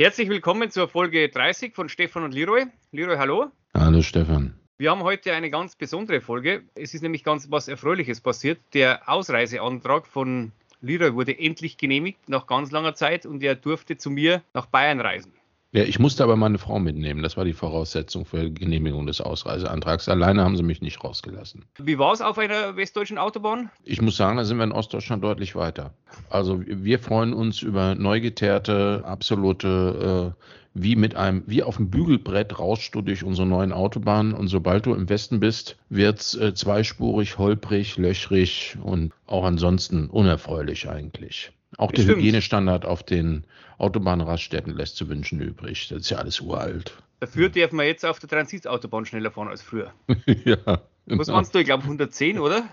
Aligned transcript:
Herzlich 0.00 0.30
willkommen 0.30 0.70
zur 0.70 0.88
Folge 0.88 1.28
30 1.28 1.74
von 1.74 1.90
Stefan 1.90 2.24
und 2.24 2.32
Leroy. 2.32 2.64
Leroy, 2.90 3.18
hallo. 3.18 3.50
Hallo 3.74 4.00
Stefan. 4.00 4.54
Wir 4.78 4.92
haben 4.92 5.02
heute 5.02 5.34
eine 5.34 5.50
ganz 5.50 5.76
besondere 5.76 6.22
Folge. 6.22 6.62
Es 6.74 6.94
ist 6.94 7.02
nämlich 7.02 7.22
ganz 7.22 7.50
was 7.50 7.68
Erfreuliches 7.68 8.22
passiert. 8.22 8.58
Der 8.72 9.06
Ausreiseantrag 9.10 10.06
von 10.06 10.52
Leroy 10.80 11.12
wurde 11.12 11.38
endlich 11.38 11.76
genehmigt 11.76 12.30
nach 12.30 12.46
ganz 12.46 12.70
langer 12.70 12.94
Zeit 12.94 13.26
und 13.26 13.42
er 13.42 13.56
durfte 13.56 13.98
zu 13.98 14.08
mir 14.08 14.40
nach 14.54 14.64
Bayern 14.64 15.02
reisen. 15.02 15.34
Ja, 15.72 15.84
ich 15.84 16.00
musste 16.00 16.24
aber 16.24 16.34
meine 16.34 16.58
Frau 16.58 16.80
mitnehmen. 16.80 17.22
Das 17.22 17.36
war 17.36 17.44
die 17.44 17.52
Voraussetzung 17.52 18.24
für 18.24 18.50
die 18.50 18.54
Genehmigung 18.54 19.06
des 19.06 19.20
Ausreiseantrags. 19.20 20.08
Alleine 20.08 20.42
haben 20.42 20.56
sie 20.56 20.64
mich 20.64 20.82
nicht 20.82 21.04
rausgelassen. 21.04 21.64
Wie 21.78 21.96
war 21.96 22.12
es 22.12 22.20
auf 22.20 22.38
einer 22.38 22.74
westdeutschen 22.74 23.18
Autobahn? 23.18 23.70
Ich 23.84 24.02
muss 24.02 24.16
sagen, 24.16 24.36
da 24.36 24.44
sind 24.44 24.56
wir 24.56 24.64
in 24.64 24.72
Ostdeutschland 24.72 25.22
deutlich 25.22 25.54
weiter. 25.54 25.94
Also 26.28 26.60
wir 26.66 26.98
freuen 26.98 27.32
uns 27.32 27.62
über 27.62 27.94
neu 27.94 28.20
geteerte, 28.20 29.02
absolute, 29.04 30.34
äh, 30.36 30.44
wie 30.74 30.96
mit 30.96 31.14
einem, 31.14 31.44
wie 31.46 31.62
auf 31.62 31.76
dem 31.76 31.88
Bügelbrett 31.88 32.58
rauschst 32.58 32.92
du 32.94 33.00
durch 33.00 33.22
unsere 33.22 33.46
neuen 33.46 33.72
Autobahnen 33.72 34.34
und 34.34 34.48
sobald 34.48 34.86
du 34.86 34.94
im 34.94 35.08
Westen 35.08 35.38
bist, 35.38 35.76
wird's 35.88 36.34
äh, 36.34 36.52
zweispurig, 36.52 37.38
holprig, 37.38 37.96
löchrig 37.96 38.76
und 38.82 39.12
auch 39.26 39.44
ansonsten 39.44 40.08
unerfreulich 40.08 40.88
eigentlich. 40.88 41.52
Auch 41.80 41.92
der 41.92 42.04
Hygienestandard 42.04 42.84
auf 42.84 43.02
den 43.02 43.44
Autobahnraststätten 43.78 44.76
lässt 44.76 44.96
zu 44.96 45.08
wünschen 45.08 45.40
übrig. 45.40 45.88
Das 45.88 46.00
ist 46.00 46.10
ja 46.10 46.18
alles 46.18 46.38
uralt. 46.40 46.92
Dafür 47.20 47.48
darf 47.48 47.72
man 47.72 47.86
jetzt 47.86 48.04
auf 48.04 48.18
der 48.18 48.28
Transitautobahn 48.28 49.06
schneller 49.06 49.30
fahren 49.30 49.48
als 49.48 49.62
früher. 49.62 49.90
ja. 50.44 50.58
Was 50.66 50.82
genau. 51.06 51.32
meinst 51.32 51.54
du? 51.54 51.58
Ich 51.58 51.64
glaube 51.64 51.84
110, 51.84 52.38
oder? 52.38 52.68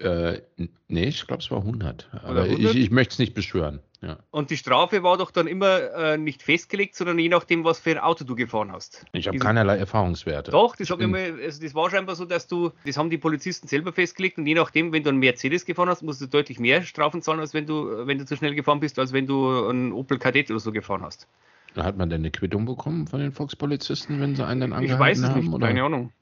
Äh, 0.00 0.40
nee, 0.88 1.04
ich 1.04 1.26
glaube, 1.26 1.42
es 1.42 1.50
war 1.50 1.58
100. 1.58 2.08
Aber 2.24 2.42
100? 2.44 2.58
ich, 2.58 2.76
ich 2.76 2.90
möchte 2.90 3.12
es 3.12 3.18
nicht 3.18 3.34
beschwören. 3.34 3.80
Ja. 4.00 4.18
Und 4.30 4.50
die 4.50 4.56
Strafe 4.56 5.02
war 5.02 5.18
doch 5.18 5.30
dann 5.30 5.46
immer 5.46 5.92
äh, 5.92 6.16
nicht 6.16 6.42
festgelegt, 6.42 6.94
sondern 6.94 7.18
je 7.18 7.28
nachdem, 7.28 7.64
was 7.64 7.80
für 7.80 7.90
ein 7.90 7.98
Auto 7.98 8.24
du 8.24 8.34
gefahren 8.34 8.72
hast. 8.72 9.04
Ich 9.12 9.28
habe 9.28 9.38
keinerlei 9.38 9.76
Erfahrungswerte. 9.76 10.52
Doch, 10.52 10.74
das, 10.74 10.88
immer, 10.88 11.18
also 11.18 11.62
das 11.62 11.74
war 11.74 11.90
scheinbar 11.90 12.14
so, 12.14 12.24
dass 12.24 12.46
du, 12.46 12.70
das 12.86 12.96
haben 12.96 13.10
die 13.10 13.18
Polizisten 13.18 13.68
selber 13.68 13.92
festgelegt 13.92 14.38
und 14.38 14.46
je 14.46 14.54
nachdem, 14.54 14.90
wenn 14.92 15.02
du 15.02 15.10
einen 15.10 15.18
Mercedes 15.18 15.66
gefahren 15.66 15.90
hast, 15.90 16.02
musst 16.02 16.22
du 16.22 16.26
deutlich 16.26 16.58
mehr 16.58 16.82
Strafen 16.82 17.20
zahlen, 17.20 17.40
als 17.40 17.52
wenn 17.52 17.66
du, 17.66 18.06
wenn 18.06 18.16
du 18.16 18.24
zu 18.24 18.36
schnell 18.36 18.54
gefahren 18.54 18.80
bist, 18.80 18.98
als 18.98 19.12
wenn 19.12 19.26
du 19.26 19.68
einen 19.68 19.92
Opel 19.92 20.18
Kadett 20.18 20.50
oder 20.50 20.60
so 20.60 20.72
gefahren 20.72 21.02
hast. 21.02 21.28
Hat 21.76 21.98
man 21.98 22.08
denn 22.08 22.22
eine 22.22 22.30
Quittung 22.30 22.64
bekommen 22.64 23.06
von 23.06 23.20
den 23.20 23.32
Volkspolizisten, 23.32 24.18
wenn 24.18 24.34
sie 24.34 24.46
einen 24.46 24.62
dann 24.62 24.72
angehalten 24.72 24.98
haben? 24.98 25.12
Ich 25.12 25.18
weiß 25.20 25.30
es 25.30 25.36
nicht, 25.36 25.52
oder? 25.52 25.66
keine 25.66 25.84
Ahnung. 25.84 26.12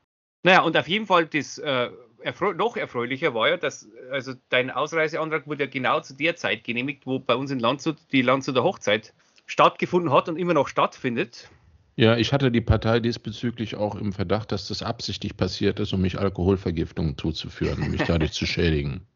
Naja, 0.43 0.63
und 0.63 0.77
auf 0.77 0.89
jeden 0.89 1.07
Fall 1.07 1.27
das 1.27 1.59
äh, 1.59 1.91
erfreu 2.21 2.53
noch 2.55 2.77
erfreulicher 2.77 3.35
war 3.35 3.49
ja, 3.49 3.57
dass 3.57 3.89
also 4.11 4.35
dein 4.49 4.71
Ausreiseantrag 4.71 5.47
wurde 5.47 5.65
ja 5.65 5.71
genau 5.71 6.01
zu 6.01 6.15
der 6.15 6.37
Zeit 6.37 6.65
genehmigt, 6.65 7.07
wo 7.07 7.19
bei 7.19 7.35
uns 7.35 7.51
in 7.51 7.61
Landshut 7.61 7.97
die 8.13 8.23
Landshuter 8.23 8.63
Hochzeit 8.63 9.13
stattgefunden 9.47 10.13
hat 10.13 10.29
und 10.29 10.37
immer 10.37 10.55
noch 10.55 10.69
stattfindet. 10.69 11.51
Ja, 11.97 12.17
ich 12.17 12.33
hatte 12.33 12.53
die 12.53 12.61
Partei 12.61 13.01
diesbezüglich 13.01 13.75
auch 13.75 13.97
im 13.97 14.13
Verdacht, 14.13 14.53
dass 14.53 14.69
das 14.69 14.83
absichtlich 14.83 15.37
passiert 15.37 15.81
ist, 15.81 15.93
um 15.93 16.01
mich 16.01 16.19
Alkoholvergiftungen 16.19 17.19
zuzuführen, 17.19 17.83
um 17.83 17.91
mich 17.91 18.05
dadurch 18.05 18.33
zu 18.33 18.47
schädigen. 18.47 19.07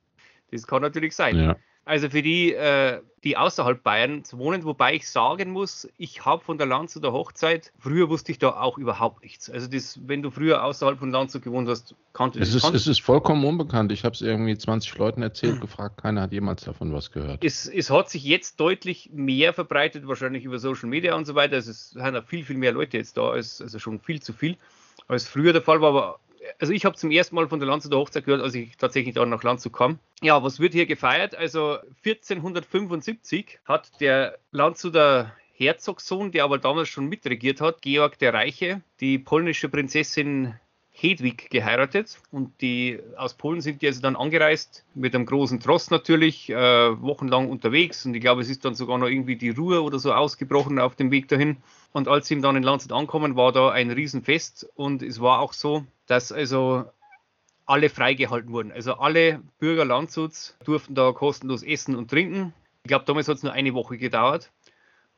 Das 0.51 0.67
kann 0.67 0.83
natürlich 0.83 1.15
sein. 1.15 1.37
Ja. 1.37 1.57
Also 1.85 2.11
für 2.11 2.23
die, 2.23 2.53
äh, 2.55 3.01
die 3.25 3.37
außerhalb 3.37 3.83
Bayerns 3.83 4.37
wohnen, 4.37 4.63
wobei 4.65 4.95
ich 4.95 5.09
sagen 5.09 5.51
muss, 5.51 5.89
ich 5.99 6.25
habe 6.25 6.43
von 6.45 6.57
der 6.57 6.67
Landshuter 6.69 7.13
Hochzeit, 7.13 7.73
früher 7.79 8.09
wusste 8.09 8.31
ich 8.31 8.39
da 8.39 8.51
auch 8.61 8.79
überhaupt 8.79 9.23
nichts. 9.25 9.51
Also 9.51 9.67
das, 9.67 9.99
wenn 10.07 10.23
du 10.23 10.31
früher 10.31 10.63
außerhalb 10.63 10.99
von 10.99 11.11
Landshut 11.11 11.43
gewohnt 11.43 11.69
hast, 11.69 11.97
kannte 12.13 12.39
ich 12.39 12.55
es. 12.55 12.63
Es 12.63 12.87
ist 12.87 13.03
vollkommen 13.03 13.45
unbekannt. 13.45 13.91
Ich 13.91 14.05
habe 14.05 14.15
es 14.15 14.21
irgendwie 14.21 14.57
20 14.57 14.97
Leuten 14.97 15.23
erzählt, 15.23 15.61
gefragt, 15.61 16.01
keiner 16.01 16.23
hat 16.23 16.33
jemals 16.33 16.63
davon 16.63 16.93
was 16.93 17.11
gehört. 17.11 17.45
Es, 17.45 17.67
es 17.67 17.91
hat 17.91 18.11
sich 18.11 18.23
jetzt 18.23 18.61
deutlich 18.61 19.11
mehr 19.13 19.53
verbreitet, 19.53 20.07
wahrscheinlich 20.07 20.45
über 20.45 20.61
Social 20.61 20.89
Media 20.89 21.17
und 21.17 21.25
so 21.25 21.35
weiter. 21.35 21.57
Also 21.57 21.73
es 21.73 21.91
sind 21.91 22.17
auch 22.17 22.25
viel, 22.25 22.45
viel 22.45 22.57
mehr 22.57 22.73
Leute 22.73 22.97
jetzt 22.97 23.17
da, 23.17 23.31
als, 23.31 23.61
also 23.61 23.81
schon 23.81 23.99
viel 23.99 24.23
zu 24.23 24.33
viel, 24.33 24.57
als 25.09 25.27
früher 25.27 25.53
der 25.53 25.63
Fall 25.63 25.81
war, 25.81 25.89
aber 25.89 26.21
also 26.59 26.73
ich 26.73 26.85
habe 26.85 26.97
zum 26.97 27.11
ersten 27.11 27.35
Mal 27.35 27.49
von 27.49 27.61
der 27.61 27.69
Landshuter 27.69 27.99
Hochzeit 27.99 28.25
gehört, 28.25 28.43
als 28.43 28.55
ich 28.55 28.77
tatsächlich 28.77 29.15
da 29.15 29.25
nach 29.27 29.43
Landshut 29.43 29.73
kam. 29.73 29.99
Ja, 30.21 30.43
was 30.43 30.61
wird 30.61 30.73
hier 30.73 30.87
gefeiert? 30.87 31.35
Also 31.35 31.79
1475 32.05 33.61
hat 33.65 34.01
der 34.01 34.39
Landshuter 34.51 35.33
Herzogssohn, 35.55 36.33
der 36.33 36.45
aber 36.45 36.59
damals 36.59 36.89
schon 36.89 37.07
mitregiert 37.07 37.61
hat, 37.61 37.83
Georg 37.83 38.19
der 38.19 38.35
Reiche, 38.35 38.83
die 39.01 39.19
polnische 39.19 39.69
Prinzessin 39.69 40.55
Hedwig 41.03 41.51
geheiratet 41.51 42.21
und 42.31 42.61
die 42.61 43.01
aus 43.17 43.35
Polen 43.35 43.61
sind 43.61 43.83
die 43.83 43.89
also 43.89 44.01
dann 44.01 44.15
angereist 44.15 44.85
mit 44.95 45.15
einem 45.15 45.27
großen 45.27 45.59
Tross 45.59 45.91
natürlich, 45.91 46.49
äh, 46.49 46.55
wochenlang 47.03 47.51
unterwegs 47.51 48.07
und 48.07 48.15
ich 48.15 48.21
glaube, 48.21 48.43
es 48.43 48.49
ist 48.49 48.65
dann 48.65 48.77
sogar 48.77 48.99
noch 48.99 49.09
irgendwie 49.09 49.35
die 49.35 49.51
Ruhe 49.51 49.83
oder 49.83 49.99
so 49.99 50.13
ausgebrochen 50.13 50.79
auf 50.79 50.95
dem 50.95 51.11
Weg 51.11 51.27
dahin. 51.27 51.57
Und 51.93 52.07
als 52.07 52.29
sie 52.29 52.41
dann 52.41 52.57
in 52.57 52.63
Landshut 52.63 52.93
ankommen, 52.93 53.37
war 53.37 53.51
da 53.51 53.71
ein 53.71 53.91
Riesenfest 53.91 54.71
und 54.77 55.03
es 55.03 55.21
war 55.21 55.41
auch 55.41 55.53
so, 55.53 55.85
dass 56.07 56.31
also 56.31 56.85
alle 57.67 57.91
freigehalten 57.91 58.53
wurden. 58.53 58.71
Also 58.71 58.95
alle 58.95 59.43
Bürger 59.59 59.85
Landshuts 59.85 60.57
durften 60.65 60.95
da 60.95 61.13
kostenlos 61.13 61.63
essen 61.63 61.97
und 61.97 62.11
trinken. 62.11 62.55
Ich 62.85 62.89
glaube, 62.89 63.05
damals 63.07 63.29
hat 63.29 63.39
es 63.39 63.43
nur 63.43 63.53
eine 63.53 63.75
Woche 63.75 63.99
gedauert. 63.99 64.53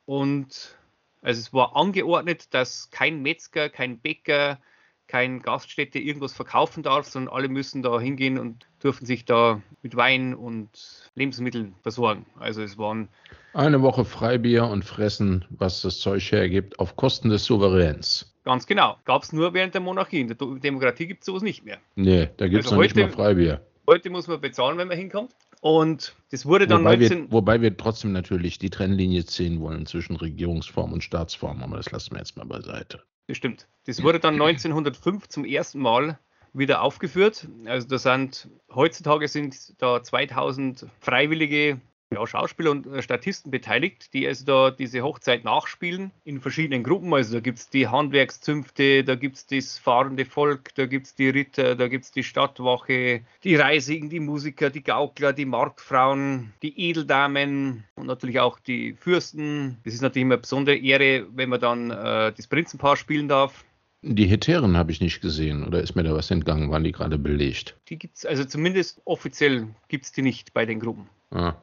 Und 0.05 0.75
also 1.21 1.39
es 1.39 1.53
war 1.53 1.75
angeordnet, 1.75 2.53
dass 2.53 2.89
kein 2.89 3.21
Metzger, 3.21 3.69
kein 3.69 3.99
Bäcker, 3.99 4.59
kein 5.07 5.41
Gaststätte 5.41 5.99
irgendwas 5.99 6.33
verkaufen 6.33 6.83
darf, 6.83 7.07
sondern 7.07 7.33
alle 7.33 7.47
müssen 7.47 7.81
da 7.81 7.99
hingehen 7.99 8.37
und 8.37 8.67
dürfen 8.83 9.05
sich 9.05 9.25
da 9.25 9.61
mit 9.81 9.95
Wein 9.95 10.33
und 10.33 10.69
Lebensmitteln 11.15 11.75
versorgen. 11.81 12.25
Also 12.39 12.61
es 12.61 12.77
waren 12.77 13.09
eine 13.53 13.81
Woche 13.81 14.03
Freibier 14.03 14.67
und 14.67 14.83
fressen, 14.83 15.45
was 15.49 15.81
das 15.81 15.99
Zeug 15.99 16.29
hergibt, 16.31 16.79
auf 16.79 16.95
Kosten 16.95 17.29
des 17.29 17.45
Souveräns. 17.45 18.35
Ganz 18.43 18.67
genau. 18.67 18.97
Gab 19.05 19.23
es 19.23 19.33
nur 19.33 19.53
während 19.53 19.73
der 19.73 19.81
Monarchie. 19.81 20.21
In 20.21 20.27
der 20.27 20.37
Demokratie 20.37 21.07
gibt 21.07 21.21
es 21.21 21.25
sowas 21.25 21.41
nicht 21.41 21.63
mehr. 21.65 21.77
Nee, 21.95 22.29
da 22.37 22.47
gibt 22.47 22.65
es 22.65 22.67
also 22.67 22.75
noch 22.75 22.83
heute, 22.83 22.99
nicht 22.99 23.09
mal 23.09 23.13
Freibier. 23.13 23.65
Heute 23.87 24.09
muss 24.09 24.27
man 24.27 24.41
bezahlen, 24.41 24.77
wenn 24.77 24.87
man 24.87 24.97
hinkommt. 24.97 25.31
Und 25.61 26.15
das 26.31 26.45
wurde 26.45 26.67
dann 26.67 26.83
wobei 26.83 26.97
19... 26.97 27.23
Wir, 27.23 27.31
wobei 27.31 27.61
wir 27.61 27.75
trotzdem 27.75 28.11
natürlich 28.11 28.59
die 28.59 28.69
Trennlinie 28.69 29.25
ziehen 29.25 29.61
wollen 29.61 29.85
zwischen 29.85 30.15
Regierungsform 30.15 30.93
und 30.93 31.03
Staatsform, 31.03 31.63
aber 31.63 31.77
das 31.77 31.91
lassen 31.91 32.11
wir 32.11 32.19
jetzt 32.19 32.37
mal 32.37 32.45
beiseite. 32.45 33.01
Das 33.27 33.37
stimmt. 33.37 33.67
Das 33.85 34.03
wurde 34.03 34.19
dann 34.19 34.35
1905 34.35 35.27
zum 35.27 35.45
ersten 35.45 35.79
Mal 35.79 36.19
wieder 36.53 36.81
aufgeführt. 36.81 37.47
Also 37.65 37.87
da 37.87 37.97
sind 37.97 38.49
heutzutage 38.73 39.27
sind 39.27 39.81
da 39.81 40.01
2000 40.01 40.87
Freiwillige 40.99 41.81
ja, 42.13 42.25
Schauspieler 42.25 42.71
und 42.71 42.87
äh, 42.87 43.01
Statisten 43.01 43.51
beteiligt, 43.51 44.13
die 44.13 44.27
also 44.27 44.45
da 44.45 44.71
diese 44.71 45.01
Hochzeit 45.01 45.43
nachspielen 45.43 46.11
in 46.23 46.39
verschiedenen 46.39 46.83
Gruppen. 46.83 47.13
Also 47.13 47.33
da 47.33 47.39
gibt 47.39 47.59
es 47.59 47.69
die 47.69 47.87
Handwerkszünfte, 47.87 49.03
da 49.03 49.15
gibt 49.15 49.37
es 49.37 49.47
das 49.47 49.77
fahrende 49.77 50.25
Volk, 50.25 50.73
da 50.75 50.85
gibt 50.85 51.07
es 51.07 51.15
die 51.15 51.29
Ritter, 51.29 51.75
da 51.75 51.87
gibt 51.87 52.05
es 52.05 52.11
die 52.11 52.23
Stadtwache, 52.23 53.21
die 53.43 53.55
Reisigen, 53.55 54.09
die 54.09 54.19
Musiker, 54.19 54.69
die 54.69 54.83
Gaukler, 54.83 55.33
die 55.33 55.45
Marktfrauen, 55.45 56.53
die 56.61 56.89
Edeldamen 56.89 57.83
und 57.95 58.07
natürlich 58.07 58.39
auch 58.39 58.59
die 58.59 58.93
Fürsten. 58.93 59.77
Das 59.83 59.93
ist 59.93 60.01
natürlich 60.01 60.23
immer 60.23 60.35
eine 60.35 60.41
besondere 60.41 60.77
Ehre, 60.77 61.25
wenn 61.33 61.49
man 61.49 61.59
dann 61.59 61.91
äh, 61.91 62.31
das 62.31 62.47
Prinzenpaar 62.47 62.97
spielen 62.97 63.27
darf. 63.27 63.65
Die 64.07 64.27
Hetären 64.27 64.77
habe 64.77 64.91
ich 64.91 65.01
nicht 65.01 65.21
gesehen 65.21 65.65
oder 65.65 65.81
ist 65.81 65.95
mir 65.95 66.03
da 66.03 66.13
was 66.13 66.29
entgangen? 66.29 66.69
Waren 66.69 66.83
die 66.83 66.91
gerade 66.91 67.17
belegt? 67.17 67.75
Die 67.89 67.97
gibt 67.97 68.17
es, 68.17 68.25
also 68.25 68.45
zumindest 68.45 69.01
offiziell 69.05 69.69
gibt 69.87 70.05
es 70.05 70.11
die 70.11 70.21
nicht 70.21 70.53
bei 70.53 70.67
den 70.67 70.79
Gruppen. 70.79 71.09
Ah. 71.31 71.55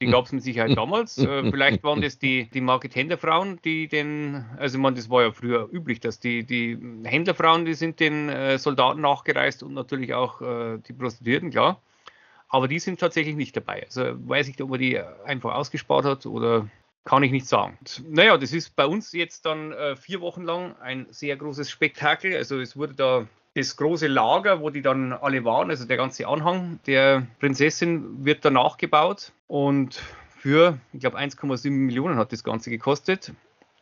Die 0.00 0.06
gab 0.06 0.26
es 0.26 0.32
mit 0.32 0.42
Sicherheit 0.42 0.76
damals. 0.76 1.18
Äh, 1.18 1.50
vielleicht 1.50 1.82
waren 1.82 2.00
das 2.00 2.18
die, 2.18 2.48
die 2.50 2.60
Market-Händlerfrauen, 2.60 3.60
die 3.62 3.88
den, 3.88 4.44
also 4.58 4.78
meine, 4.78 4.96
das 4.96 5.10
war 5.10 5.22
ja 5.22 5.32
früher 5.32 5.68
üblich, 5.72 6.00
dass 6.00 6.20
die, 6.20 6.44
die 6.44 6.78
Händlerfrauen, 7.04 7.64
die 7.64 7.74
sind 7.74 8.00
den 8.00 8.28
äh, 8.28 8.58
Soldaten 8.58 9.00
nachgereist 9.00 9.62
und 9.62 9.74
natürlich 9.74 10.14
auch 10.14 10.40
äh, 10.40 10.78
die 10.86 10.92
Prostituierten, 10.92 11.50
klar. 11.50 11.80
Aber 12.48 12.66
die 12.66 12.80
sind 12.80 12.98
tatsächlich 12.98 13.36
nicht 13.36 13.56
dabei. 13.56 13.84
Also 13.84 14.02
weiß 14.28 14.48
ich 14.48 14.60
ob 14.60 14.70
man 14.70 14.80
die 14.80 14.98
einfach 14.98 15.54
ausgespart 15.54 16.04
hat 16.04 16.26
oder 16.26 16.68
kann 17.04 17.22
ich 17.22 17.30
nicht 17.30 17.46
sagen. 17.46 17.78
Naja, 18.08 18.36
das 18.36 18.52
ist 18.52 18.76
bei 18.76 18.86
uns 18.86 19.12
jetzt 19.12 19.46
dann 19.46 19.72
äh, 19.72 19.96
vier 19.96 20.20
Wochen 20.20 20.42
lang 20.42 20.76
ein 20.80 21.06
sehr 21.10 21.36
großes 21.36 21.70
Spektakel. 21.70 22.36
Also 22.36 22.58
es 22.60 22.76
wurde 22.76 22.94
da 22.94 23.26
das 23.54 23.76
große 23.76 24.06
Lager, 24.06 24.60
wo 24.60 24.70
die 24.70 24.82
dann 24.82 25.12
alle 25.12 25.44
waren, 25.44 25.70
also 25.70 25.84
der 25.84 25.96
ganze 25.96 26.26
Anhang 26.26 26.78
der 26.86 27.26
Prinzessin 27.40 28.24
wird 28.24 28.44
danach 28.44 28.76
gebaut 28.76 29.32
und 29.48 30.00
für, 30.36 30.78
ich 30.92 31.00
glaube, 31.00 31.18
1,7 31.18 31.70
Millionen 31.70 32.16
hat 32.16 32.32
das 32.32 32.44
Ganze 32.44 32.70
gekostet. 32.70 33.32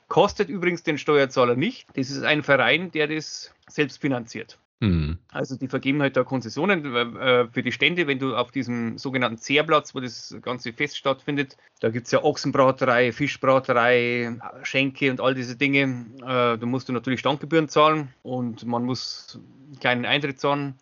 Kostet 0.09 0.49
übrigens 0.49 0.83
den 0.83 0.99
Steuerzahler 0.99 1.55
nicht. 1.55 1.87
Das 1.95 2.11
ist 2.11 2.23
ein 2.23 2.43
Verein, 2.43 2.91
der 2.91 3.07
das 3.07 3.55
selbst 3.69 4.01
finanziert. 4.01 4.59
Mhm. 4.81 5.19
Also 5.33 5.57
die 5.57 5.67
vergeben 5.67 6.01
halt 6.03 6.17
da 6.17 6.23
Konzessionen 6.23 6.85
äh, 6.95 7.49
für 7.49 7.63
die 7.63 7.73
Stände, 7.73 8.07
wenn 8.07 8.21
du 8.21 8.37
auf 8.37 8.53
diesem 8.53 8.97
sogenannten 8.97 9.39
Zehrplatz, 9.39 9.95
wo 9.95 10.01
das 10.01 10.37
ganze 10.41 10.73
Fest 10.73 10.97
stattfindet, 10.97 11.57
da 11.81 11.91
gibt 11.91 12.07
es 12.07 12.13
ja 12.13 12.23
Ochsenbraterei, 12.23 13.13
Fischbraterei, 13.13 14.37
Schenke 14.63 15.11
und 15.11 15.21
all 15.21 15.35
diese 15.35 15.57
Dinge. 15.57 16.07
Äh, 16.23 16.59
da 16.59 16.67
musst 16.67 16.89
du 16.89 16.93
natürlich 16.93 17.21
Standgebühren 17.21 17.69
zahlen 17.69 18.09
und 18.23 18.67
man 18.67 18.85
muss 18.85 19.41
einen 19.69 19.81
kleinen 19.81 20.05
Eintritt 20.05 20.39
zahlen. 20.39 20.75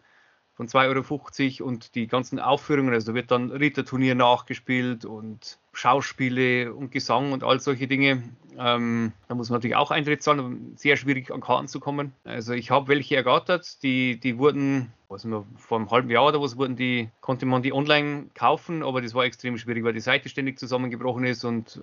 Von 0.56 0.68
2,50 0.68 1.60
Euro 1.60 1.68
und 1.68 1.94
die 1.94 2.06
ganzen 2.06 2.40
Aufführungen, 2.40 2.94
also 2.94 3.12
da 3.12 3.14
wird 3.14 3.30
dann 3.30 3.50
Ritterturnier 3.50 4.14
nachgespielt 4.14 5.04
und 5.04 5.58
Schauspiele 5.74 6.72
und 6.72 6.90
Gesang 6.90 7.32
und 7.32 7.44
all 7.44 7.60
solche 7.60 7.86
Dinge. 7.86 8.22
Ähm, 8.58 9.12
da 9.28 9.34
muss 9.34 9.50
man 9.50 9.58
natürlich 9.58 9.76
auch 9.76 9.90
Eintritt 9.90 10.22
zahlen, 10.22 10.40
um 10.40 10.76
sehr 10.76 10.96
schwierig 10.96 11.30
an 11.30 11.42
Karten 11.42 11.68
zu 11.68 11.78
kommen. 11.78 12.12
Also 12.24 12.54
ich 12.54 12.70
habe 12.70 12.88
welche 12.88 13.16
ergattert, 13.16 13.82
die, 13.82 14.18
die 14.18 14.38
wurden, 14.38 14.90
was 15.10 15.26
wir, 15.26 15.44
vor 15.58 15.78
einem 15.78 15.90
halben 15.90 16.08
Jahr 16.08 16.26
oder 16.26 16.40
was 16.40 16.56
wurden 16.56 16.74
die, 16.74 17.10
konnte 17.20 17.44
man 17.44 17.60
die 17.60 17.74
online 17.74 18.30
kaufen, 18.32 18.82
aber 18.82 19.02
das 19.02 19.12
war 19.12 19.24
extrem 19.24 19.58
schwierig, 19.58 19.84
weil 19.84 19.92
die 19.92 20.00
Seite 20.00 20.30
ständig 20.30 20.58
zusammengebrochen 20.58 21.24
ist 21.24 21.44
und 21.44 21.82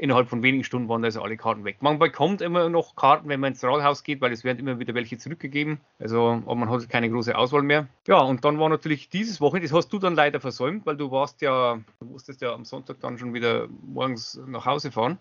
innerhalb 0.00 0.28
von 0.28 0.42
wenigen 0.42 0.64
Stunden 0.64 0.88
waren 0.88 1.04
also 1.04 1.22
alle 1.22 1.36
Karten 1.36 1.64
weg. 1.64 1.76
Man 1.80 1.98
bekommt 1.98 2.40
immer 2.40 2.68
noch 2.70 2.96
Karten, 2.96 3.28
wenn 3.28 3.38
man 3.38 3.52
ins 3.52 3.62
Rathaus 3.62 4.02
geht, 4.02 4.20
weil 4.20 4.32
es 4.32 4.44
werden 4.44 4.58
immer 4.58 4.78
wieder 4.78 4.94
welche 4.94 5.18
zurückgegeben. 5.18 5.78
Also, 5.98 6.42
aber 6.46 6.54
man 6.54 6.70
hat 6.70 6.88
keine 6.88 7.10
große 7.10 7.36
Auswahl 7.36 7.62
mehr. 7.62 7.86
Ja, 8.06 8.20
und 8.20 8.44
dann 8.44 8.58
war 8.58 8.70
natürlich 8.70 9.10
dieses 9.10 9.40
Wochenende, 9.40 9.68
das 9.68 9.76
hast 9.76 9.92
du 9.92 9.98
dann 9.98 10.14
leider 10.14 10.40
versäumt, 10.40 10.86
weil 10.86 10.96
du 10.96 11.10
warst 11.10 11.42
ja, 11.42 11.78
du 12.00 12.06
musstest 12.06 12.40
ja 12.40 12.54
am 12.54 12.64
Sonntag 12.64 13.00
dann 13.00 13.18
schon 13.18 13.34
wieder 13.34 13.68
morgens 13.86 14.40
nach 14.46 14.64
Hause 14.64 14.90
fahren. 14.90 15.18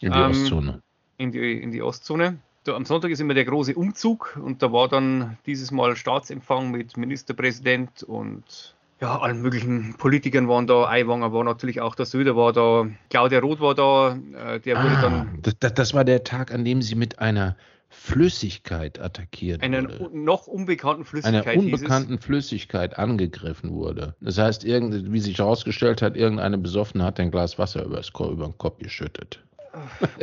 In 0.00 0.12
die 0.12 0.18
ähm, 0.18 0.30
Ostzone. 0.30 0.82
In 1.16 1.30
die, 1.32 1.62
in 1.62 1.70
die 1.70 1.82
Ostzone. 1.82 2.38
Da, 2.64 2.74
am 2.74 2.84
Sonntag 2.84 3.10
ist 3.10 3.20
immer 3.20 3.34
der 3.34 3.44
große 3.44 3.74
Umzug 3.74 4.38
und 4.42 4.62
da 4.62 4.72
war 4.72 4.88
dann 4.88 5.38
dieses 5.46 5.70
Mal 5.70 5.94
Staatsempfang 5.94 6.70
mit 6.70 6.96
Ministerpräsident 6.96 8.02
und 8.02 8.74
ja, 9.00 9.18
allen 9.18 9.40
möglichen 9.40 9.94
Politikern 9.94 10.48
waren 10.48 10.66
da. 10.66 10.88
Aiwanger 10.88 11.32
war 11.32 11.44
natürlich 11.44 11.80
auch 11.80 11.94
der 11.94 12.06
Söder 12.06 12.36
war 12.36 12.52
da. 12.52 12.86
Claudia 13.08 13.40
Roth 13.40 13.60
war 13.60 13.74
da. 13.74 14.18
Äh, 14.54 14.60
der 14.60 14.76
ah, 14.76 14.84
wurde 14.84 15.00
dann. 15.00 15.38
Das, 15.42 15.74
das, 15.74 15.94
war 15.94 16.04
der 16.04 16.24
Tag, 16.24 16.52
an 16.52 16.64
dem 16.64 16.82
sie 16.82 16.94
mit 16.94 17.18
einer 17.18 17.56
Flüssigkeit 17.88 19.00
attackiert 19.00 19.62
einer 19.62 19.82
wurde. 19.82 20.16
noch 20.16 20.46
unbekannten 20.46 21.04
Flüssigkeit. 21.04 21.46
Einer 21.46 21.64
unbekannten 21.64 22.18
Flüssigkeit 22.18 22.98
angegriffen 22.98 23.72
wurde. 23.72 24.14
Das 24.20 24.38
heißt, 24.38 24.64
wie 24.64 25.20
sich 25.20 25.38
herausgestellt 25.38 26.00
hat, 26.02 26.16
irgendeine 26.16 26.58
Besoffene 26.58 27.04
hat 27.04 27.18
ein 27.18 27.30
Glas 27.30 27.58
Wasser 27.58 27.84
über 27.84 28.00
den 28.00 28.58
Kopf 28.58 28.78
geschüttet. 28.78 29.42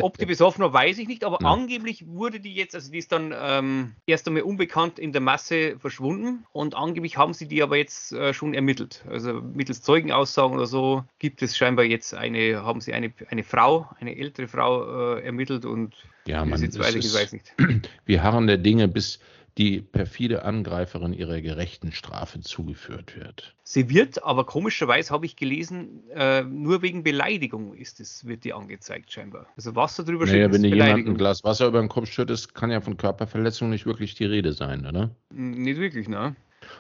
Ob 0.01 0.17
die 0.17 0.25
besoffen 0.25 0.63
war, 0.63 0.73
weiß 0.73 0.97
ich 0.97 1.07
nicht, 1.07 1.23
aber 1.23 1.39
ja. 1.41 1.47
angeblich 1.47 2.05
wurde 2.07 2.39
die 2.39 2.53
jetzt, 2.53 2.75
also 2.75 2.91
die 2.91 2.97
ist 2.97 3.11
dann 3.11 3.33
ähm, 3.37 3.93
erst 4.05 4.27
einmal 4.27 4.43
unbekannt 4.43 4.99
in 4.99 5.11
der 5.11 5.21
Masse 5.21 5.77
verschwunden 5.79 6.45
und 6.51 6.75
angeblich 6.75 7.17
haben 7.17 7.33
sie 7.33 7.47
die 7.47 7.63
aber 7.63 7.77
jetzt 7.77 8.11
äh, 8.13 8.33
schon 8.33 8.53
ermittelt. 8.53 9.03
Also 9.09 9.41
mittels 9.41 9.81
Zeugenaussagen 9.81 10.55
oder 10.55 10.67
so 10.67 11.03
gibt 11.19 11.41
es 11.41 11.57
scheinbar 11.57 11.85
jetzt 11.85 12.13
eine, 12.13 12.63
haben 12.63 12.81
sie 12.81 12.93
eine, 12.93 13.13
eine 13.29 13.43
Frau, 13.43 13.89
eine 13.99 14.17
ältere 14.17 14.47
Frau 14.47 15.15
äh, 15.15 15.23
ermittelt 15.23 15.65
und 15.65 15.95
ja, 16.27 16.43
man, 16.43 16.61
ist, 16.61 16.75
ich 16.75 17.13
weiß 17.13 17.31
nicht. 17.31 17.53
Wir 18.05 18.23
harren 18.23 18.47
der 18.47 18.57
Dinge, 18.57 18.87
bis 18.87 19.19
die 19.57 19.81
perfide 19.81 20.43
Angreiferin 20.43 21.13
ihrer 21.13 21.41
gerechten 21.41 21.91
Strafe 21.91 22.39
zugeführt 22.41 23.17
wird. 23.17 23.55
Sie 23.63 23.89
wird, 23.89 24.23
aber 24.23 24.45
komischerweise 24.45 25.11
habe 25.11 25.25
ich 25.25 25.35
gelesen, 25.35 26.03
äh, 26.11 26.43
nur 26.43 26.81
wegen 26.81 27.03
Beleidigung 27.03 27.73
ist 27.73 27.99
es, 27.99 28.25
wird 28.27 28.43
die 28.43 28.53
angezeigt 28.53 29.11
scheinbar. 29.11 29.47
Also 29.55 29.75
Wasser 29.75 30.03
drüber 30.03 30.25
naja, 30.25 30.45
schütten, 30.45 30.53
wenn 30.53 30.61
dir 30.63 30.75
jemand 30.75 31.07
ein 31.07 31.17
Glas 31.17 31.43
Wasser 31.43 31.67
über 31.67 31.79
den 31.79 31.89
Kopf 31.89 32.11
schüttet, 32.11 32.53
kann 32.53 32.71
ja 32.71 32.81
von 32.81 32.97
Körperverletzung 32.97 33.69
nicht 33.69 33.85
wirklich 33.85 34.15
die 34.15 34.25
Rede 34.25 34.53
sein, 34.53 34.85
oder? 34.85 35.09
Nicht 35.31 35.79
wirklich, 35.79 36.07
ne? 36.07 36.35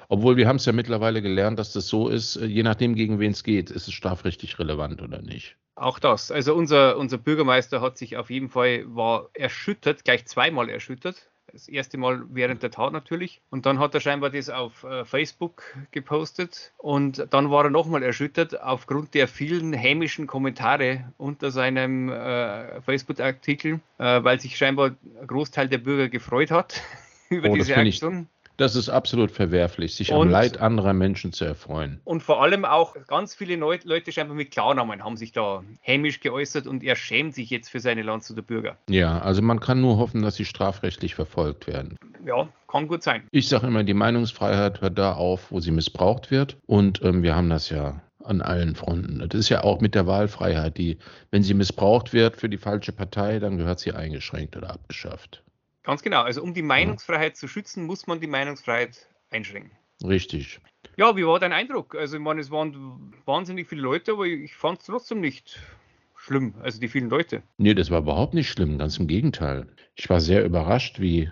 Obwohl 0.09 0.37
wir 0.37 0.47
haben 0.47 0.57
es 0.57 0.65
ja 0.65 0.73
mittlerweile 0.73 1.21
gelernt, 1.21 1.59
dass 1.59 1.73
das 1.73 1.87
so 1.87 2.09
ist, 2.09 2.35
äh, 2.35 2.45
je 2.45 2.63
nachdem, 2.63 2.95
gegen 2.95 3.19
wen 3.19 3.31
es 3.31 3.43
geht, 3.43 3.71
ist 3.71 3.87
es 3.87 3.93
strafrechtlich 3.93 4.59
relevant 4.59 5.01
oder 5.01 5.21
nicht. 5.21 5.55
Auch 5.75 5.99
das. 5.99 6.31
Also 6.31 6.55
unser, 6.55 6.97
unser 6.97 7.17
Bürgermeister 7.17 7.81
hat 7.81 7.97
sich 7.97 8.17
auf 8.17 8.29
jeden 8.29 8.49
Fall, 8.49 8.83
war 8.87 9.29
erschüttert, 9.33 10.03
gleich 10.03 10.25
zweimal 10.25 10.69
erschüttert, 10.69 11.29
das 11.51 11.67
erste 11.67 11.97
Mal 11.97 12.23
während 12.29 12.63
der 12.63 12.71
Tat 12.71 12.93
natürlich. 12.93 13.41
Und 13.49 13.65
dann 13.65 13.79
hat 13.79 13.93
er 13.93 14.01
scheinbar 14.01 14.29
das 14.29 14.49
auf 14.49 14.83
äh, 14.83 15.05
Facebook 15.05 15.63
gepostet. 15.91 16.73
Und 16.77 17.27
dann 17.31 17.49
war 17.49 17.65
er 17.65 17.69
nochmal 17.69 18.03
erschüttert 18.03 18.61
aufgrund 18.61 19.13
der 19.13 19.27
vielen 19.27 19.73
hämischen 19.73 20.27
Kommentare 20.27 21.13
unter 21.17 21.51
seinem 21.51 22.09
äh, 22.09 22.81
Facebook-Artikel, 22.81 23.79
äh, 23.97 24.23
weil 24.23 24.39
sich 24.39 24.57
scheinbar 24.57 24.91
ein 25.21 25.27
Großteil 25.27 25.69
der 25.69 25.79
Bürger 25.79 26.09
gefreut 26.09 26.51
hat 26.51 26.81
über 27.29 27.49
oh, 27.49 27.55
diese 27.55 27.75
Aktion. 27.75 28.27
Das 28.57 28.75
ist 28.75 28.89
absolut 28.89 29.31
verwerflich, 29.31 29.95
sich 29.95 30.11
und, 30.11 30.21
am 30.21 30.29
Leid 30.29 30.59
anderer 30.59 30.93
Menschen 30.93 31.31
zu 31.31 31.45
erfreuen. 31.45 32.01
Und 32.03 32.23
vor 32.23 32.41
allem 32.41 32.65
auch 32.65 32.95
ganz 33.07 33.35
viele 33.35 33.55
Leute 33.55 34.11
scheinbar 34.11 34.35
mit 34.35 34.49
Klarnamen 34.49 35.03
haben 35.03 35.15
sich 35.15 35.31
da 35.31 35.63
hämisch 35.81 36.19
geäußert 36.19 36.65
und 36.65 36.83
er 36.83 36.95
schämt 36.95 37.35
sich 37.35 37.51
jetzt 37.51 37.69
für 37.69 37.79
seine 37.79 38.01
Landshuter 38.01 38.41
Bürger. 38.41 38.77
Ja, 38.89 39.19
also 39.19 39.43
man 39.43 39.59
kann 39.59 39.79
nur 39.79 39.97
hoffen, 39.97 40.23
dass 40.23 40.35
sie 40.35 40.45
strafrechtlich 40.45 41.13
verfolgt 41.13 41.67
werden. 41.67 41.97
Ja, 42.25 42.49
kann 42.67 42.87
gut 42.87 43.03
sein. 43.03 43.23
Ich 43.31 43.47
sage 43.47 43.67
immer, 43.67 43.83
die 43.83 43.93
Meinungsfreiheit 43.93 44.81
hört 44.81 44.97
da 44.97 45.13
auf, 45.13 45.51
wo 45.51 45.59
sie 45.59 45.71
missbraucht 45.71 46.31
wird. 46.31 46.57
Und 46.65 47.01
ähm, 47.03 47.21
wir 47.21 47.35
haben 47.35 47.49
das 47.49 47.69
ja 47.69 48.01
an 48.23 48.41
allen 48.41 48.75
Fronten. 48.75 49.19
Das 49.29 49.39
ist 49.39 49.49
ja 49.49 49.63
auch 49.63 49.81
mit 49.81 49.95
der 49.95 50.07
Wahlfreiheit, 50.07 50.77
die, 50.77 50.97
wenn 51.31 51.43
sie 51.43 51.53
missbraucht 51.53 52.11
wird 52.11 52.35
für 52.35 52.49
die 52.49 52.57
falsche 52.57 52.91
Partei, 52.91 53.39
dann 53.39 53.57
gehört 53.57 53.79
sie 53.79 53.93
eingeschränkt 53.93 54.57
oder 54.57 54.71
abgeschafft. 54.71 55.43
Ganz 55.87 56.03
genau. 56.03 56.23
Also 56.23 56.43
um 56.43 56.53
die 56.53 56.63
Meinungsfreiheit 56.63 57.31
ja. 57.31 57.35
zu 57.35 57.47
schützen, 57.47 57.85
muss 57.85 58.07
man 58.07 58.19
die 58.19 58.27
Meinungsfreiheit 58.27 59.07
einschränken. 59.31 59.71
Richtig. 60.03 60.59
Ja, 60.97 61.15
wie 61.15 61.25
war 61.25 61.39
dein 61.39 61.53
Eindruck? 61.53 61.95
Also 61.95 62.17
ich 62.17 62.21
meine, 62.21 62.41
es 62.41 62.51
waren 62.51 63.13
wahnsinnig 63.23 63.69
viele 63.69 63.83
Leute, 63.83 64.11
aber 64.11 64.25
ich 64.25 64.53
fand 64.53 64.81
es 64.81 64.87
trotzdem 64.87 65.21
nicht 65.21 65.57
schlimm, 66.17 66.55
also 66.61 66.81
die 66.81 66.89
vielen 66.89 67.09
Leute. 67.09 67.41
Nee, 67.57 67.73
das 67.73 67.89
war 67.89 67.99
überhaupt 67.99 68.33
nicht 68.33 68.49
schlimm, 68.49 68.77
ganz 68.77 68.97
im 68.97 69.07
Gegenteil. 69.07 69.65
Ich 69.95 70.09
war 70.09 70.19
sehr 70.19 70.43
überrascht, 70.43 70.99
wie 70.99 71.31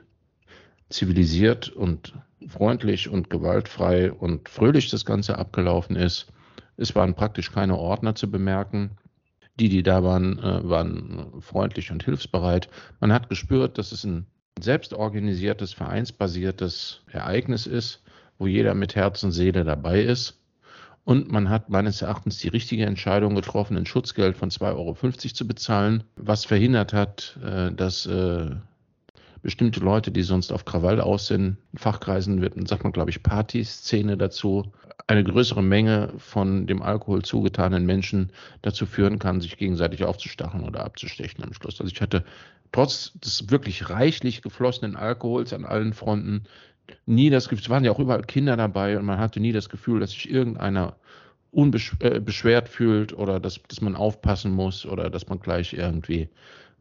zivilisiert 0.88 1.68
und 1.68 2.14
freundlich 2.48 3.10
und 3.10 3.30
gewaltfrei 3.30 4.14
und 4.14 4.48
fröhlich 4.48 4.90
das 4.90 5.04
Ganze 5.04 5.38
abgelaufen 5.38 5.98
ist. 5.98 6.32
Es 6.78 6.96
waren 6.96 7.14
praktisch 7.14 7.52
keine 7.52 7.78
Ordner 7.78 8.16
zu 8.16 8.32
bemerken. 8.32 8.92
Die, 9.60 9.68
die 9.68 9.84
da 9.84 10.02
waren, 10.02 10.40
äh, 10.40 10.70
waren 10.70 11.42
freundlich 11.42 11.92
und 11.92 12.04
hilfsbereit. 12.04 12.70
Man 13.02 13.12
hat 13.12 13.28
gespürt, 13.28 13.78
dass 13.78 13.92
es 13.92 14.06
ein 14.06 14.28
selbstorganisiertes, 14.60 15.74
vereinsbasiertes 15.74 17.02
Ereignis 17.12 17.68
ist, 17.68 18.02
wo 18.38 18.48
jeder 18.48 18.74
mit 18.74 18.96
Herz 18.96 19.24
und 19.24 19.32
Seele 19.32 19.64
dabei 19.64 20.02
ist. 20.02 20.40
Und 21.04 21.32
man 21.32 21.50
hat 21.50 21.70
meines 21.70 22.02
Erachtens 22.02 22.40
die 22.40 22.48
richtige 22.48 22.86
Entscheidung 22.86 23.36
getroffen, 23.36 23.78
ein 23.78 23.86
Schutzgeld 23.86 24.36
von 24.36 24.50
2,50 24.50 24.76
Euro 24.76 24.96
zu 25.12 25.48
bezahlen, 25.48 26.04
was 26.16 26.46
verhindert 26.46 26.94
hat, 26.94 27.38
äh, 27.44 27.72
dass 27.72 28.08
äh, 28.08 28.56
bestimmte 29.44 29.82
Leute, 29.82 30.10
die 30.10 30.24
sonst 30.24 30.52
auf 30.52 30.66
Krawall 30.66 31.00
aus 31.00 31.28
sind, 31.28 31.58
in 31.72 31.78
Fachkreisen 31.78 32.42
wird, 32.42 32.56
sagt 32.68 32.84
man, 32.84 32.94
glaube 32.94 33.12
ich, 33.12 33.22
Partyszene 33.22 34.18
dazu, 34.18 34.72
eine 35.08 35.24
größere 35.24 35.62
Menge 35.62 36.14
von 36.18 36.66
dem 36.66 36.82
Alkohol 36.82 37.22
zugetanen 37.22 37.86
Menschen 37.86 38.32
dazu 38.62 38.86
führen 38.86 39.20
kann, 39.20 39.42
sich 39.42 39.58
gegenseitig 39.58 40.04
aufzustachen 40.04 40.64
oder 40.64 40.84
abzustechen 40.84 41.44
am 41.44 41.54
Schluss. 41.54 41.80
Also 41.80 41.92
ich 41.94 42.02
hatte 42.02 42.24
trotz 42.72 43.14
des 43.20 43.50
wirklich 43.52 43.90
reichlich 43.90 44.42
geflossenen 44.42 44.96
Alkohols 44.96 45.54
an 45.54 45.66
allen 45.66 45.94
Fronten 45.94 46.46
nie 47.06 47.30
das 47.30 47.50
Gefühl, 47.50 47.64
es 47.64 47.70
waren 47.70 47.86
ja 47.86 47.92
auch 47.92 48.00
überall 48.00 48.24
Kinder 48.24 48.58
dabei 48.58 48.98
und 48.98 49.06
man 49.06 49.20
hatte 49.20 49.40
nie 49.40 49.52
das 49.52 49.70
Gefühl, 49.70 50.00
dass 50.00 50.12
sich 50.12 50.30
irgendeiner 50.30 50.96
unbeschwert 51.52 52.68
fühlt 52.68 53.14
oder 53.14 53.40
dass, 53.40 53.62
dass 53.68 53.82
man 53.82 53.96
aufpassen 53.96 54.52
muss 54.52 54.86
oder 54.86 55.10
dass 55.10 55.30
man 55.30 55.40
gleich 55.40 55.74
irgendwie 55.74 56.30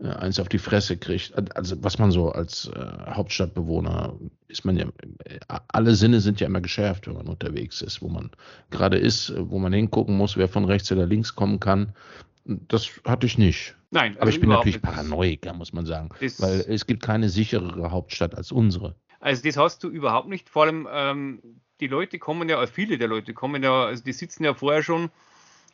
eins 0.04 0.38
auf 0.38 0.49
die 0.49 0.58
Fresse 0.58 0.96
kriegt. 0.96 1.32
Also 1.56 1.82
was 1.82 1.99
man 1.99 2.11
so 2.11 2.30
als 2.30 2.70
äh, 2.75 3.11
Hauptstadtbewohner 3.11 4.14
ist 4.49 4.64
man 4.64 4.76
ja, 4.76 4.87
äh, 5.25 5.38
alle 5.68 5.94
Sinne 5.94 6.20
sind 6.20 6.40
ja 6.40 6.46
immer 6.46 6.61
geschärft, 6.61 7.06
wenn 7.06 7.14
man 7.14 7.26
unterwegs 7.26 7.82
ist, 7.82 8.02
wo 8.02 8.08
man 8.08 8.30
gerade 8.70 8.99
ist, 8.99 9.32
wo 9.37 9.58
man 9.58 9.73
hingucken 9.73 10.16
muss, 10.16 10.37
wer 10.37 10.49
von 10.49 10.64
rechts 10.64 10.90
oder 10.92 11.06
links 11.06 11.34
kommen 11.34 11.61
kann. 11.61 11.92
Das 12.44 12.88
hatte 13.06 13.26
ich 13.26 13.38
nicht. 13.38 13.75
Nein, 13.90 14.12
also 14.12 14.20
aber 14.20 14.30
ich 14.30 14.40
bin 14.40 14.50
natürlich 14.50 14.82
Paranoiker, 14.82 15.54
muss 15.54 15.73
man 15.73 15.87
sagen, 15.87 16.11
weil 16.38 16.64
es 16.68 16.87
gibt 16.87 17.02
keine 17.02 17.28
sicherere 17.28 17.90
Hauptstadt 17.90 18.34
als 18.34 18.52
unsere. 18.52 18.96
Also 19.20 19.42
das 19.42 19.56
hast 19.56 19.82
du 19.82 19.88
überhaupt 19.88 20.28
nicht. 20.28 20.50
Vor 20.50 20.64
allem 20.64 20.87
ähm, 20.92 21.40
die 21.80 21.87
Leute 21.87 22.18
kommen 22.18 22.49
ja, 22.49 22.66
viele 22.66 22.99
der 22.99 23.08
Leute 23.08 23.32
kommen 23.32 23.62
ja, 23.62 23.87
also 23.87 24.04
die 24.04 24.12
sitzen 24.12 24.44
ja 24.44 24.52
vorher 24.52 24.82
schon. 24.82 25.11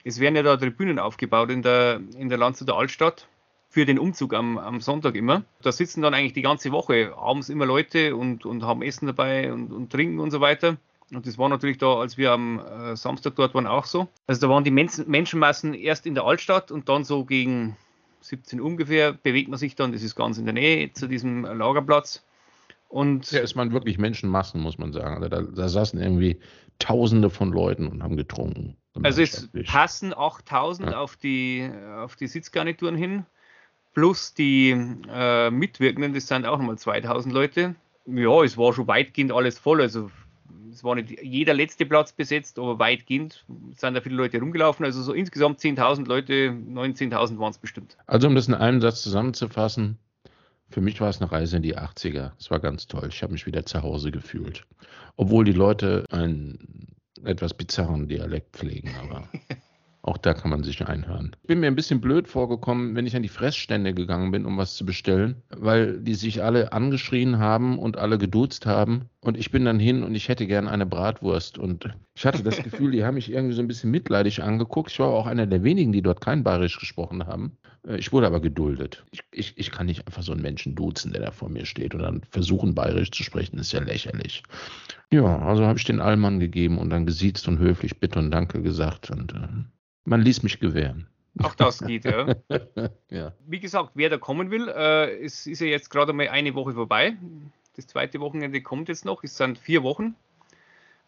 Es 0.05 0.21
werden 0.21 0.37
ja 0.37 0.43
da 0.43 0.57
Tribünen 0.57 0.99
aufgebaut 0.99 1.51
in 1.51 1.63
der 1.63 2.01
in 2.17 2.29
der 2.29 2.39
Landshuter 2.39 2.77
Altstadt 2.77 3.27
für 3.71 3.87
den 3.87 3.99
Umzug 3.99 4.35
am, 4.35 4.59
am 4.59 4.81
Sonntag 4.81 5.15
immer. 5.15 5.45
Da 5.63 5.71
sitzen 5.71 6.03
dann 6.03 6.13
eigentlich 6.13 6.33
die 6.33 6.43
ganze 6.43 6.73
Woche 6.73 7.15
abends 7.17 7.49
immer 7.49 7.67
Leute 7.67 8.17
und, 8.17 8.45
und 8.45 8.65
haben 8.65 8.83
Essen 8.83 9.07
dabei 9.07 9.53
und, 9.53 9.73
und 9.73 9.91
trinken 9.91 10.19
und 10.19 10.33
so 10.33 10.41
weiter. 10.41 10.77
Und 11.13 11.27
das 11.27 11.39
war 11.39 11.49
natürlich 11.49 11.79
da, 11.79 11.95
als 11.95 12.19
wir 12.19 12.33
am 12.33 12.59
äh, 12.59 12.97
Samstag 12.97 13.37
dort 13.37 13.55
waren, 13.55 13.67
auch 13.67 13.85
so. 13.85 14.09
Also 14.27 14.41
da 14.43 14.49
waren 14.49 14.65
die 14.65 14.71
Men 14.73 14.91
Menschenmassen 15.07 15.75
erst 15.75 16.05
in 16.07 16.15
der 16.15 16.25
Altstadt 16.25 16.71
und 16.71 16.89
dann 16.89 17.05
so 17.05 17.25
gegen 17.25 17.77
17 18.23 18.61
ungefähr 18.61 19.13
bewegt 19.13 19.49
man 19.49 19.59
sich 19.59 19.77
dann, 19.77 19.93
das 19.93 20.03
ist 20.03 20.17
ganz 20.17 20.37
in 20.37 20.45
der 20.45 20.55
Nähe 20.55 20.93
zu 20.93 21.07
diesem 21.07 21.45
Lagerplatz. 21.45 22.25
Und 22.89 23.31
ja, 23.31 23.41
es 23.41 23.55
waren 23.55 23.73
wirklich 23.73 23.99
Menschenmassen, 23.99 24.61
muss 24.61 24.79
man 24.79 24.93
sagen. 24.93 25.15
Also 25.17 25.29
da, 25.29 25.43
da 25.43 25.69
saßen 25.69 26.01
irgendwie 26.01 26.41
Tausende 26.81 27.31
von 27.31 27.53
Leuten 27.53 27.87
und 27.87 28.03
haben 28.03 28.17
getrunken. 28.17 28.77
Also 29.03 29.23
es 29.23 29.49
passen 29.67 30.13
8000 30.17 30.91
ja. 30.91 30.99
auf, 30.99 31.17
die, 31.17 31.71
auf 31.99 32.17
die 32.17 32.27
Sitzgarnituren 32.27 32.97
hin, 32.97 33.27
plus 33.95 34.35
die 34.35 34.71
äh, 35.11 35.51
Mitwirkenden, 35.51 36.15
das 36.15 36.27
sind 36.27 36.47
auch 36.47 36.59
nochmal 36.59 36.79
2000 36.79 37.33
Leute. 37.33 37.75
Ja, 38.07 38.43
es 38.43 38.57
war 38.57 38.73
schon 38.73 38.87
weitgehend 38.87 39.33
alles 39.33 39.59
voll. 39.59 39.81
Also 39.81 40.11
es 40.73 40.85
war 40.85 40.95
nicht 40.95 41.23
jeder 41.23 41.55
letzte 41.55 41.87
Platz 41.87 42.13
besetzt, 42.13 42.59
aber 42.59 42.79
weitgehend 42.79 43.45
sind 43.77 43.95
da 43.95 44.01
viele 44.01 44.17
Leute 44.17 44.39
rumgelaufen. 44.39 44.85
Also 44.85 45.03
so 45.03 45.13
insgesamt 45.13 45.61
10.000 45.61 46.07
Leute, 46.07 46.51
19.000 46.51 47.39
waren 47.39 47.51
es 47.51 47.59
bestimmt. 47.59 47.97
Also 48.07 48.29
um 48.29 48.35
das 48.35 48.49
in 48.49 48.55
einem 48.55 48.81
Satz 48.81 49.03
zusammenzufassen, 49.03 49.99
für 50.71 50.81
mich 50.81 51.01
war 51.01 51.09
es 51.09 51.21
eine 51.21 51.31
Reise 51.31 51.57
in 51.57 51.63
die 51.63 51.77
80er. 51.77 52.33
Es 52.39 52.51
war 52.51 52.61
ganz 52.61 52.87
toll. 52.87 53.09
Ich 53.11 53.23
habe 53.23 53.33
mich 53.33 53.47
wieder 53.47 53.67
zu 53.67 53.83
Hause 53.83 54.13
gefühlt. 54.13 54.65
Obwohl 55.17 55.45
die 55.45 55.53
Leute 55.53 56.05
einen 56.11 56.95
etwas 57.25 57.55
bizarren 57.55 58.09
Dialekt 58.09 58.57
pflegen, 58.57 58.95
aber 59.03 59.29
Auch 60.03 60.17
da 60.17 60.33
kann 60.33 60.51
man 60.51 60.63
sich 60.63 60.87
einhören. 60.87 61.37
Ich 61.43 61.49
bin 61.49 61.61
mir 61.61 61.67
ein 61.67 61.77
bisschen 61.77 62.01
blöd 62.01 62.27
vorgekommen, 62.27 62.97
wenn 62.97 63.07
ich 63.07 63.15
an 63.17 63.23
die 63.23 63.29
Fressstände 63.29 63.93
gegangen 63.93 64.31
bin, 64.31 64.47
um 64.47 64.57
was 64.57 64.75
zu 64.75 64.87
bestellen, 64.87 65.43
weil 65.51 66.01
die 66.01 66.15
sich 66.15 66.43
alle 66.43 66.73
angeschrien 66.73 67.39
haben 67.39 67.79
und 67.79 67.99
alle 67.99 68.17
geduzt 68.17 68.65
haben. 68.65 69.11
Und 69.21 69.37
ich 69.37 69.51
bin 69.51 69.67
dann 69.67 69.79
hin 69.79 70.03
und 70.03 70.15
ich 70.15 70.29
hätte 70.29 70.47
gern 70.47 70.69
eine 70.69 70.87
Bratwurst. 70.87 71.59
Und 71.59 71.91
ich 72.15 72.25
hatte 72.25 72.43
das 72.43 72.63
Gefühl, 72.63 72.93
die 72.93 73.05
haben 73.05 73.15
mich 73.15 73.31
irgendwie 73.31 73.55
so 73.55 73.61
ein 73.61 73.69
bisschen 73.69 73.91
mitleidig 73.91 74.43
angeguckt. 74.43 74.91
Ich 74.91 74.99
war 75.01 75.09
auch 75.09 75.27
einer 75.27 75.47
der 75.47 75.63
wenigen, 75.65 75.93
die 75.93 76.03
dort 76.03 76.23
kein 76.23 76.45
Bayerisch 76.45 76.79
gesprochen 76.79 77.27
haben. 77.27 77.59
Äh, 77.87 77.99
ich 77.99 78.13
wurde 78.13 78.27
aber 78.27 78.41
geduldet. 78.41 79.05
Ich, 79.11 79.21
ich, 79.33 79.59
ich 79.59 79.71
kann 79.71 79.85
nicht 79.85 80.07
einfach 80.07 80.23
so 80.23 80.33
einen 80.33 80.43
Menschen 80.43 80.75
duzen, 80.75 81.13
der 81.13 81.23
da 81.23 81.31
vor 81.31 81.51
mir 81.51 81.67
steht 81.67 81.95
und 81.95 82.01
dann 82.01 82.23
versuchen, 82.31 82.75
Bayerisch 82.75 83.11
zu 83.11 83.23
sprechen. 83.23 83.59
Das 83.59 83.67
ist 83.67 83.73
ja 83.73 83.83
lächerlich. 83.83 84.43
Ja, 85.13 85.41
also 85.41 85.67
habe 85.67 85.79
ich 85.79 85.85
den 85.85 86.01
Allmann 86.01 86.41
gegeben 86.41 86.79
und 86.79 86.89
dann 86.89 87.05
gesiezt 87.05 87.49
und 87.49 87.59
höflich 87.59 87.99
Bitte 88.01 88.19
und 88.19 88.31
Danke 88.31 88.63
gesagt. 88.63 89.11
Und 89.11 89.35
äh, 89.35 89.49
man 90.05 90.21
ließ 90.21 90.43
mich 90.43 90.61
gewähren. 90.61 91.09
Auch 91.39 91.55
das 91.55 91.79
geht, 91.79 92.05
ja. 92.05 92.35
ja. 93.11 93.33
Wie 93.47 93.61
gesagt, 93.61 93.93
wer 93.95 94.11
da 94.11 94.19
kommen 94.19 94.51
will, 94.51 94.69
äh, 94.69 95.23
es 95.23 95.47
ist 95.47 95.61
ja 95.61 95.67
jetzt 95.67 95.91
gerade 95.91 96.13
mal 96.13 96.29
eine 96.29 96.55
Woche 96.55 96.73
vorbei. 96.73 97.17
Das 97.77 97.87
zweite 97.87 98.21
Wochenende 98.21 98.61
kommt 98.61 98.89
jetzt 98.89 99.05
noch. 99.05 99.23
Es 99.23 99.37
sind 99.37 99.59
vier 99.59 99.83
Wochen, 99.83 100.17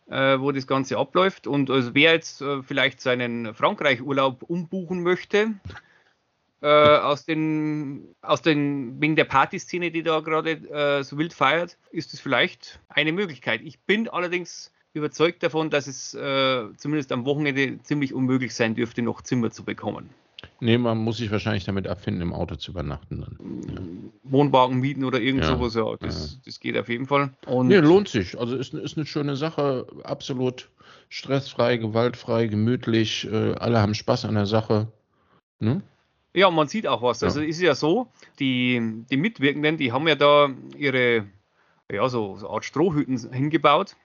äh, 0.09 0.39
wo 0.39 0.53
das 0.53 0.67
Ganze 0.67 0.97
abläuft. 0.97 1.47
Und 1.47 1.71
also 1.71 1.95
wer 1.95 2.13
jetzt 2.13 2.41
äh, 2.41 2.63
vielleicht 2.63 3.01
seinen 3.01 3.55
Frankreich-Urlaub 3.55 4.43
umbuchen 4.45 5.03
möchte, 5.03 5.55
äh, 6.63 6.69
aus 6.69 7.25
den, 7.25 8.15
aus 8.23 8.41
den, 8.41 9.01
wegen 9.01 9.17
der 9.17 9.25
Partyszene, 9.25 9.91
die 9.91 10.05
da 10.05 10.21
gerade 10.21 10.53
äh, 10.53 11.03
so 11.03 11.19
wild 11.19 11.33
feiert, 11.33 11.77
ist 11.91 12.15
es 12.15 12.21
vielleicht 12.21 12.81
eine 12.89 13.13
Möglichkeit. 13.13 13.61
Ich 13.63 13.81
bin 13.81 14.09
allerdings 14.09 14.73
überzeugt 14.95 15.43
davon, 15.43 15.71
dass 15.71 15.87
es 15.87 16.15
äh, 16.15 16.65
zumindest 16.77 17.13
am 17.13 17.25
Wochenende 17.25 17.79
ziemlich 17.83 18.13
unmöglich 18.13 18.55
sein 18.55 18.75
dürfte, 18.75 19.03
noch 19.03 19.23
Zimmer 19.23 19.51
zu 19.51 19.65
bekommen. 19.65 20.11
Nee, 20.61 20.79
man 20.79 20.99
muss 20.99 21.17
sich 21.17 21.31
wahrscheinlich 21.31 21.65
damit 21.65 21.87
abfinden, 21.87 22.23
im 22.23 22.33
Auto 22.33 22.57
zu 22.57 22.73
übernachten 22.73 23.21
dann. 23.21 23.75
Ja. 23.75 23.83
Wohnwagen 24.25 24.81
mieten 24.81 25.05
oder 25.05 25.21
irgend 25.21 25.45
ja. 25.45 25.49
sowas, 25.49 25.75
ja 25.75 25.97
das, 26.01 26.35
ja. 26.35 26.41
das 26.45 26.61
geht 26.61 26.77
auf 26.77 26.89
jeden 26.89 27.07
Fall. 27.07 27.31
Und 27.47 27.69
nee, 27.69 27.79
lohnt 27.79 28.09
sich. 28.09 28.39
Also 28.39 28.57
ist, 28.57 28.75
ist 28.75 28.97
eine 28.97 29.07
schöne 29.07 29.37
Sache, 29.37 29.87
absolut 30.05 30.69
stressfrei, 31.09 31.77
gewaltfrei, 31.77 32.47
gemütlich. 32.47 33.29
Äh, 33.31 33.55
alle 33.55 33.81
haben 33.81 33.95
Spaß 33.95 34.25
an 34.25 34.35
der 34.35 34.47
Sache. 34.47 34.89
Ne? 35.59 35.83
Ja, 36.35 36.51
man 36.51 36.69
sieht 36.69 36.87
auch 36.87 37.03
was. 37.03 37.23
Also 37.23 37.41
ist 37.41 37.61
ja 37.61 37.75
so, 37.75 38.09
die, 38.39 39.05
die 39.11 39.17
Mitwirkenden, 39.17 39.77
die 39.77 39.93
haben 39.93 40.09
ja 40.09 40.15
da 40.15 40.51
ihre, 40.77 41.27
ja, 41.91 42.09
so, 42.09 42.37
so 42.37 42.49
Art 42.49 42.65
Strohhütten 42.65 43.33
hingebaut 43.33 43.97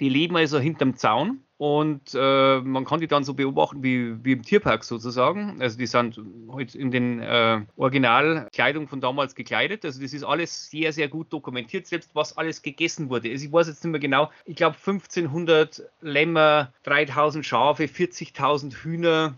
die 0.00 0.08
leben 0.08 0.36
also 0.36 0.58
hinterm 0.58 0.96
Zaun 0.96 1.40
und 1.58 2.14
äh, 2.14 2.60
man 2.60 2.84
kann 2.84 3.00
die 3.00 3.06
dann 3.06 3.24
so 3.24 3.32
beobachten 3.32 3.82
wie, 3.82 4.22
wie 4.22 4.32
im 4.32 4.42
Tierpark 4.42 4.84
sozusagen. 4.84 5.56
Also 5.60 5.78
die 5.78 5.86
sind 5.86 6.20
halt 6.52 6.74
in 6.74 6.90
den 6.90 7.20
äh, 7.20 7.62
Originalkleidung 7.76 8.88
von 8.88 9.00
damals 9.00 9.34
gekleidet. 9.34 9.84
Also 9.86 10.02
das 10.02 10.12
ist 10.12 10.22
alles 10.22 10.70
sehr, 10.70 10.92
sehr 10.92 11.08
gut 11.08 11.32
dokumentiert, 11.32 11.86
selbst 11.86 12.10
was 12.12 12.36
alles 12.36 12.60
gegessen 12.60 13.08
wurde. 13.08 13.30
Also 13.30 13.46
ich 13.46 13.52
weiß 13.52 13.68
jetzt 13.68 13.82
nicht 13.82 13.90
mehr 13.90 14.00
genau, 14.00 14.30
ich 14.44 14.56
glaube 14.56 14.76
1500 14.76 15.82
Lämmer, 16.02 16.72
3000 16.82 17.46
Schafe, 17.46 17.84
40.000 17.84 18.74
Hühner 18.74 19.34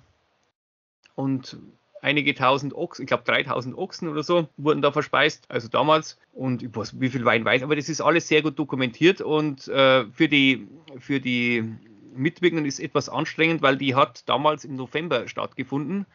und 1.14 1.56
einige 2.02 2.34
tausend 2.34 2.74
Ochsen, 2.74 3.02
ich 3.02 3.08
glaube 3.08 3.24
3000 3.24 3.76
Ochsen 3.76 4.08
oder 4.08 4.22
so, 4.22 4.48
wurden 4.56 4.82
da 4.82 4.92
verspeist, 4.92 5.44
also 5.48 5.68
damals. 5.68 6.18
Und 6.32 6.62
ich 6.62 6.74
weiß, 6.74 7.00
wie 7.00 7.08
viel 7.08 7.24
Wein 7.24 7.44
weiß, 7.44 7.62
aber 7.62 7.76
das 7.76 7.88
ist 7.88 8.00
alles 8.00 8.28
sehr 8.28 8.42
gut 8.42 8.58
dokumentiert 8.58 9.20
und 9.20 9.68
äh, 9.68 10.04
für 10.06 10.28
die, 10.28 10.68
für 10.98 11.20
die 11.20 11.64
Mitwirkenden 12.14 12.66
ist 12.66 12.80
etwas 12.80 13.08
anstrengend, 13.08 13.62
weil 13.62 13.76
die 13.76 13.94
hat 13.94 14.28
damals 14.28 14.64
im 14.64 14.76
November 14.76 15.28
stattgefunden 15.28 16.06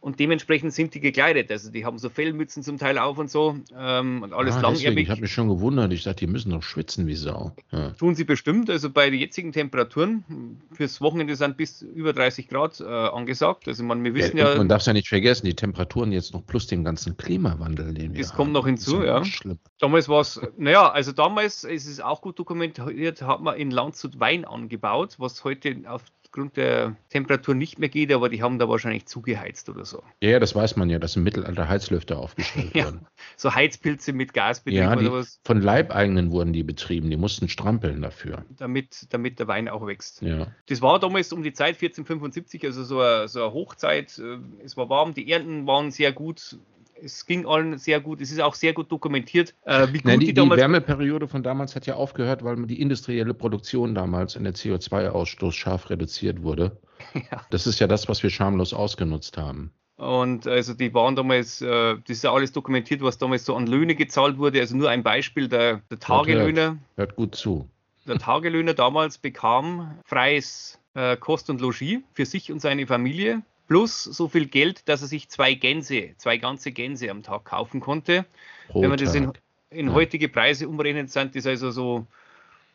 und 0.00 0.20
dementsprechend 0.20 0.72
sind 0.72 0.94
die 0.94 1.00
gekleidet. 1.00 1.50
Also 1.50 1.70
die 1.70 1.84
haben 1.84 1.98
so 1.98 2.08
Fellmützen 2.08 2.62
zum 2.62 2.78
Teil 2.78 2.98
auf 2.98 3.18
und 3.18 3.30
so 3.30 3.56
ähm, 3.76 4.22
und 4.22 4.32
alles 4.32 4.56
ah, 4.56 4.60
langjährig. 4.60 4.98
Ich 4.98 5.10
habe 5.10 5.20
mich 5.20 5.32
schon 5.32 5.48
gewundert. 5.48 5.92
Ich 5.92 6.04
dachte, 6.04 6.20
die 6.24 6.26
müssen 6.26 6.50
doch 6.50 6.62
schwitzen 6.62 7.06
wie 7.06 7.14
Sau. 7.14 7.52
Ja. 7.72 7.90
Tun 7.90 8.14
sie 8.14 8.24
bestimmt. 8.24 8.70
Also 8.70 8.90
bei 8.90 9.10
den 9.10 9.18
jetzigen 9.18 9.52
Temperaturen 9.52 10.60
fürs 10.72 11.00
Wochenende 11.00 11.34
sind 11.36 11.56
bis 11.56 11.82
über 11.82 12.12
30 12.12 12.48
Grad 12.48 12.80
äh, 12.80 12.84
angesagt. 12.84 13.66
Also 13.66 13.82
man, 13.82 14.04
wir 14.04 14.14
wissen 14.14 14.36
ja, 14.36 14.52
ja 14.52 14.56
Man 14.56 14.68
darf 14.68 14.80
es 14.80 14.86
ja 14.86 14.92
nicht 14.92 15.08
vergessen, 15.08 15.46
die 15.46 15.54
Temperaturen 15.54 16.12
jetzt 16.12 16.32
noch 16.32 16.46
plus 16.46 16.66
dem 16.66 16.84
ganzen 16.84 17.16
Klimawandel, 17.16 17.92
den 17.94 18.12
wir 18.14 18.20
Das 18.20 18.30
haben. 18.30 18.36
kommt 18.36 18.52
noch 18.52 18.66
hinzu, 18.66 19.02
ja. 19.02 19.24
Schlimm. 19.24 19.58
Damals 19.80 20.08
war 20.08 20.20
es, 20.20 20.40
naja, 20.56 20.90
also 20.90 21.12
damals 21.12 21.64
ist 21.64 21.86
es 21.86 22.00
auch 22.00 22.20
gut 22.20 22.38
dokumentiert, 22.38 23.22
hat 23.22 23.40
man 23.40 23.56
in 23.56 23.70
Landshut 23.70 24.20
Wein 24.20 24.44
angebaut, 24.44 25.16
was 25.18 25.44
heute 25.44 25.76
auf 25.86 26.02
aufgrund 26.38 26.56
der 26.56 26.96
Temperatur 27.08 27.54
nicht 27.54 27.78
mehr 27.78 27.88
geht, 27.88 28.12
aber 28.12 28.28
die 28.28 28.42
haben 28.42 28.58
da 28.58 28.68
wahrscheinlich 28.68 29.06
zugeheizt 29.06 29.68
oder 29.68 29.84
so. 29.84 30.02
Ja, 30.22 30.38
das 30.38 30.54
weiß 30.54 30.76
man 30.76 30.88
ja, 30.88 31.00
dass 31.00 31.16
im 31.16 31.24
Mittelalter 31.24 31.68
Heizlüfter 31.68 32.18
aufgestellt 32.18 32.70
ja, 32.74 32.84
wurden. 32.86 33.06
So 33.36 33.54
Heizpilze 33.54 34.12
mit 34.12 34.32
Gasbetrieb 34.34 34.80
ja, 34.80 34.96
oder 34.96 35.12
was. 35.12 35.40
Von 35.44 35.60
Leibeigenen 35.60 36.30
wurden 36.30 36.52
die 36.52 36.62
betrieben, 36.62 37.10
die 37.10 37.16
mussten 37.16 37.48
strampeln 37.48 38.02
dafür. 38.02 38.44
Damit, 38.56 39.06
damit 39.10 39.40
der 39.40 39.48
Wein 39.48 39.68
auch 39.68 39.84
wächst. 39.86 40.22
Ja. 40.22 40.46
Das 40.66 40.80
war 40.80 41.00
damals 41.00 41.32
um 41.32 41.42
die 41.42 41.52
Zeit 41.52 41.74
1475, 41.74 42.64
also 42.64 42.84
so 42.84 43.00
eine, 43.00 43.26
so 43.26 43.42
eine 43.42 43.52
Hochzeit. 43.52 44.16
Äh, 44.18 44.38
es 44.64 44.76
war 44.76 44.88
warm, 44.88 45.14
die 45.14 45.30
Ernten 45.30 45.66
waren 45.66 45.90
sehr 45.90 46.12
gut 46.12 46.56
es 47.02 47.26
ging 47.26 47.46
allen 47.46 47.78
sehr 47.78 48.00
gut. 48.00 48.20
Es 48.20 48.30
ist 48.30 48.40
auch 48.40 48.54
sehr 48.54 48.72
gut 48.72 48.90
dokumentiert, 48.90 49.54
äh, 49.64 49.88
wie 49.88 49.98
gut 49.98 50.06
Nein, 50.06 50.20
die, 50.20 50.26
die, 50.26 50.34
damals. 50.34 50.58
Die 50.58 50.62
Wärmeperiode 50.62 51.28
von 51.28 51.42
damals 51.42 51.74
hat 51.74 51.86
ja 51.86 51.94
aufgehört, 51.94 52.44
weil 52.44 52.56
die 52.66 52.80
industrielle 52.80 53.34
Produktion 53.34 53.94
damals 53.94 54.36
in 54.36 54.44
der 54.44 54.54
CO2-Ausstoß 54.54 55.52
scharf 55.52 55.90
reduziert 55.90 56.42
wurde. 56.42 56.76
Ja. 57.14 57.40
Das 57.50 57.66
ist 57.66 57.78
ja 57.78 57.86
das, 57.86 58.08
was 58.08 58.24
wir 58.24 58.28
schamlos 58.28 58.74
ausgenutzt 58.74 59.38
haben. 59.38 59.72
Und 59.96 60.46
also 60.46 60.74
die 60.74 60.92
waren 60.94 61.16
damals, 61.16 61.60
äh, 61.60 61.94
das 61.94 62.18
ist 62.18 62.24
ja 62.24 62.32
alles 62.32 62.52
dokumentiert, 62.52 63.02
was 63.02 63.18
damals 63.18 63.44
so 63.44 63.54
an 63.54 63.66
Löhne 63.66 63.94
gezahlt 63.94 64.36
wurde. 64.36 64.60
Also 64.60 64.76
nur 64.76 64.90
ein 64.90 65.02
Beispiel, 65.02 65.48
der, 65.48 65.80
der 65.90 65.98
Tagelöhner. 66.00 66.66
Hört, 66.66 66.78
hört, 66.96 67.16
gut 67.16 67.34
zu. 67.34 67.68
Der 68.06 68.18
Tagelöhner 68.18 68.74
damals 68.74 69.18
bekam 69.18 69.98
freies 70.04 70.78
äh, 70.94 71.16
Kost 71.16 71.50
und 71.50 71.60
Logis 71.60 72.00
für 72.12 72.26
sich 72.26 72.52
und 72.52 72.60
seine 72.60 72.86
Familie 72.86 73.42
plus 73.68 74.02
so 74.02 74.28
viel 74.28 74.46
Geld, 74.46 74.88
dass 74.88 75.02
er 75.02 75.08
sich 75.08 75.28
zwei 75.28 75.54
Gänse, 75.54 76.14
zwei 76.16 76.38
ganze 76.38 76.72
Gänse 76.72 77.10
am 77.10 77.22
Tag 77.22 77.44
kaufen 77.44 77.80
konnte. 77.80 78.24
Pro 78.68 78.82
Wenn 78.82 78.88
man 78.90 78.98
das 78.98 79.14
in, 79.14 79.32
in 79.70 79.88
ja. 79.88 79.92
heutige 79.92 80.28
Preise 80.28 80.68
umrechnet, 80.68 81.10
sind 81.10 81.36
das 81.36 81.46
also 81.46 81.70
so 81.70 82.06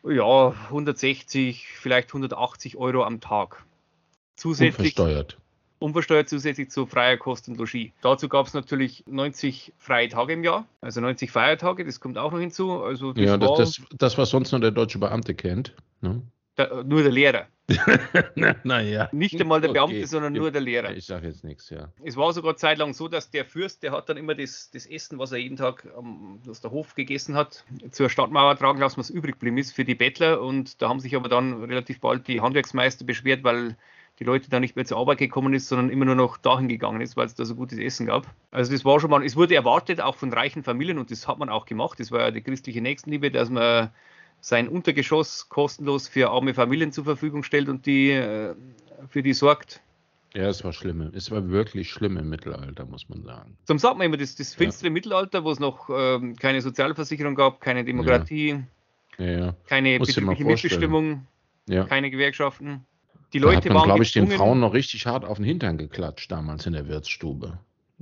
ja, 0.04 0.48
160, 0.66 1.66
vielleicht 1.68 2.08
180 2.08 2.76
Euro 2.76 3.04
am 3.04 3.20
Tag. 3.20 3.64
Zusätzlich. 4.36 4.96
Unversteuert. 4.98 5.38
Unversteuert 5.80 6.28
zusätzlich 6.28 6.70
zu 6.70 6.86
freier 6.86 7.16
Kost 7.16 7.48
und 7.48 7.58
Logis. 7.58 7.90
Dazu 8.00 8.28
gab 8.28 8.46
es 8.46 8.54
natürlich 8.54 9.04
90 9.06 9.72
freie 9.78 10.08
Tage 10.08 10.32
im 10.32 10.44
Jahr, 10.44 10.66
also 10.80 11.00
90 11.00 11.30
Feiertage, 11.30 11.84
das 11.84 12.00
kommt 12.00 12.16
auch 12.16 12.32
noch 12.32 12.38
hinzu. 12.38 12.82
Also 12.82 13.12
das 13.12 13.24
ja, 13.24 13.36
das, 13.36 13.58
das, 13.58 13.82
das, 13.90 14.18
was 14.18 14.30
sonst 14.30 14.52
nur 14.52 14.60
der 14.60 14.70
deutsche 14.70 14.98
Beamte 14.98 15.34
kennt. 15.34 15.74
Ne? 16.00 16.22
Der, 16.56 16.84
nur 16.84 17.02
der 17.02 17.12
Lehrer. 17.12 17.46
naja. 18.62 19.08
Nicht 19.12 19.40
einmal 19.40 19.60
der 19.60 19.72
Beamte, 19.72 19.96
okay. 19.96 20.04
sondern 20.04 20.34
nur 20.34 20.50
der 20.50 20.60
Lehrer. 20.60 20.94
Ich 20.94 21.06
sage 21.06 21.26
jetzt 21.26 21.44
nichts, 21.44 21.70
ja. 21.70 21.88
Es 22.04 22.16
war 22.16 22.32
sogar 22.32 22.56
zeitlang 22.56 22.92
so, 22.92 23.08
dass 23.08 23.30
der 23.30 23.44
Fürst, 23.44 23.82
der 23.82 23.92
hat 23.92 24.08
dann 24.08 24.18
immer 24.18 24.34
das, 24.34 24.70
das 24.70 24.86
Essen, 24.86 25.18
was 25.18 25.32
er 25.32 25.38
jeden 25.38 25.56
Tag 25.56 25.88
um, 25.96 26.40
aus 26.48 26.60
der 26.60 26.70
Hof 26.70 26.94
gegessen 26.94 27.34
hat, 27.34 27.64
zur 27.90 28.10
Stadtmauer 28.10 28.56
tragen 28.56 28.78
lassen, 28.78 28.98
was 28.98 29.10
übrig 29.10 29.34
geblieben 29.34 29.58
ist 29.58 29.72
für 29.72 29.84
die 29.84 29.94
Bettler. 29.94 30.42
Und 30.42 30.82
da 30.82 30.88
haben 30.88 31.00
sich 31.00 31.16
aber 31.16 31.28
dann 31.28 31.64
relativ 31.64 32.00
bald 32.00 32.28
die 32.28 32.40
Handwerksmeister 32.40 33.04
beschwert, 33.04 33.42
weil 33.44 33.76
die 34.20 34.24
Leute 34.24 34.48
da 34.48 34.60
nicht 34.60 34.76
mehr 34.76 34.84
zur 34.84 34.98
Arbeit 34.98 35.18
gekommen 35.18 35.54
ist, 35.54 35.68
sondern 35.68 35.90
immer 35.90 36.04
nur 36.04 36.14
noch 36.14 36.36
dahin 36.36 36.68
gegangen 36.68 37.00
ist, 37.00 37.16
weil 37.16 37.26
es 37.26 37.34
da 37.34 37.44
so 37.44 37.56
gutes 37.56 37.78
Essen 37.78 38.06
gab. 38.06 38.26
Also 38.50 38.72
das 38.72 38.84
war 38.84 39.00
schon 39.00 39.10
mal, 39.10 39.24
es 39.24 39.36
wurde 39.36 39.54
erwartet, 39.56 40.00
auch 40.00 40.14
von 40.14 40.32
reichen 40.32 40.62
Familien, 40.62 40.98
und 40.98 41.10
das 41.10 41.26
hat 41.26 41.38
man 41.38 41.48
auch 41.48 41.66
gemacht. 41.66 41.98
Das 41.98 42.12
war 42.12 42.20
ja 42.20 42.30
die 42.30 42.42
christliche 42.42 42.80
Nächstenliebe, 42.80 43.30
dass 43.30 43.50
man 43.50 43.90
sein 44.44 44.68
Untergeschoss 44.68 45.48
kostenlos 45.48 46.06
für 46.06 46.30
arme 46.30 46.52
Familien 46.52 46.92
zur 46.92 47.04
Verfügung 47.04 47.44
stellt 47.44 47.70
und 47.70 47.86
die 47.86 48.10
äh, 48.10 48.54
für 49.08 49.22
die 49.22 49.32
sorgt. 49.32 49.80
Ja, 50.34 50.48
es 50.48 50.62
war 50.64 50.74
schlimm. 50.74 51.12
Es 51.14 51.30
war 51.30 51.48
wirklich 51.48 51.90
schlimm 51.90 52.18
im 52.18 52.28
Mittelalter, 52.28 52.84
muss 52.84 53.08
man 53.08 53.22
sagen. 53.22 53.56
Zum 53.64 53.78
sagt 53.78 53.96
man 53.96 54.06
immer, 54.06 54.18
das, 54.18 54.34
das 54.34 54.54
finstere 54.54 54.88
ja. 54.88 54.92
Mittelalter, 54.92 55.44
wo 55.44 55.50
es 55.50 55.60
noch 55.60 55.88
ähm, 55.90 56.36
keine 56.36 56.60
Sozialversicherung 56.60 57.34
gab, 57.36 57.62
keine 57.62 57.84
Demokratie, 57.84 58.62
ja. 59.16 59.24
Ja, 59.24 59.56
keine 59.66 59.98
betriebliche 59.98 60.44
Mitbestimmung, 60.44 61.26
keine 61.66 62.10
Gewerkschaften. 62.10 62.84
Die 63.32 63.38
Leute 63.38 63.54
da 63.54 63.56
hat 63.60 63.64
man, 63.68 63.74
waren 63.76 63.86
glaube 63.86 64.02
ich, 64.02 64.12
den 64.12 64.28
Frauen 64.28 64.60
noch 64.60 64.74
richtig 64.74 65.06
hart 65.06 65.24
auf 65.24 65.38
den 65.38 65.46
Hintern 65.46 65.78
geklatscht 65.78 66.30
damals 66.30 66.66
in 66.66 66.74
der 66.74 66.86
Wirtsstube. 66.88 67.58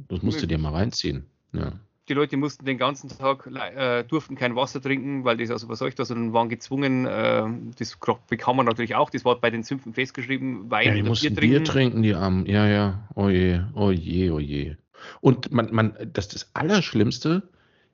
Das 0.08 0.22
musst 0.22 0.42
du 0.42 0.46
dir 0.46 0.58
mal 0.58 0.72
reinziehen. 0.72 1.26
Ja 1.52 1.74
Die 2.12 2.18
Leute 2.18 2.36
mussten 2.36 2.66
den 2.66 2.76
ganzen 2.76 3.08
Tag, 3.08 3.48
äh, 3.74 4.04
durften 4.04 4.34
kein 4.34 4.54
Wasser 4.54 4.82
trinken, 4.82 5.24
weil 5.24 5.38
das 5.38 5.50
also 5.50 5.66
verseucht 5.66 5.98
war, 5.98 6.04
sondern 6.04 6.34
waren 6.34 6.50
gezwungen, 6.50 7.06
äh, 7.06 7.44
das 7.78 7.96
bekam 8.28 8.56
man 8.56 8.66
natürlich 8.66 8.94
auch, 8.94 9.08
das 9.08 9.24
war 9.24 9.40
bei 9.40 9.48
den 9.48 9.62
Sümpfen 9.62 9.94
festgeschrieben, 9.94 10.70
Wein 10.70 10.88
ja, 10.88 10.94
die 10.94 11.02
mussten 11.04 11.34
Bier 11.34 11.36
trinken. 11.36 11.64
Bier 11.64 11.64
trinken, 11.64 12.02
die 12.02 12.14
Armen. 12.14 12.44
Ja, 12.44 12.68
ja, 12.68 13.08
oje, 13.14 13.66
oje, 13.74 14.30
oje. 14.30 14.76
Und 15.22 15.52
man, 15.52 15.72
man, 15.72 15.96
das, 16.12 16.28
das 16.28 16.50
Allerschlimmste, 16.52 17.44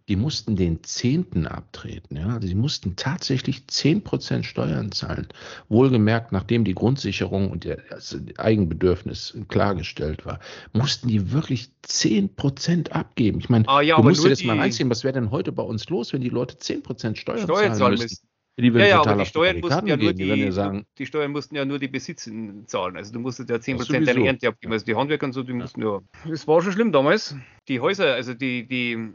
die 0.09 0.17
mussten 0.17 0.57
den 0.57 0.83
Zehnten 0.83 1.47
abtreten. 1.47 2.17
Ja? 2.17 2.29
Also 2.29 2.49
die 2.49 2.55
mussten 2.55 2.97
tatsächlich 2.97 3.65
10% 3.71 4.43
Steuern 4.43 4.91
zahlen. 4.91 5.29
Wohlgemerkt, 5.69 6.33
nachdem 6.33 6.65
die 6.65 6.75
Grundsicherung 6.75 7.51
und 7.51 7.67
das 7.67 8.19
Eigenbedürfnis 8.39 9.37
klargestellt 9.49 10.25
war, 10.25 10.41
mussten 10.73 11.09
die 11.09 11.33
wirklich 11.33 11.71
10% 11.87 12.91
abgeben. 12.91 13.41
Ich 13.41 13.51
meine, 13.51 13.69
ah, 13.69 13.83
ja, 13.83 13.97
du 13.97 14.03
musst 14.03 14.25
dir 14.25 14.31
das 14.31 14.43
mal 14.45 14.59
reinziehen, 14.59 14.89
was 14.91 15.05
wäre 15.05 15.15
denn 15.15 15.31
heute 15.31 15.53
bei 15.53 15.63
uns 15.63 15.89
los, 15.89 16.13
wenn 16.13 16.23
die 16.23 16.31
Leute 16.31 16.57
10% 16.57 17.17
Steuern, 17.17 17.39
Steuern 17.39 17.75
zahlen 17.75 17.93
müssten? 17.93 18.05
müssen. 18.05 18.29
Die 18.61 18.71
ja, 18.71 18.87
ja, 18.87 19.01
aber 19.01 19.23
die 19.23 19.27
Steuern, 19.27 19.61
mussten 19.61 19.87
ja 19.87 19.97
nur 19.97 20.13
die, 20.13 20.35
die, 20.35 20.51
sagen, 20.51 20.85
die 20.99 21.07
Steuern 21.07 21.31
mussten 21.31 21.55
ja 21.55 21.65
nur 21.65 21.79
die 21.79 21.87
Besitzer 21.87 22.33
zahlen. 22.67 22.97
Also 22.97 23.13
du 23.13 23.21
musstest 23.21 23.49
ja 23.51 23.57
10% 23.57 24.05
deiner 24.05 24.27
Ernte 24.27 24.49
abgeben. 24.49 24.73
Also 24.73 24.85
die 24.85 24.97
Handwerker 24.97 25.27
und 25.27 25.33
so, 25.33 25.45
die 25.45 25.53
ja. 25.53 25.59
mussten 25.59 25.81
ja. 25.81 26.01
Das 26.29 26.49
war 26.49 26.61
schon 26.61 26.73
schlimm 26.73 26.91
damals. 26.91 27.37
Die 27.69 27.79
Häuser, 27.79 28.15
also 28.15 28.35
die, 28.35 28.67
die, 28.67 29.11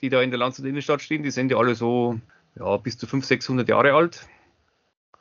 die 0.00 0.08
da 0.08 0.22
in 0.22 0.30
der 0.30 0.38
Landshut 0.38 0.66
Innenstadt 0.66 1.02
stehen, 1.02 1.22
die 1.22 1.30
sind 1.30 1.50
ja 1.50 1.58
alle 1.58 1.74
so 1.74 2.20
ja, 2.58 2.76
bis 2.76 2.98
zu 2.98 3.06
500, 3.06 3.28
600 3.28 3.68
Jahre 3.68 3.94
alt. 3.94 4.26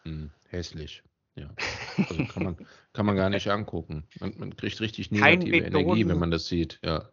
Hm, 0.03 0.31
hässlich. 0.49 1.03
Ja. 1.35 1.49
Also 1.97 2.25
kann 2.25 2.43
man, 2.43 2.57
kann 2.93 3.05
man 3.05 3.15
gar 3.15 3.29
nicht 3.29 3.47
angucken. 3.49 4.07
Man, 4.19 4.33
man 4.38 4.55
kriegt 4.55 4.79
richtig 4.81 5.11
negative 5.11 5.57
Energie, 5.57 6.07
wenn 6.07 6.19
man 6.19 6.31
das 6.31 6.47
sieht. 6.47 6.79
Ja. 6.83 7.09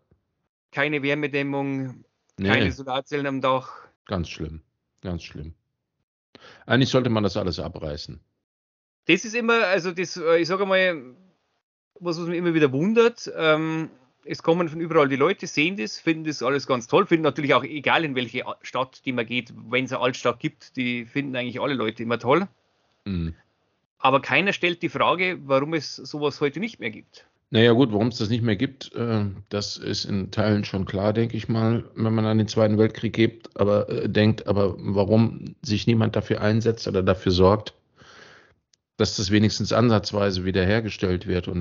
Keine 0.72 1.02
Wärmedämmung, 1.02 2.04
nee. 2.38 2.48
keine 2.48 2.72
Solarzellen 2.72 3.26
am 3.26 3.40
Dach. 3.40 3.72
Ganz 4.06 4.28
schlimm. 4.28 4.62
Ganz 5.00 5.22
schlimm. 5.22 5.54
Eigentlich 6.66 6.90
sollte 6.90 7.10
man 7.10 7.22
das 7.22 7.36
alles 7.36 7.58
abreißen. 7.58 8.20
Das 9.06 9.24
ist 9.24 9.34
immer, 9.34 9.66
also 9.66 9.92
das, 9.92 10.16
äh, 10.16 10.38
ich 10.38 10.48
sage 10.48 10.66
mal, 10.66 11.14
was, 12.00 12.20
was 12.20 12.26
mich 12.26 12.38
immer 12.38 12.54
wieder 12.54 12.72
wundert. 12.72 13.30
Ähm, 13.36 13.90
es 14.26 14.42
kommen 14.42 14.68
von 14.68 14.80
überall 14.80 15.08
die 15.08 15.16
Leute, 15.16 15.46
sehen 15.46 15.76
das, 15.76 15.98
finden 15.98 16.24
das 16.24 16.42
alles 16.42 16.66
ganz 16.66 16.86
toll, 16.86 17.06
finden 17.06 17.24
natürlich 17.24 17.54
auch, 17.54 17.64
egal 17.64 18.04
in 18.04 18.14
welche 18.14 18.44
Stadt 18.62 19.02
die 19.04 19.12
man 19.12 19.26
geht, 19.26 19.52
wenn 19.68 19.84
es 19.84 19.92
eine 19.92 20.02
Altstadt 20.02 20.40
gibt, 20.40 20.76
die 20.76 21.06
finden 21.06 21.36
eigentlich 21.36 21.60
alle 21.60 21.74
Leute 21.74 22.02
immer 22.02 22.18
toll. 22.18 22.48
Mhm. 23.04 23.34
Aber 23.98 24.20
keiner 24.20 24.52
stellt 24.52 24.82
die 24.82 24.88
Frage, 24.88 25.38
warum 25.44 25.74
es 25.74 25.96
sowas 25.96 26.40
heute 26.40 26.60
nicht 26.60 26.80
mehr 26.80 26.90
gibt. 26.90 27.26
Naja 27.50 27.72
gut, 27.72 27.92
warum 27.92 28.08
es 28.08 28.18
das 28.18 28.28
nicht 28.28 28.42
mehr 28.42 28.56
gibt, 28.56 28.92
äh, 28.94 29.24
das 29.48 29.76
ist 29.76 30.04
in 30.04 30.32
Teilen 30.32 30.64
schon 30.64 30.84
klar, 30.84 31.12
denke 31.12 31.36
ich 31.36 31.48
mal, 31.48 31.84
wenn 31.94 32.14
man 32.14 32.26
an 32.26 32.38
den 32.38 32.48
Zweiten 32.48 32.76
Weltkrieg 32.76 33.12
gibt, 33.12 33.58
aber 33.58 33.88
äh, 33.88 34.08
denkt, 34.08 34.48
aber 34.48 34.74
warum 34.78 35.54
sich 35.62 35.86
niemand 35.86 36.16
dafür 36.16 36.40
einsetzt 36.40 36.88
oder 36.88 37.04
dafür 37.04 37.32
sorgt, 37.32 37.74
dass 38.96 39.16
das 39.16 39.30
wenigstens 39.30 39.72
ansatzweise 39.72 40.44
wiederhergestellt 40.44 41.26
wird 41.26 41.46
und 41.46 41.60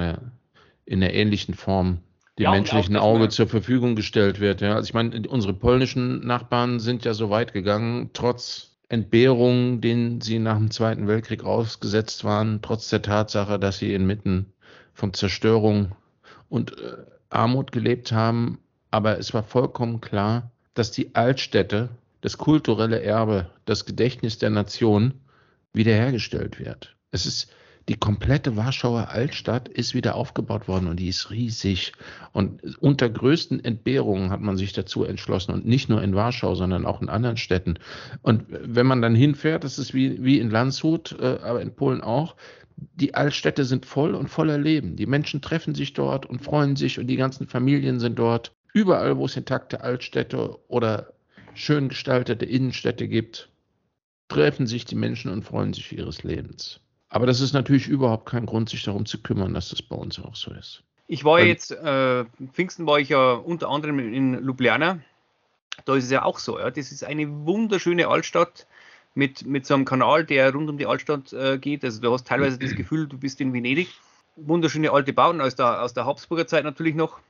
in 0.85 1.03
einer 1.03 1.13
ähnlichen 1.13 1.53
Form 1.53 1.99
dem 2.37 2.43
ja, 2.43 2.51
menschlichen 2.51 2.97
Auge 2.97 3.29
zur 3.29 3.47
Verfügung 3.47 3.95
gestellt 3.95 4.39
wird. 4.39 4.61
Ja. 4.61 4.75
Also 4.75 4.87
ich 4.87 4.93
meine, 4.93 5.27
unsere 5.27 5.53
polnischen 5.53 6.25
Nachbarn 6.25 6.79
sind 6.79 7.05
ja 7.05 7.13
so 7.13 7.29
weit 7.29 7.53
gegangen, 7.53 8.09
trotz 8.13 8.75
Entbehrungen, 8.89 9.81
denen 9.81 10.21
sie 10.21 10.39
nach 10.39 10.57
dem 10.57 10.69
Zweiten 10.69 11.07
Weltkrieg 11.07 11.43
ausgesetzt 11.43 12.23
waren, 12.23 12.61
trotz 12.61 12.89
der 12.89 13.01
Tatsache, 13.01 13.57
dass 13.57 13.79
sie 13.79 13.93
inmitten 13.93 14.53
von 14.93 15.13
Zerstörung 15.13 15.93
und 16.49 16.77
äh, 16.79 16.97
Armut 17.29 17.71
gelebt 17.71 18.11
haben. 18.11 18.59
Aber 18.91 19.17
es 19.17 19.33
war 19.33 19.43
vollkommen 19.43 20.01
klar, 20.01 20.51
dass 20.73 20.91
die 20.91 21.15
Altstädte, 21.15 21.89
das 22.21 22.37
kulturelle 22.37 23.01
Erbe, 23.01 23.49
das 23.65 23.85
Gedächtnis 23.85 24.37
der 24.37 24.49
Nation 24.49 25.13
wiederhergestellt 25.73 26.59
wird. 26.59 26.95
Es 27.11 27.25
ist 27.25 27.51
die 27.87 27.95
komplette 27.95 28.55
Warschauer 28.55 29.09
Altstadt 29.09 29.69
ist 29.69 29.93
wieder 29.93 30.15
aufgebaut 30.15 30.67
worden 30.67 30.87
und 30.87 30.99
die 30.99 31.09
ist 31.09 31.29
riesig. 31.29 31.93
Und 32.31 32.77
unter 32.79 33.09
größten 33.09 33.63
Entbehrungen 33.63 34.31
hat 34.31 34.41
man 34.41 34.57
sich 34.57 34.73
dazu 34.73 35.03
entschlossen 35.03 35.51
und 35.51 35.67
nicht 35.67 35.87
nur 35.87 36.01
in 36.01 36.15
Warschau, 36.15 36.55
sondern 36.55 36.85
auch 36.85 37.01
in 37.01 37.09
anderen 37.09 37.37
Städten. 37.37 37.77
Und 38.23 38.45
wenn 38.49 38.87
man 38.87 39.03
dann 39.03 39.13
hinfährt, 39.13 39.63
das 39.63 39.77
ist 39.77 39.93
wie, 39.93 40.23
wie 40.23 40.39
in 40.39 40.49
Landshut, 40.49 41.15
äh, 41.19 41.37
aber 41.43 41.61
in 41.61 41.75
Polen 41.75 42.01
auch, 42.01 42.35
die 42.77 43.13
Altstädte 43.13 43.65
sind 43.65 43.85
voll 43.85 44.15
und 44.15 44.29
voller 44.29 44.57
Leben. 44.57 44.95
Die 44.95 45.05
Menschen 45.05 45.41
treffen 45.41 45.75
sich 45.75 45.93
dort 45.93 46.25
und 46.25 46.43
freuen 46.43 46.75
sich 46.75 46.99
und 46.99 47.07
die 47.07 47.15
ganzen 47.15 47.47
Familien 47.47 47.99
sind 47.99 48.17
dort. 48.17 48.53
Überall, 48.73 49.17
wo 49.17 49.25
es 49.25 49.37
intakte 49.37 49.81
Altstädte 49.81 50.57
oder 50.67 51.13
schön 51.53 51.89
gestaltete 51.89 52.45
Innenstädte 52.45 53.07
gibt, 53.07 53.49
treffen 54.27 54.65
sich 54.67 54.85
die 54.85 54.95
Menschen 54.95 55.31
und 55.31 55.43
freuen 55.43 55.73
sich 55.73 55.95
ihres 55.95 56.23
Lebens. 56.23 56.81
Aber 57.15 57.25
das 57.25 57.39
ist 57.39 57.53
natürlich 57.53 57.87
überhaupt 57.87 58.25
kein 58.25 58.45
Grund, 58.45 58.67
sich 58.67 58.83
darum 58.83 59.05
zu 59.05 59.21
kümmern, 59.21 59.53
dass 59.53 59.69
das 59.69 59.81
bei 59.81 59.95
uns 59.95 60.19
auch 60.19 60.35
so 60.35 60.51
ist. 60.51 60.83
Ich 61.07 61.23
war 61.23 61.35
Weil, 61.35 61.47
jetzt, 61.47 61.71
äh, 61.71 62.25
Pfingsten 62.51 62.85
war 62.85 62.99
ich 62.99 63.07
ja 63.07 63.31
unter 63.35 63.69
anderem 63.69 63.99
in 63.99 64.33
Ljubljana. 64.43 64.99
Da 65.85 65.95
ist 65.95 66.03
es 66.03 66.11
ja 66.11 66.23
auch 66.23 66.39
so. 66.39 66.59
Ja. 66.59 66.69
Das 66.69 66.91
ist 66.91 67.05
eine 67.05 67.29
wunderschöne 67.45 68.09
Altstadt 68.09 68.67
mit, 69.13 69.45
mit 69.45 69.65
so 69.65 69.75
einem 69.75 69.85
Kanal, 69.85 70.25
der 70.25 70.51
rund 70.51 70.69
um 70.69 70.77
die 70.77 70.87
Altstadt 70.87 71.31
äh, 71.31 71.57
geht. 71.57 71.85
Also 71.85 72.01
du 72.01 72.11
hast 72.11 72.27
teilweise 72.27 72.59
das 72.59 72.75
Gefühl, 72.75 73.07
du 73.07 73.17
bist 73.17 73.39
in 73.39 73.53
Venedig. 73.53 73.87
Wunderschöne 74.35 74.91
alte 74.91 75.13
Bauten 75.13 75.39
aus 75.39 75.55
der, 75.55 75.83
aus 75.83 75.93
der 75.93 76.05
Habsburger 76.05 76.47
Zeit 76.47 76.65
natürlich 76.65 76.95
noch. 76.95 77.21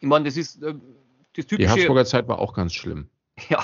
Ich 0.00 0.08
meine, 0.08 0.24
das 0.24 0.38
ist 0.38 0.62
äh, 0.62 0.72
das 1.36 1.44
typische. 1.44 1.56
Die 1.58 1.68
Habsburger 1.68 2.06
Zeit 2.06 2.28
war 2.28 2.38
auch 2.38 2.54
ganz 2.54 2.72
schlimm. 2.72 3.08
Ja, 3.50 3.62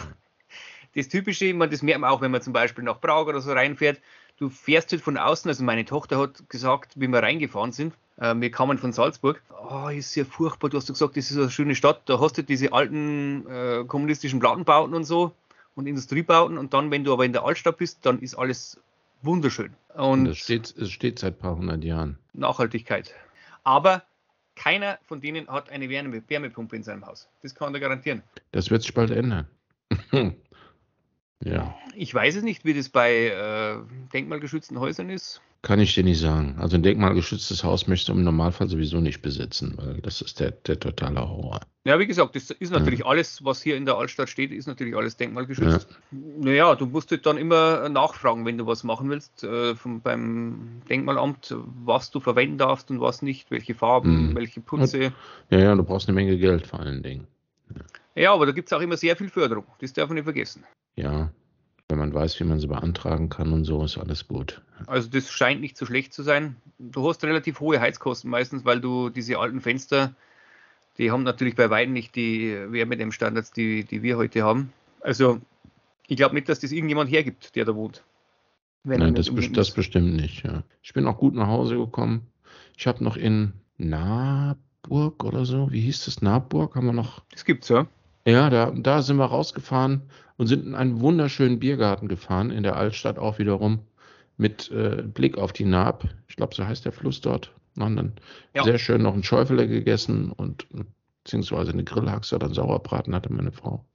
das 0.95 1.09
typische, 1.09 1.47
ich 1.47 1.55
meine, 1.55 1.71
das 1.71 1.83
merkt 1.83 2.01
man 2.01 2.11
auch, 2.11 2.21
wenn 2.21 2.33
man 2.33 2.43
zum 2.43 2.53
Beispiel 2.53 2.85
nach 2.85 3.01
Prag 3.01 3.27
oder 3.27 3.41
so 3.41 3.53
reinfährt. 3.53 4.01
Du 4.39 4.49
fährst 4.49 4.93
halt 4.93 5.03
von 5.03 5.17
außen, 5.17 5.49
also 5.49 5.65
meine 5.65 5.85
Tochter 5.85 6.19
hat 6.19 6.49
gesagt, 6.49 6.93
wie 6.97 7.09
wir 7.09 7.23
reingefahren 7.23 7.73
sind, 7.73 7.95
äh, 8.19 8.35
wir 8.37 8.51
kamen 8.51 8.79
von 8.79 8.93
Salzburg. 8.93 9.43
Oh, 9.69 9.89
ist 9.89 10.15
ja 10.15 10.25
furchtbar, 10.25 10.71
du 10.71 10.77
hast 10.77 10.87
gesagt, 10.87 11.17
das 11.17 11.31
ist 11.31 11.37
eine 11.37 11.51
schöne 11.51 11.75
Stadt, 11.75 12.03
da 12.07 12.21
hast 12.21 12.39
du 12.39 12.43
diese 12.43 12.73
alten 12.73 13.47
äh, 13.49 13.85
kommunistischen 13.85 14.41
Plattenbauten 14.41 14.95
und 14.95 15.05
so 15.05 15.33
und 15.75 15.87
Industriebauten 15.87 16.57
und 16.57 16.73
dann, 16.73 16.91
wenn 16.91 17.05
du 17.05 17.13
aber 17.13 17.25
in 17.25 17.33
der 17.33 17.45
Altstadt 17.45 17.79
bist, 17.79 18.07
dann 18.07 18.21
ist 18.21 18.35
alles 18.37 18.81
wunderschön. 19.23 19.75
Und 19.95 20.27
es 20.27 20.39
steht, 20.39 20.75
es 20.77 20.91
steht 20.91 21.19
seit 21.19 21.35
ein 21.35 21.39
paar 21.39 21.57
hundert 21.57 21.83
Jahren. 21.85 22.19
Nachhaltigkeit. 22.33 23.15
Aber 23.65 24.03
keiner 24.55 24.99
von 25.07 25.21
denen 25.21 25.49
hat 25.49 25.71
eine 25.71 25.89
Wärmepumpe 25.89 26.77
in 26.77 26.83
seinem 26.83 27.07
Haus. 27.07 27.29
Das 27.43 27.55
kann 27.55 27.75
er 27.75 27.81
garantieren. 27.81 28.23
Das 28.53 28.71
wird 28.71 28.83
sich 28.83 28.95
bald 28.95 29.11
ändern. 29.11 29.47
ja. 31.45 31.75
Ich 31.95 32.13
weiß 32.15 32.37
es 32.37 32.43
nicht, 32.43 32.65
wie 32.65 32.75
das 32.75 32.89
bei 32.89 33.29
äh, 33.29 33.77
denkmalgeschützten 34.13 34.79
Häusern 34.79 35.11
ist. 35.11 35.41
Kann 35.63 35.81
ich 35.81 35.93
dir 35.93 36.05
nicht 36.05 36.21
sagen. 36.21 36.55
Also 36.59 36.77
ein 36.77 36.85
denkmalgeschütztes 36.85 37.65
Haus 37.65 37.89
möchtest 37.89 38.09
du 38.09 38.13
im 38.13 38.23
Normalfall 38.23 38.69
sowieso 38.69 39.01
nicht 39.01 39.23
besitzen, 39.23 39.75
weil 39.77 40.01
das 40.03 40.21
ist 40.21 40.39
der, 40.39 40.53
der 40.53 40.79
totale 40.79 41.21
Horror. 41.21 41.61
Ja, 41.85 41.99
wie 41.99 42.07
gesagt, 42.07 42.37
das 42.37 42.51
ist 42.51 42.71
natürlich 42.71 43.01
ja. 43.01 43.07
alles, 43.07 43.45
was 43.45 43.61
hier 43.61 43.77
in 43.77 43.85
der 43.85 43.97
Altstadt 43.97 44.29
steht, 44.29 44.53
ist 44.53 44.69
natürlich 44.69 44.95
alles 44.95 45.17
denkmalgeschützt. 45.17 45.89
Ja. 45.91 46.19
Naja, 46.39 46.75
du 46.77 46.87
musst 46.87 47.11
halt 47.11 47.27
dann 47.27 47.39
immer 47.39 47.89
nachfragen, 47.89 48.47
wenn 48.47 48.57
du 48.57 48.67
was 48.67 48.85
machen 48.85 49.11
willst, 49.11 49.43
äh, 49.43 49.75
vom, 49.75 50.01
beim 50.01 50.81
Denkmalamt, 50.89 51.57
was 51.85 52.13
du 52.13 52.21
verwenden 52.21 52.59
darfst 52.59 52.91
und 52.93 53.01
was 53.01 53.23
nicht, 53.23 53.51
welche 53.51 53.75
Farben, 53.75 54.29
hm. 54.29 54.37
welche 54.37 54.61
Putze. 54.61 55.13
Ja, 55.51 55.59
ja, 55.59 55.75
du 55.75 55.83
brauchst 55.83 56.09
eine 56.09 56.15
Menge 56.15 56.39
Geld 56.39 56.69
vor 56.69 56.79
allen 56.79 57.03
Dingen. 57.03 57.27
Ja, 57.75 58.23
ja 58.23 58.33
aber 58.33 58.47
da 58.47 58.53
gibt 58.53 58.69
es 58.69 58.73
auch 58.73 58.81
immer 58.81 58.97
sehr 58.97 59.17
viel 59.17 59.29
Förderung. 59.29 59.65
Das 59.81 59.93
darf 59.93 60.09
man 60.09 60.15
nicht 60.15 60.25
vergessen. 60.25 60.63
Ja, 60.99 61.31
wenn 61.89 61.99
man 61.99 62.13
weiß, 62.13 62.41
wie 62.41 62.45
man 62.45 62.59
sie 62.59 62.67
beantragen 62.67 63.29
kann 63.29 63.53
und 63.53 63.65
so, 63.65 63.85
ist 63.85 63.99
alles 63.99 64.27
gut. 64.27 64.61
Also 64.87 65.09
das 65.09 65.31
scheint 65.31 65.61
nicht 65.61 65.77
so 65.77 65.87
schlecht 65.87 66.13
zu 66.13 66.25
sein. 66.25 66.57
Du 66.79 67.09
hast 67.09 67.23
relativ 67.23 67.61
hohe 67.61 67.81
Heizkosten 67.81 68.29
meistens, 68.29 68.65
weil 68.65 68.81
du 68.81 69.09
diese 69.09 69.39
alten 69.39 69.61
Fenster, 69.61 70.15
die 70.99 71.13
haben 71.13 71.23
natürlich 71.23 71.55
bei 71.55 71.71
weitem 71.71 71.93
nicht 71.93 72.17
die 72.17 72.53
Wärmedämmstandards, 72.69 73.53
die, 73.53 73.85
die 73.85 74.03
wir 74.03 74.17
heute 74.17 74.43
haben. 74.43 74.73
Also 75.01 75.41
ich 76.09 76.17
glaube 76.17 76.35
nicht, 76.35 76.49
dass 76.49 76.59
das 76.59 76.73
irgendjemand 76.73 77.11
hergibt, 77.11 77.55
der 77.55 77.65
da 77.65 77.77
wohnt. 77.77 78.03
Nein, 78.83 79.15
das, 79.15 79.33
be 79.33 79.49
das 79.51 79.71
bestimmt 79.71 80.17
nicht. 80.17 80.45
Ja. 80.45 80.65
Ich 80.83 80.95
bin 80.95 81.07
auch 81.07 81.19
gut 81.19 81.35
nach 81.35 81.49
Hause 81.49 81.77
gekommen. 81.77 82.27
Ich 82.77 82.89
habe 82.89 83.05
noch 83.05 83.17
in 83.17 83.53
Naburg 83.77 85.23
oder 85.23 85.45
so, 85.45 85.71
wie 85.71 85.81
hieß 85.81 86.07
das? 86.07 86.23
Naburg 86.23 86.75
haben 86.75 86.87
wir 86.87 86.93
noch. 86.93 87.23
Das 87.31 87.45
gibt's 87.45 87.69
ja. 87.69 87.87
Ja, 88.29 88.51
da, 88.51 88.71
da 88.77 89.01
sind 89.01 89.17
wir 89.17 89.25
rausgefahren 89.25 90.03
und 90.37 90.49
sind 90.49 90.67
in 90.67 90.75
einen 90.75 91.01
wunderschönen 91.01 91.59
Biergarten 91.59 92.09
gefahren, 92.09 92.51
in 92.51 92.63
der 92.63 92.77
Altstadt 92.77 93.19
auch 93.19 93.39
wiederum, 93.39 93.81
mit 94.37 94.71
äh, 94.71 95.03
Blick 95.03 95.39
auf 95.39 95.55
die 95.55 95.65
Naab. 95.65 96.05
Ich 96.29 96.37
glaube, 96.37 96.55
so 96.55 96.67
heißt 96.67 96.85
der 96.85 96.93
Fluss 96.93 97.23
dort. 97.23 97.55
Haben 97.81 97.97
dann 97.97 98.13
ja. 98.55 98.65
sehr 98.65 98.79
schön 98.79 99.03
noch 99.03 99.15
einen 99.15 99.23
Schäufele 99.23 99.67
gegessen 99.67 100.31
und 100.31 100.67
beziehungsweise 101.25 101.73
eine 101.73 101.85
Grillhaxe 101.85 102.35
oder 102.35 102.47
einen 102.47 102.55
Sauerbraten 102.55 103.15
hatte 103.15 103.33
meine 103.33 103.51
Frau. 103.51 103.87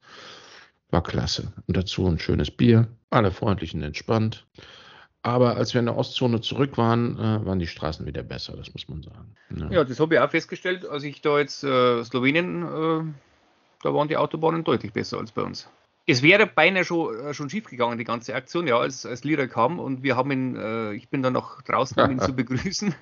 War 0.89 1.03
klasse. 1.03 1.53
Und 1.67 1.77
dazu 1.77 2.07
ein 2.07 2.17
schönes 2.17 2.49
Bier. 2.49 2.87
Alle 3.11 3.29
freundlich 3.29 3.75
und 3.75 3.83
entspannt. 3.83 4.47
Aber 5.21 5.57
als 5.57 5.75
wir 5.75 5.79
in 5.79 5.85
der 5.85 5.95
Ostzone 5.95 6.41
zurück 6.41 6.75
waren, 6.79 7.19
äh, 7.19 7.45
waren 7.45 7.59
die 7.59 7.67
Straßen 7.67 8.07
wieder 8.07 8.23
besser, 8.23 8.57
das 8.57 8.73
muss 8.73 8.89
man 8.89 9.03
sagen. 9.03 9.35
Ja, 9.55 9.71
ja 9.71 9.83
das 9.83 9.99
habe 9.99 10.15
ich 10.15 10.21
auch 10.21 10.29
festgestellt, 10.31 10.87
als 10.87 11.03
ich 11.03 11.21
da 11.21 11.37
jetzt 11.37 11.63
äh, 11.63 12.03
Slowenien 12.03 12.63
äh, 12.63 13.03
da 13.83 13.93
waren 13.93 14.07
die 14.07 14.17
Autobahnen 14.17 14.63
deutlich 14.63 14.93
besser 14.93 15.19
als 15.19 15.31
bei 15.31 15.43
uns. 15.43 15.69
Es 16.05 16.21
wäre 16.21 16.47
beinahe 16.47 16.83
schon, 16.83 17.17
äh, 17.19 17.33
schon 17.33 17.49
schief 17.49 17.65
gegangen, 17.65 17.97
die 17.97 18.03
ganze 18.03 18.35
Aktion, 18.35 18.67
ja, 18.67 18.77
als, 18.77 19.05
als 19.05 19.23
Lira 19.23 19.47
kam 19.47 19.79
und 19.79 20.03
wir 20.03 20.17
haben 20.17 20.31
ihn, 20.31 20.55
äh, 20.55 20.93
ich 20.93 21.09
bin 21.09 21.21
dann 21.21 21.33
noch 21.33 21.61
draußen, 21.61 22.01
um 22.01 22.11
ihn 22.11 22.19
zu 22.19 22.33
begrüßen. 22.33 22.95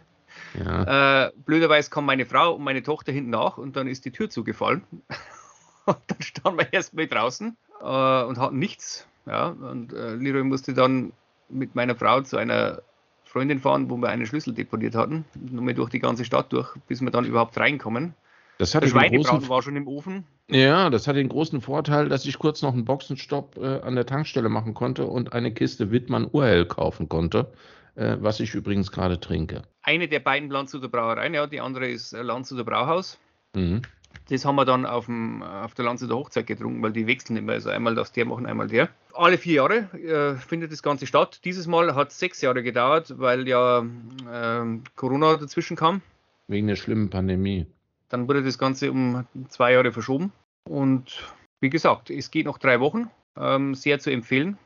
Ja. 0.63 1.28
Äh, 1.28 1.32
blöderweise 1.46 1.89
kam 1.89 2.06
meine 2.06 2.26
Frau 2.26 2.54
und 2.56 2.63
meine 2.63 2.84
Tochter 2.84 3.12
hinten 3.12 3.32
nach 3.32 3.58
und 3.58 3.76
dann 3.76 3.88
ist 3.88 4.06
die 4.06 4.12
Tür 4.12 4.30
zugefallen. 4.30 4.84
und 5.86 5.98
dann 6.08 6.22
standen 6.22 6.60
wir 6.60 6.74
erstmal 6.74 7.08
draußen 7.08 7.58
äh, 7.82 8.24
und 8.24 8.38
hatten 8.38 8.60
nichts. 8.60 9.08
Ja, 9.26 9.48
und 9.48 9.94
äh, 9.94 10.15
Leroy 10.15 10.44
musste 10.44 10.74
dann 10.74 11.13
mit 11.50 11.76
meiner 11.76 11.96
Frau 11.96 12.22
zu 12.22 12.38
einer 12.38 12.82
Freundin 13.24 13.60
fahren, 13.60 13.89
wo 13.89 13.98
wir 13.98 14.10
einen 14.10 14.26
Schlüssel 14.26 14.54
deponiert 14.54 14.96
hatten. 14.96 15.26
Nur 15.36 15.63
mal 15.63 15.74
durch 15.74 15.89
die 15.89 16.00
ganze 16.00 16.26
Stadt 16.26 16.52
durch, 16.52 16.76
bis 16.88 17.02
wir 17.02 17.12
dann 17.12 17.26
überhaupt 17.26 17.58
reinkommen. 17.58 18.13
Das 18.58 18.76
hatte 18.76 18.86
Der 18.86 18.91
Schweinebraten 18.91 19.50
war 19.50 19.62
schon 19.62 19.76
im 19.76 19.88
Ofen. 19.88 20.26
Ja, 20.52 20.90
das 20.90 21.08
hat 21.08 21.16
den 21.16 21.30
großen 21.30 21.62
Vorteil, 21.62 22.10
dass 22.10 22.26
ich 22.26 22.38
kurz 22.38 22.62
noch 22.62 22.74
einen 22.74 22.84
Boxenstopp 22.84 23.58
äh, 23.58 23.80
an 23.82 23.96
der 23.96 24.06
Tankstelle 24.06 24.50
machen 24.50 24.74
konnte 24.74 25.06
und 25.06 25.32
eine 25.32 25.54
Kiste 25.54 25.92
Wittmann 25.92 26.28
Urhell 26.30 26.66
kaufen 26.66 27.08
konnte, 27.08 27.54
äh, 27.96 28.18
was 28.20 28.42
ich 28.42 28.54
übrigens 28.54 28.92
gerade 28.92 29.20
trinke. 29.20 29.62
Eine 29.82 30.10
der 30.10 30.20
beiden 30.20 30.50
Landshuter 30.50 30.90
Brauereien, 30.90 31.34
ja, 31.34 31.48
die 31.48 31.62
andere 31.62 31.90
ist 31.90 32.12
äh, 32.12 32.22
Landshuter 32.22 32.66
Brauhaus. 32.66 33.18
Mhm. 33.56 33.82
Das 34.30 34.44
haben 34.44 34.56
wir 34.56 34.66
dann 34.66 34.86
auf, 34.86 35.06
dem, 35.06 35.42
auf 35.42 35.74
der 35.74 35.86
Landshuter 35.86 36.16
Hochzeit 36.16 36.48
getrunken, 36.48 36.84
weil 36.84 36.92
die 36.92 37.08
wechseln 37.08 37.38
immer. 37.38 37.54
Also 37.54 37.70
einmal 37.70 37.96
das 37.96 38.12
der 38.12 38.26
machen, 38.26 38.46
einmal 38.46 38.68
der. 38.68 38.90
Alle 39.14 39.38
vier 39.38 39.56
Jahre 39.56 39.76
äh, 39.98 40.36
findet 40.36 40.74
das 40.74 40.84
Ganze 40.84 41.08
statt. 41.08 41.40
Dieses 41.46 41.66
Mal 41.66 41.96
hat 41.96 42.10
es 42.10 42.20
sechs 42.20 42.42
Jahre 42.42 42.62
gedauert, 42.62 43.14
weil 43.18 43.48
ja 43.48 43.80
äh, 43.80 44.66
Corona 44.96 45.38
dazwischen 45.38 45.78
kam. 45.78 46.02
Wegen 46.48 46.68
der 46.68 46.76
schlimmen 46.76 47.10
Pandemie. 47.10 47.68
Dann 48.10 48.28
wurde 48.28 48.44
das 48.44 48.58
Ganze 48.58 48.92
um 48.92 49.26
zwei 49.48 49.72
Jahre 49.72 49.94
verschoben. 49.94 50.34
Und 50.69 51.24
wie 51.60 51.69
gesagt, 51.69 52.10
es 52.10 52.32
geht 52.32 52.45
noch 52.45 52.58
drei 52.58 52.80
Wochen. 52.80 53.10
Ähm, 53.38 53.76
sehr 53.76 54.00
zu 54.00 54.12
empfehlen. 54.12 54.58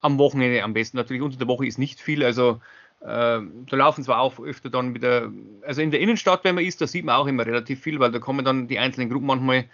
Am 0.00 0.18
Wochenende 0.18 0.62
am 0.62 0.74
besten. 0.74 0.96
Natürlich 0.96 1.22
unter 1.22 1.38
der 1.38 1.48
Woche 1.48 1.66
ist 1.66 1.78
nicht 1.78 2.00
viel. 2.00 2.24
Also 2.24 2.60
äh, 3.00 3.40
da 3.40 3.76
laufen 3.76 4.04
zwar 4.04 4.20
auch 4.20 4.38
öfter 4.38 4.70
dann 4.70 4.94
wieder, 4.94 5.30
also 5.62 5.82
in 5.82 5.90
der 5.90 6.00
Innenstadt, 6.00 6.44
wenn 6.44 6.54
man 6.54 6.64
ist, 6.64 6.80
da 6.80 6.86
sieht 6.86 7.04
man 7.04 7.16
auch 7.16 7.26
immer 7.26 7.46
relativ 7.46 7.80
viel, 7.80 7.98
weil 8.00 8.12
da 8.12 8.18
kommen 8.18 8.44
dann 8.44 8.68
die 8.68 8.78
einzelnen 8.78 9.10
Gruppen 9.10 9.26
manchmal, 9.26 9.66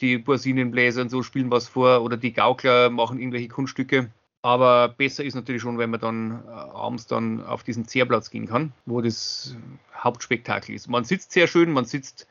die 0.00 0.18
Borsinenbläser 0.18 1.02
und 1.02 1.10
so 1.10 1.22
spielen 1.22 1.50
was 1.50 1.68
vor 1.68 2.02
oder 2.02 2.16
die 2.16 2.32
Gaukler 2.32 2.90
machen 2.90 3.18
irgendwelche 3.18 3.48
Kunststücke. 3.48 4.10
Aber 4.42 4.88
besser 4.88 5.22
ist 5.24 5.34
natürlich 5.34 5.60
schon, 5.60 5.76
wenn 5.76 5.90
man 5.90 6.00
dann 6.00 6.42
äh, 6.46 6.50
abends 6.50 7.06
dann 7.06 7.44
auf 7.44 7.62
diesen 7.62 7.86
Zehrplatz 7.86 8.30
gehen 8.30 8.46
kann, 8.46 8.72
wo 8.86 9.02
das 9.02 9.54
Hauptspektakel 9.94 10.74
ist. 10.74 10.88
Man 10.88 11.04
sitzt 11.04 11.32
sehr 11.32 11.46
schön, 11.46 11.72
man 11.72 11.84
sitzt 11.84 12.26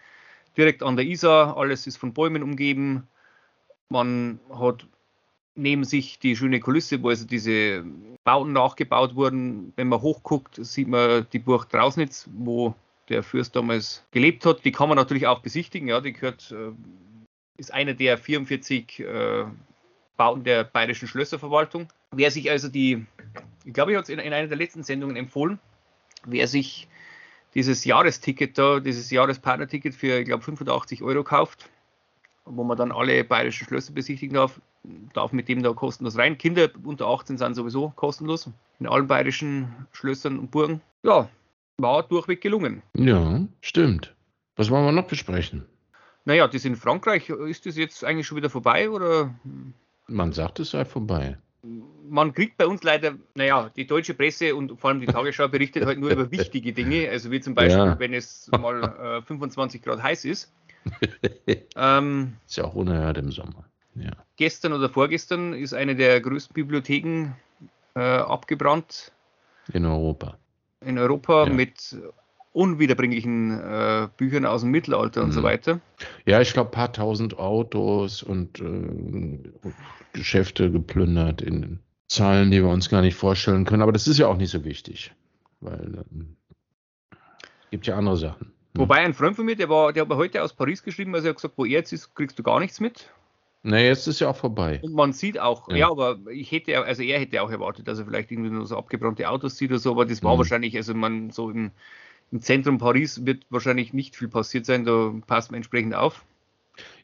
direkt 0.60 0.84
an 0.84 0.98
der 0.98 1.06
Isar, 1.06 1.58
alles 1.58 1.88
ist 1.88 1.98
von 1.98 2.14
Bäumen 2.14 2.44
umgeben. 2.44 3.08
Man 3.90 4.40
hat 4.54 4.86
neben 5.56 5.84
sich 5.84 6.20
die 6.20 6.36
schöne 6.36 6.60
Kulisse, 6.60 7.02
wo 7.02 7.10
also 7.10 7.26
diese 7.26 7.84
Bauten 8.24 8.54
nachgebaut 8.54 9.16
wurden. 9.16 9.74
Wenn 9.76 9.88
man 9.88 10.02
hochguckt, 10.02 10.64
sieht 10.64 10.88
man 10.88 11.26
die 11.32 11.40
Burg 11.40 11.70
Drausnitz, 11.70 12.30
wo 12.34 12.76
der 13.08 13.24
Fürst 13.24 13.56
damals 13.56 14.06
gelebt 14.12 14.46
hat. 14.46 14.64
Die 14.66 14.72
kann 14.72 14.90
man 14.90 14.98
natürlich 14.98 15.28
auch 15.28 15.40
besichtigen. 15.40 15.88
Ja, 15.88 16.02
die 16.02 16.14
gehört, 16.14 16.52
äh, 16.52 16.72
ist 17.58 17.74
einer 17.74 17.94
der 17.94 18.18
44 18.18 19.00
äh, 19.00 19.46
Bauten 20.18 20.44
der 20.44 20.66
Bayerischen 20.66 21.08
Schlösserverwaltung. 21.08 21.88
Wer 22.12 22.32
sich 22.32 22.52
also 22.52 22.68
die, 22.68 23.06
ich 23.66 23.74
glaube, 23.74 23.92
ich 23.92 23.98
habe 23.98 24.04
es 24.04 24.10
in, 24.10 24.20
in 24.20 24.34
einer 24.34 24.48
der 24.48 24.58
letzten 24.58 24.84
Sendungen 24.84 25.16
empfohlen, 25.16 25.60
wer 26.26 26.48
sich 26.48 26.88
dieses 27.56 27.86
Jahresticket 27.86 28.58
da, 28.58 28.80
dieses 28.80 29.10
Jahrespartnerticket 29.12 29.96
für, 29.96 30.20
ich 30.20 30.26
glaube, 30.26 30.44
85 30.44 31.02
Euro 31.04 31.24
kauft, 31.24 31.70
wo 32.46 32.64
man 32.64 32.78
dann 32.78 32.92
alle 32.92 33.24
bayerischen 33.24 33.68
Schlösser 33.68 33.94
besichtigen 33.94 34.36
darf, 34.36 34.62
darf 35.14 35.32
mit 35.32 35.48
dem 35.50 35.64
da 35.64 35.74
kostenlos 35.74 36.18
rein. 36.18 36.38
Kinder 36.38 36.70
unter 36.84 37.08
18 37.08 37.38
sind 37.38 37.56
sowieso 37.56 37.90
kostenlos 37.96 38.50
in 38.80 38.88
allen 38.88 39.08
bayerischen 39.08 39.88
Schlössern 39.92 40.40
und 40.40 40.52
Burgen. 40.52 40.82
Ja, 41.04 41.30
war 41.78 42.04
durchweg 42.04 42.42
gelungen. 42.42 42.82
Ja, 42.94 43.42
stimmt. 43.62 44.16
Was 44.56 44.70
wollen 44.70 44.86
wir 44.86 44.92
noch 44.92 45.08
besprechen? 45.08 45.66
Naja, 46.26 46.48
das 46.48 46.66
in 46.66 46.76
Frankreich, 46.76 47.30
ist 47.30 47.66
das 47.66 47.78
jetzt 47.78 48.04
eigentlich 48.04 48.28
schon 48.28 48.38
wieder 48.38 48.50
vorbei 48.50 48.90
oder? 48.90 49.34
Man 50.08 50.34
sagt, 50.34 50.60
es 50.60 50.72
sei 50.72 50.86
vorbei 50.86 51.38
man 52.10 52.34
kriegt 52.34 52.58
bei 52.58 52.68
uns 52.68 52.84
leider, 52.84 53.16
naja, 53.36 53.72
die 53.76 53.88
deutsche 53.88 54.14
Presse 54.14 54.56
und 54.56 54.80
vor 54.80 54.90
allem 54.90 55.00
die 55.00 55.08
Tagesschau 55.08 55.48
berichtet 55.48 55.86
halt 55.86 56.00
nur 56.00 56.12
über 56.12 56.32
wichtige 56.32 56.74
Dinge, 56.74 57.10
also 57.10 57.32
wie 57.32 57.40
zum 57.40 57.56
Beispiel, 57.56 57.78
ja. 57.78 58.00
wenn 58.00 58.14
es 58.14 58.50
mal 58.52 58.84
äh, 59.20 59.22
25 59.22 59.82
Grad 59.82 60.02
heiß 60.02 60.26
ist. 60.26 60.52
ähm, 61.76 62.34
ist 62.48 62.58
ja 62.58 62.66
auch 62.66 62.76
unerhört 62.76 63.18
im 63.18 63.32
Sommer. 63.32 63.66
Ja. 63.96 64.12
Gestern 64.38 64.74
oder 64.74 64.90
vorgestern 64.90 65.54
ist 65.54 65.74
eine 65.74 65.96
der 65.96 66.22
größten 66.22 66.54
Bibliotheken 66.54 67.36
äh, 67.96 68.00
abgebrannt. 68.00 69.12
In 69.74 69.86
Europa. 69.86 70.38
In 70.82 70.98
Europa 70.98 71.46
ja. 71.46 71.54
mit 71.54 71.98
unwiederbringlichen 72.54 73.60
äh, 73.60 74.08
Büchern 74.18 74.46
aus 74.46 74.62
dem 74.62 74.72
Mittelalter 74.72 75.22
und 75.22 75.30
mhm. 75.30 75.34
so 75.34 75.44
weiter. 75.44 75.80
Ja, 76.26 76.42
ich 76.42 76.54
glaube, 76.54 76.70
ein 76.70 76.74
paar 76.74 76.94
tausend 76.94 77.38
Autos 77.38 78.24
und 78.24 78.60
äh, 78.60 79.70
Geschäfte 80.14 80.72
geplündert 80.72 81.42
in 81.42 81.80
Zahlen, 82.10 82.52
die 82.52 82.62
wir 82.62 82.70
uns 82.70 82.90
gar 82.90 83.02
nicht 83.02 83.16
vorstellen 83.16 83.66
können. 83.66 83.84
Aber 83.84 83.92
das 83.92 84.08
ist 84.08 84.18
ja 84.18 84.28
auch 84.28 84.38
nicht 84.38 84.50
so 84.50 84.66
wichtig, 84.66 85.14
weil 85.62 86.04
ähm, 86.12 86.36
gibt 87.72 87.88
ja 87.88 87.96
andere 87.96 88.18
Sachen. 88.18 88.52
Ne? 88.74 88.82
Wobei 88.82 88.98
ein 88.98 89.14
Freund 89.14 89.36
von 89.36 89.46
mir, 89.46 89.56
der 89.56 89.70
war, 89.70 89.94
der 89.94 90.08
hat 90.08 90.18
heute 90.18 90.44
aus 90.44 90.54
Paris 90.54 90.84
geschrieben, 90.84 91.14
also 91.16 91.28
er 91.28 91.30
hat 91.30 91.38
gesagt, 91.38 91.54
wo 91.58 91.66
er 91.66 91.72
jetzt 91.72 91.94
ist, 91.94 92.16
kriegst 92.16 92.38
du 92.38 92.44
gar 92.44 92.60
nichts 92.60 92.80
mit. 92.80 93.10
Na, 93.62 93.80
jetzt 93.80 94.08
ist 94.08 94.22
ja 94.22 94.30
auch 94.30 94.36
vorbei. 94.36 94.80
Und 94.82 94.94
man 94.94 95.14
sieht 95.14 95.38
auch, 95.38 95.70
ja. 95.70 95.76
ja, 95.76 95.92
aber 95.92 96.18
ich 96.32 96.52
hätte, 96.52 96.84
also 96.84 97.04
er 97.04 97.20
hätte 97.20 97.42
auch 97.42 97.52
erwartet, 97.52 97.88
dass 97.88 98.00
er 98.00 98.06
vielleicht 98.06 98.32
irgendwie 98.32 98.52
nur 98.52 98.66
so 98.66 98.78
abgebrannte 98.78 99.30
Autos 99.30 99.58
sieht 99.58 99.70
oder 99.70 99.80
so, 99.80 99.92
aber 99.92 100.06
das 100.06 100.24
war 100.24 100.34
mhm. 100.34 100.40
wahrscheinlich, 100.40 100.76
also 100.78 100.94
man 100.94 101.30
so 101.30 101.50
im, 101.50 101.72
im 102.32 102.42
Zentrum 102.42 102.78
Paris 102.78 103.26
wird 103.26 103.46
wahrscheinlich 103.50 103.94
nicht 103.94 104.16
viel 104.16 104.30
passiert 104.30 104.66
sein, 104.66 104.86
da 104.86 105.14
passt 105.28 105.52
man 105.52 105.58
entsprechend 105.58 105.94
auf. 105.94 106.24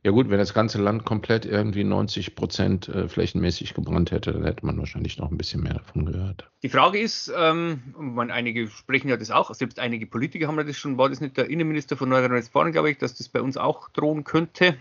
Ja 0.03 0.11
gut, 0.11 0.29
wenn 0.29 0.37
das 0.37 0.53
ganze 0.53 0.79
Land 0.79 1.03
komplett 1.03 1.45
irgendwie 1.45 1.83
90 1.83 2.35
Prozent 2.35 2.87
äh, 2.89 3.07
flächenmäßig 3.07 3.73
gebrannt 3.73 4.11
hätte, 4.11 4.33
dann 4.33 4.43
hätte 4.43 4.65
man 4.65 4.77
wahrscheinlich 4.77 5.17
noch 5.17 5.31
ein 5.31 5.37
bisschen 5.37 5.63
mehr 5.63 5.73
davon 5.73 6.05
gehört. 6.05 6.49
Die 6.61 6.69
Frage 6.69 6.99
ist, 6.99 7.33
ähm, 7.35 7.81
man, 7.97 8.29
einige 8.29 8.67
sprechen 8.67 9.09
ja 9.09 9.17
das 9.17 9.31
auch, 9.31 9.53
selbst 9.53 9.79
einige 9.79 10.05
Politiker 10.05 10.47
haben 10.47 10.57
ja 10.57 10.63
das 10.63 10.77
schon, 10.77 10.97
war 10.97 11.09
das 11.09 11.21
nicht 11.21 11.37
der 11.37 11.49
Innenminister 11.49 11.97
von 11.97 12.09
Nordrhein-Westfalen, 12.09 12.71
glaube 12.71 12.91
ich, 12.91 12.99
dass 12.99 13.15
das 13.15 13.29
bei 13.29 13.41
uns 13.41 13.57
auch 13.57 13.89
drohen 13.89 14.23
könnte? 14.23 14.75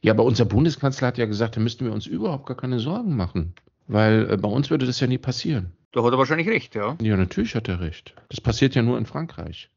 Ja, 0.00 0.12
aber 0.12 0.24
unser 0.24 0.44
Bundeskanzler 0.44 1.08
hat 1.08 1.18
ja 1.18 1.26
gesagt, 1.26 1.56
da 1.56 1.60
müssten 1.60 1.84
wir 1.84 1.92
uns 1.92 2.06
überhaupt 2.06 2.46
gar 2.46 2.56
keine 2.56 2.80
Sorgen 2.80 3.16
machen, 3.16 3.54
weil 3.86 4.30
äh, 4.30 4.36
bei 4.36 4.48
uns 4.48 4.70
würde 4.70 4.86
das 4.86 5.00
ja 5.00 5.06
nie 5.06 5.18
passieren. 5.18 5.72
Da 5.92 6.02
hat 6.02 6.12
er 6.12 6.18
wahrscheinlich 6.18 6.48
recht, 6.48 6.74
ja. 6.74 6.96
Ja, 7.00 7.16
natürlich 7.16 7.54
hat 7.54 7.68
er 7.68 7.80
recht. 7.80 8.14
Das 8.28 8.40
passiert 8.40 8.74
ja 8.74 8.82
nur 8.82 8.98
in 8.98 9.06
Frankreich, 9.06 9.70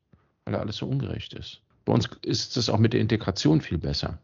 weil 0.43 0.55
alles 0.55 0.77
so 0.77 0.87
ungerecht 0.87 1.33
ist. 1.33 1.61
Bei 1.85 1.93
uns 1.93 2.09
ist 2.23 2.57
es 2.57 2.69
auch 2.69 2.77
mit 2.77 2.93
der 2.93 3.01
Integration 3.01 3.61
viel 3.61 3.77
besser. 3.77 4.19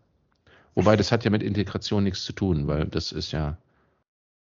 Wobei 0.75 0.95
das 0.95 1.11
hat 1.11 1.25
ja 1.25 1.31
mit 1.31 1.41
Integration 1.41 2.03
nichts 2.03 2.23
zu 2.23 2.33
tun, 2.33 2.67
weil 2.67 2.85
das 2.85 3.11
ist 3.11 3.31
ja, 3.31 3.57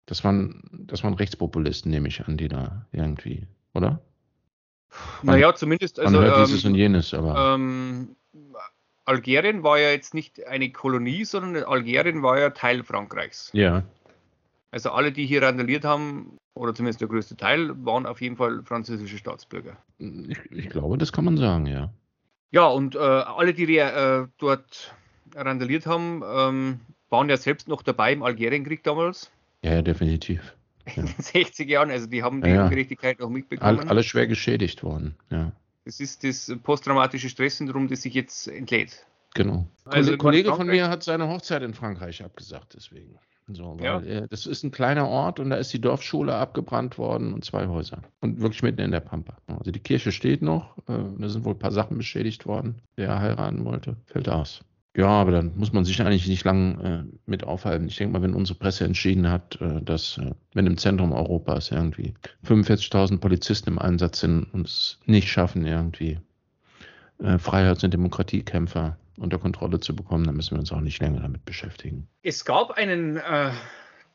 das 0.07 0.23
waren, 0.23 0.63
das 0.87 1.03
waren 1.03 1.15
Rechtspopulisten, 1.15 1.91
nehme 1.91 2.09
ich 2.09 2.25
an, 2.25 2.37
die 2.37 2.49
da 2.49 2.87
irgendwie, 2.93 3.49
oder? 3.75 4.01
Naja, 5.23 5.55
zumindest. 5.55 5.99
Also, 5.99 6.13
man 6.13 6.25
hört 6.25 6.39
ähm, 6.39 6.45
dieses 6.45 6.65
und 6.65 6.75
jenes, 6.75 7.15
aber. 7.15 7.55
Ähm, 7.55 8.15
Algerien 9.05 9.65
war 9.65 9.79
ja 9.79 9.91
jetzt 9.91 10.15
nicht 10.15 10.47
eine 10.47 10.71
Kolonie, 10.71 11.25
sondern 11.25 11.65
Algerien 11.65 12.23
war 12.23 12.39
ja 12.39 12.51
Teil 12.51 12.85
Frankreichs. 12.85 13.51
Ja. 13.53 13.83
Also 14.71 14.91
alle, 14.91 15.13
die 15.13 15.27
hier 15.27 15.43
randaliert 15.43 15.85
haben, 15.85 16.39
oder 16.55 16.75
zumindest 16.75 17.01
der 17.01 17.09
größte 17.09 17.37
Teil, 17.37 17.73
waren 17.85 18.07
auf 18.07 18.21
jeden 18.21 18.37
Fall 18.37 18.63
französische 18.65 19.19
Staatsbürger. 19.19 19.77
Ich, 19.99 20.39
ich 20.51 20.69
glaube, 20.69 20.99
das 20.99 21.13
kann 21.13 21.25
man 21.25 21.37
sagen, 21.37 21.67
ja. 21.67 21.93
Ja, 22.53 22.67
und 22.67 22.95
äh, 22.95 22.99
alle, 22.99 23.55
die 23.55 23.77
äh, 23.77 24.27
dort 24.39 24.95
randaliert 25.35 25.87
haben, 25.87 26.23
ähm, 26.25 26.81
waren 27.09 27.29
ja 27.29 27.37
selbst 27.37 27.67
noch 27.67 27.83
dabei 27.83 28.13
im 28.13 28.23
Algerienkrieg 28.23 28.85
damals. 28.85 29.31
Ja, 29.63 29.75
ja 29.75 29.83
definitiv. 29.83 30.55
In 30.97 31.07
den 31.07 31.15
60er 31.15 31.67
Jahren, 31.67 31.91
also 31.91 32.07
die 32.07 32.23
haben 32.23 32.43
die 32.43 32.51
ja, 32.51 32.65
Ungerechtigkeit 32.65 33.21
noch 33.21 33.31
mitbekommen. 33.31 33.81
All, 33.81 33.89
alle 33.89 34.03
schwer 34.03 34.27
geschädigt 34.27 34.83
worden, 34.83 35.15
ja. 35.31 35.53
Das 35.85 35.99
ist 35.99 36.23
das 36.23 36.53
posttraumatische 36.63 37.29
Stresssyndrom, 37.29 37.89
das 37.89 38.03
sich 38.03 38.15
jetzt 38.15 38.47
entlädt. 38.47 39.05
Genau. 39.35 39.67
Also 39.85 40.13
ein 40.13 40.19
Kollege 40.19 40.55
von 40.55 40.67
mir 40.67 40.89
hat 40.89 41.03
seine 41.03 41.29
Hochzeit 41.29 41.63
in 41.63 41.75
Frankreich 41.75 42.23
abgesagt, 42.23 42.75
deswegen. 42.75 43.19
So, 43.49 43.77
ja. 43.83 44.01
er, 44.01 44.29
das 44.29 44.47
ist 44.47 44.63
ein 44.63 44.71
kleiner 44.71 45.09
Ort 45.09 45.41
und 45.41 45.51
da 45.51 45.57
ist 45.57 45.73
die 45.73 45.81
Dorfschule 45.81 46.35
abgebrannt 46.35 46.97
worden 46.97 47.33
und 47.33 47.45
zwei 47.45 47.67
Häuser. 47.67 48.03
Und 48.21 48.41
wirklich 48.41 48.63
mitten 48.63 48.81
in 48.81 48.93
der 48.93 49.01
Pampa. 49.01 49.37
Also 49.47 49.71
die 49.71 49.81
Kirche 49.81 50.13
steht 50.13 50.43
noch, 50.43 50.79
äh, 50.89 50.99
da 51.19 51.29
sind 51.29 51.45
wohl 51.45 51.55
ein 51.55 51.59
paar 51.59 51.73
Sachen 51.73 51.99
beschädigt 51.99 52.47
worden. 52.47 52.81
Wer 52.97 53.21
heiraten 53.21 53.65
wollte, 53.65 53.97
fällt 54.07 54.29
aus. 54.29 54.65
Ja, 54.95 55.09
aber 55.09 55.31
dann 55.31 55.53
muss 55.57 55.73
man 55.73 55.87
sich 55.87 56.01
eigentlich 56.03 56.29
nicht 56.29 56.45
lang 56.45 56.81
äh, 56.81 57.05
mit 57.25 57.45
aufhalten. 57.45 57.89
Ich 57.89 57.97
denke 57.97 58.13
mal, 58.13 58.23
wenn 58.23 58.35
unsere 58.35 58.59
Presse 58.59 58.85
entschieden 58.85 59.29
hat, 59.29 59.59
äh, 59.61 59.81
dass 59.81 60.19
äh, 60.19 60.33
wenn 60.53 60.67
im 60.67 60.77
Zentrum 60.77 61.13
Europas 61.13 61.71
irgendwie 61.71 62.13
45.000 62.47 63.19
Polizisten 63.19 63.71
im 63.71 63.79
Einsatz 63.79 64.21
sind 64.21 64.45
und 64.53 64.67
es 64.67 64.99
nicht 65.07 65.31
schaffen, 65.31 65.65
irgendwie 65.65 66.21
äh, 67.23 67.39
Freiheits- 67.39 67.85
und 67.85 67.95
Demokratiekämpfer 67.95 68.99
unter 69.17 69.39
Kontrolle 69.39 69.81
zu 69.81 69.95
bekommen, 69.95 70.25
dann 70.25 70.37
müssen 70.37 70.53
wir 70.53 70.61
uns 70.61 70.73
auch 70.73 70.81
nicht 70.81 71.01
länger 71.01 71.21
damit 71.21 71.45
beschäftigen. 71.45 72.09
Es 72.23 72.45
gab 72.45 72.73
einen 72.73 73.17
äh, 73.17 73.51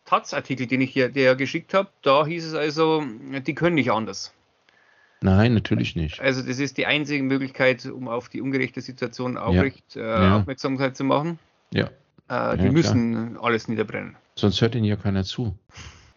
Taz-Artikel, 0.05 0.67
den 0.67 0.81
ich 0.81 0.91
hier 0.91 1.09
der 1.09 1.35
geschickt 1.35 1.73
habe. 1.73 1.89
Da 2.01 2.25
hieß 2.25 2.45
es 2.45 2.53
also, 2.53 3.03
die 3.45 3.55
können 3.55 3.75
nicht 3.75 3.91
anders. 3.91 4.33
Nein, 5.21 5.53
natürlich 5.53 5.95
nicht. 5.95 6.19
Also 6.21 6.41
das 6.41 6.59
ist 6.59 6.77
die 6.77 6.85
einzige 6.85 7.23
Möglichkeit, 7.23 7.85
um 7.85 8.07
auf 8.07 8.29
die 8.29 8.41
ungerechte 8.41 8.81
Situation 8.81 9.37
aufrecht 9.37 9.95
ja. 9.95 10.01
Äh, 10.01 10.23
ja. 10.23 10.37
Aufmerksamkeit 10.37 10.95
zu 10.95 11.03
machen. 11.03 11.39
Ja. 11.71 11.89
Äh, 12.29 12.57
die 12.57 12.65
ja, 12.65 12.71
müssen 12.71 13.33
klar. 13.33 13.43
alles 13.43 13.67
niederbrennen. 13.67 14.15
Sonst 14.35 14.61
hört 14.61 14.75
ihnen 14.75 14.85
ja 14.85 14.95
keiner 14.95 15.23
zu. 15.23 15.57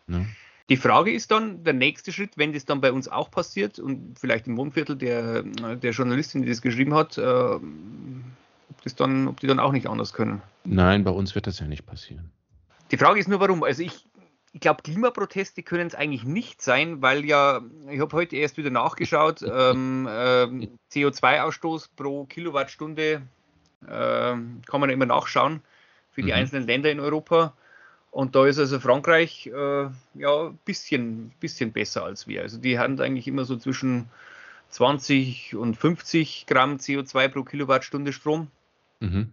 Ne? 0.06 0.26
Die 0.68 0.76
Frage 0.76 1.12
ist 1.12 1.30
dann, 1.30 1.64
der 1.64 1.72
nächste 1.72 2.12
Schritt, 2.12 2.36
wenn 2.36 2.52
das 2.52 2.64
dann 2.64 2.80
bei 2.80 2.92
uns 2.92 3.08
auch 3.08 3.30
passiert 3.30 3.78
und 3.78 4.18
vielleicht 4.18 4.46
im 4.46 4.56
Wohnviertel 4.56 4.96
der, 4.96 5.42
der 5.42 5.90
Journalistin, 5.90 6.42
die 6.42 6.48
das 6.48 6.62
geschrieben 6.62 6.94
hat, 6.94 7.18
äh, 7.18 7.58
ob, 8.80 8.84
das 8.84 8.94
dann, 8.94 9.28
ob 9.28 9.40
die 9.40 9.46
dann 9.46 9.60
auch 9.60 9.72
nicht 9.72 9.86
anders 9.86 10.14
können. 10.14 10.40
Nein, 10.64 11.04
bei 11.04 11.10
uns 11.10 11.34
wird 11.34 11.46
das 11.46 11.60
ja 11.60 11.66
nicht 11.66 11.84
passieren. 11.84 12.30
Die 12.90 12.96
Frage 12.96 13.20
ist 13.20 13.28
nur, 13.28 13.38
warum. 13.38 13.62
Also 13.62 13.82
ich, 13.82 14.06
ich 14.52 14.60
glaube, 14.60 14.82
Klimaproteste 14.82 15.62
können 15.62 15.86
es 15.86 15.94
eigentlich 15.94 16.24
nicht 16.24 16.62
sein, 16.62 17.02
weil 17.02 17.24
ja, 17.26 17.60
ich 17.90 18.00
habe 18.00 18.16
heute 18.16 18.36
erst 18.36 18.56
wieder 18.56 18.70
nachgeschaut, 18.70 19.42
ähm, 19.46 20.06
äh, 20.06 20.68
CO2-Ausstoß 20.92 21.90
pro 21.94 22.24
Kilowattstunde 22.24 23.22
äh, 23.82 23.86
kann 23.86 24.60
man 24.72 24.90
immer 24.90 25.06
nachschauen 25.06 25.60
für 26.10 26.22
die 26.22 26.28
mhm. 26.28 26.38
einzelnen 26.38 26.66
Länder 26.66 26.90
in 26.90 27.00
Europa. 27.00 27.52
Und 28.10 28.34
da 28.34 28.46
ist 28.46 28.58
also 28.58 28.80
Frankreich 28.80 29.46
äh, 29.46 29.88
ja 30.14 30.46
ein 30.46 30.58
bisschen, 30.64 31.32
bisschen 31.38 31.70
besser 31.70 32.02
als 32.04 32.26
wir. 32.26 32.42
Also 32.42 32.58
die 32.58 32.78
haben 32.78 32.98
eigentlich 32.98 33.28
immer 33.28 33.44
so 33.44 33.56
zwischen 33.56 34.08
20 34.70 35.54
und 35.54 35.76
50 35.76 36.46
Gramm 36.46 36.76
CO2 36.76 37.28
pro 37.28 37.44
Kilowattstunde 37.44 38.12
Strom. 38.12 38.48
Mhm. 39.00 39.32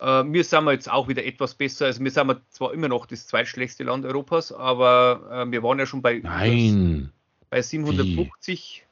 Äh, 0.00 0.24
wir 0.26 0.44
sind 0.44 0.68
jetzt 0.68 0.90
auch 0.90 1.08
wieder 1.08 1.24
etwas 1.24 1.54
besser. 1.54 1.86
Also 1.86 2.02
wir 2.02 2.10
sind 2.10 2.40
zwar 2.50 2.72
immer 2.72 2.88
noch 2.88 3.06
das 3.06 3.26
zweitschlechteste 3.26 3.84
Land 3.84 4.04
Europas, 4.04 4.52
aber 4.52 5.46
äh, 5.46 5.50
wir 5.50 5.62
waren 5.62 5.78
ja 5.78 5.86
schon 5.86 6.02
bei, 6.02 6.20
Nein. 6.22 7.10
bei 7.50 7.62
750. 7.62 8.80
Wie? 8.80 8.84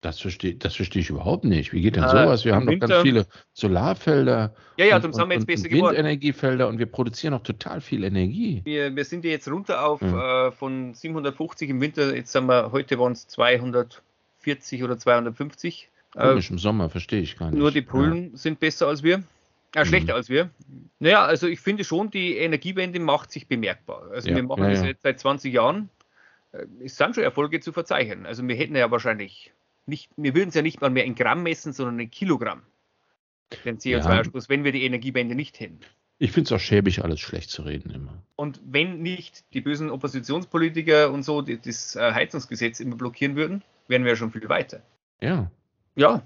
Das 0.00 0.20
verstehe, 0.20 0.54
das 0.54 0.76
verstehe 0.76 1.02
ich 1.02 1.10
überhaupt 1.10 1.44
nicht. 1.44 1.72
Wie 1.72 1.80
geht 1.80 1.96
denn 1.96 2.04
äh, 2.04 2.08
sowas? 2.08 2.44
Wir 2.44 2.54
haben 2.54 2.68
Winter, 2.68 2.86
doch 2.86 2.94
ganz 2.94 3.02
viele 3.02 3.26
Solarfelder 3.52 4.54
ja, 4.76 4.86
ja, 4.86 4.96
und, 4.96 5.06
und, 5.06 5.30
jetzt 5.32 5.46
besser 5.46 5.68
Windenergiefelder 5.70 6.68
und 6.68 6.78
wir 6.78 6.86
produzieren 6.86 7.34
auch 7.34 7.42
total 7.42 7.80
viel 7.80 8.04
Energie. 8.04 8.60
Wir, 8.64 8.94
wir 8.94 9.04
sind 9.04 9.24
ja 9.24 9.32
jetzt 9.32 9.48
runter 9.48 9.84
auf 9.84 10.00
ja. 10.00 10.48
äh, 10.48 10.52
von 10.52 10.94
750 10.94 11.70
im 11.70 11.80
Winter, 11.80 12.14
jetzt 12.14 12.30
sind 12.30 12.46
wir, 12.46 12.70
heute 12.70 12.96
waren 13.00 13.10
es 13.10 13.26
240 13.26 14.84
oder 14.84 14.96
250. 14.98 15.88
Komisch, 16.12 16.50
äh, 16.50 16.52
im 16.52 16.58
Sommer, 16.58 16.90
verstehe 16.90 17.20
ich 17.20 17.36
gar 17.36 17.50
nicht. 17.50 17.58
Nur 17.58 17.70
die 17.70 17.82
Polen 17.82 18.30
ja. 18.32 18.36
sind 18.36 18.60
besser 18.60 18.88
als 18.88 19.02
wir. 19.02 19.22
Äh, 19.74 19.84
schlechter 19.84 20.12
mhm. 20.12 20.16
als 20.16 20.28
wir. 20.28 20.50
Naja, 20.98 21.24
also 21.24 21.46
ich 21.46 21.60
finde 21.60 21.84
schon, 21.84 22.10
die 22.10 22.36
Energiewende 22.36 23.00
macht 23.00 23.30
sich 23.30 23.46
bemerkbar. 23.46 24.10
Also 24.10 24.30
ja, 24.30 24.36
wir 24.36 24.42
machen 24.42 24.64
das 24.64 24.82
jetzt 24.82 25.02
seit 25.02 25.20
20 25.20 25.52
Jahren. 25.52 25.90
Äh, 26.52 26.64
es 26.84 26.96
sind 26.96 27.14
schon 27.14 27.24
Erfolge 27.24 27.60
zu 27.60 27.72
verzeichnen. 27.72 28.26
Also 28.26 28.46
wir 28.46 28.56
hätten 28.56 28.76
ja 28.76 28.90
wahrscheinlich 28.90 29.52
nicht, 29.86 30.10
wir 30.16 30.34
würden 30.34 30.48
es 30.48 30.54
ja 30.54 30.62
nicht 30.62 30.80
mal 30.80 30.90
mehr 30.90 31.04
in 31.04 31.14
Gramm 31.14 31.42
messen, 31.42 31.72
sondern 31.72 31.98
in 32.00 32.10
Kilogramm. 32.10 32.62
Den 33.64 33.78
CO2-Ausstoß, 33.78 34.42
ja. 34.42 34.48
wenn 34.48 34.64
wir 34.64 34.72
die 34.72 34.84
Energiewende 34.84 35.34
nicht 35.34 35.58
hätten. 35.60 35.80
Ich 36.18 36.32
finde 36.32 36.48
es 36.48 36.52
auch 36.52 36.62
schäbig, 36.62 37.04
alles 37.04 37.20
schlecht 37.20 37.48
zu 37.50 37.62
reden 37.62 37.90
immer. 37.90 38.22
Und 38.36 38.60
wenn 38.64 39.00
nicht 39.02 39.44
die 39.54 39.60
bösen 39.60 39.88
Oppositionspolitiker 39.90 41.10
und 41.10 41.22
so 41.22 41.42
das 41.42 41.96
äh, 41.96 42.12
Heizungsgesetz 42.12 42.80
immer 42.80 42.96
blockieren 42.96 43.36
würden, 43.36 43.62
wären 43.86 44.04
wir 44.04 44.10
ja 44.10 44.16
schon 44.16 44.32
viel 44.32 44.48
weiter. 44.48 44.82
Ja. 45.20 45.50
Ja. 45.98 46.22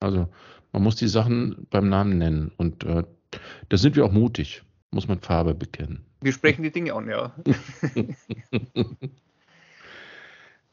Also 0.00 0.28
man 0.72 0.82
muss 0.82 0.96
die 0.96 1.08
Sachen 1.08 1.66
beim 1.70 1.88
Namen 1.88 2.18
nennen. 2.18 2.50
Und 2.56 2.84
äh, 2.84 3.04
da 3.68 3.76
sind 3.76 3.94
wir 3.96 4.04
auch 4.04 4.12
mutig, 4.12 4.62
muss 4.90 5.06
man 5.06 5.20
Farbe 5.20 5.54
bekennen. 5.54 6.04
Wir 6.22 6.32
sprechen 6.32 6.62
die 6.62 6.72
Dinge 6.72 6.94
an, 6.94 7.08
ja. 7.08 7.34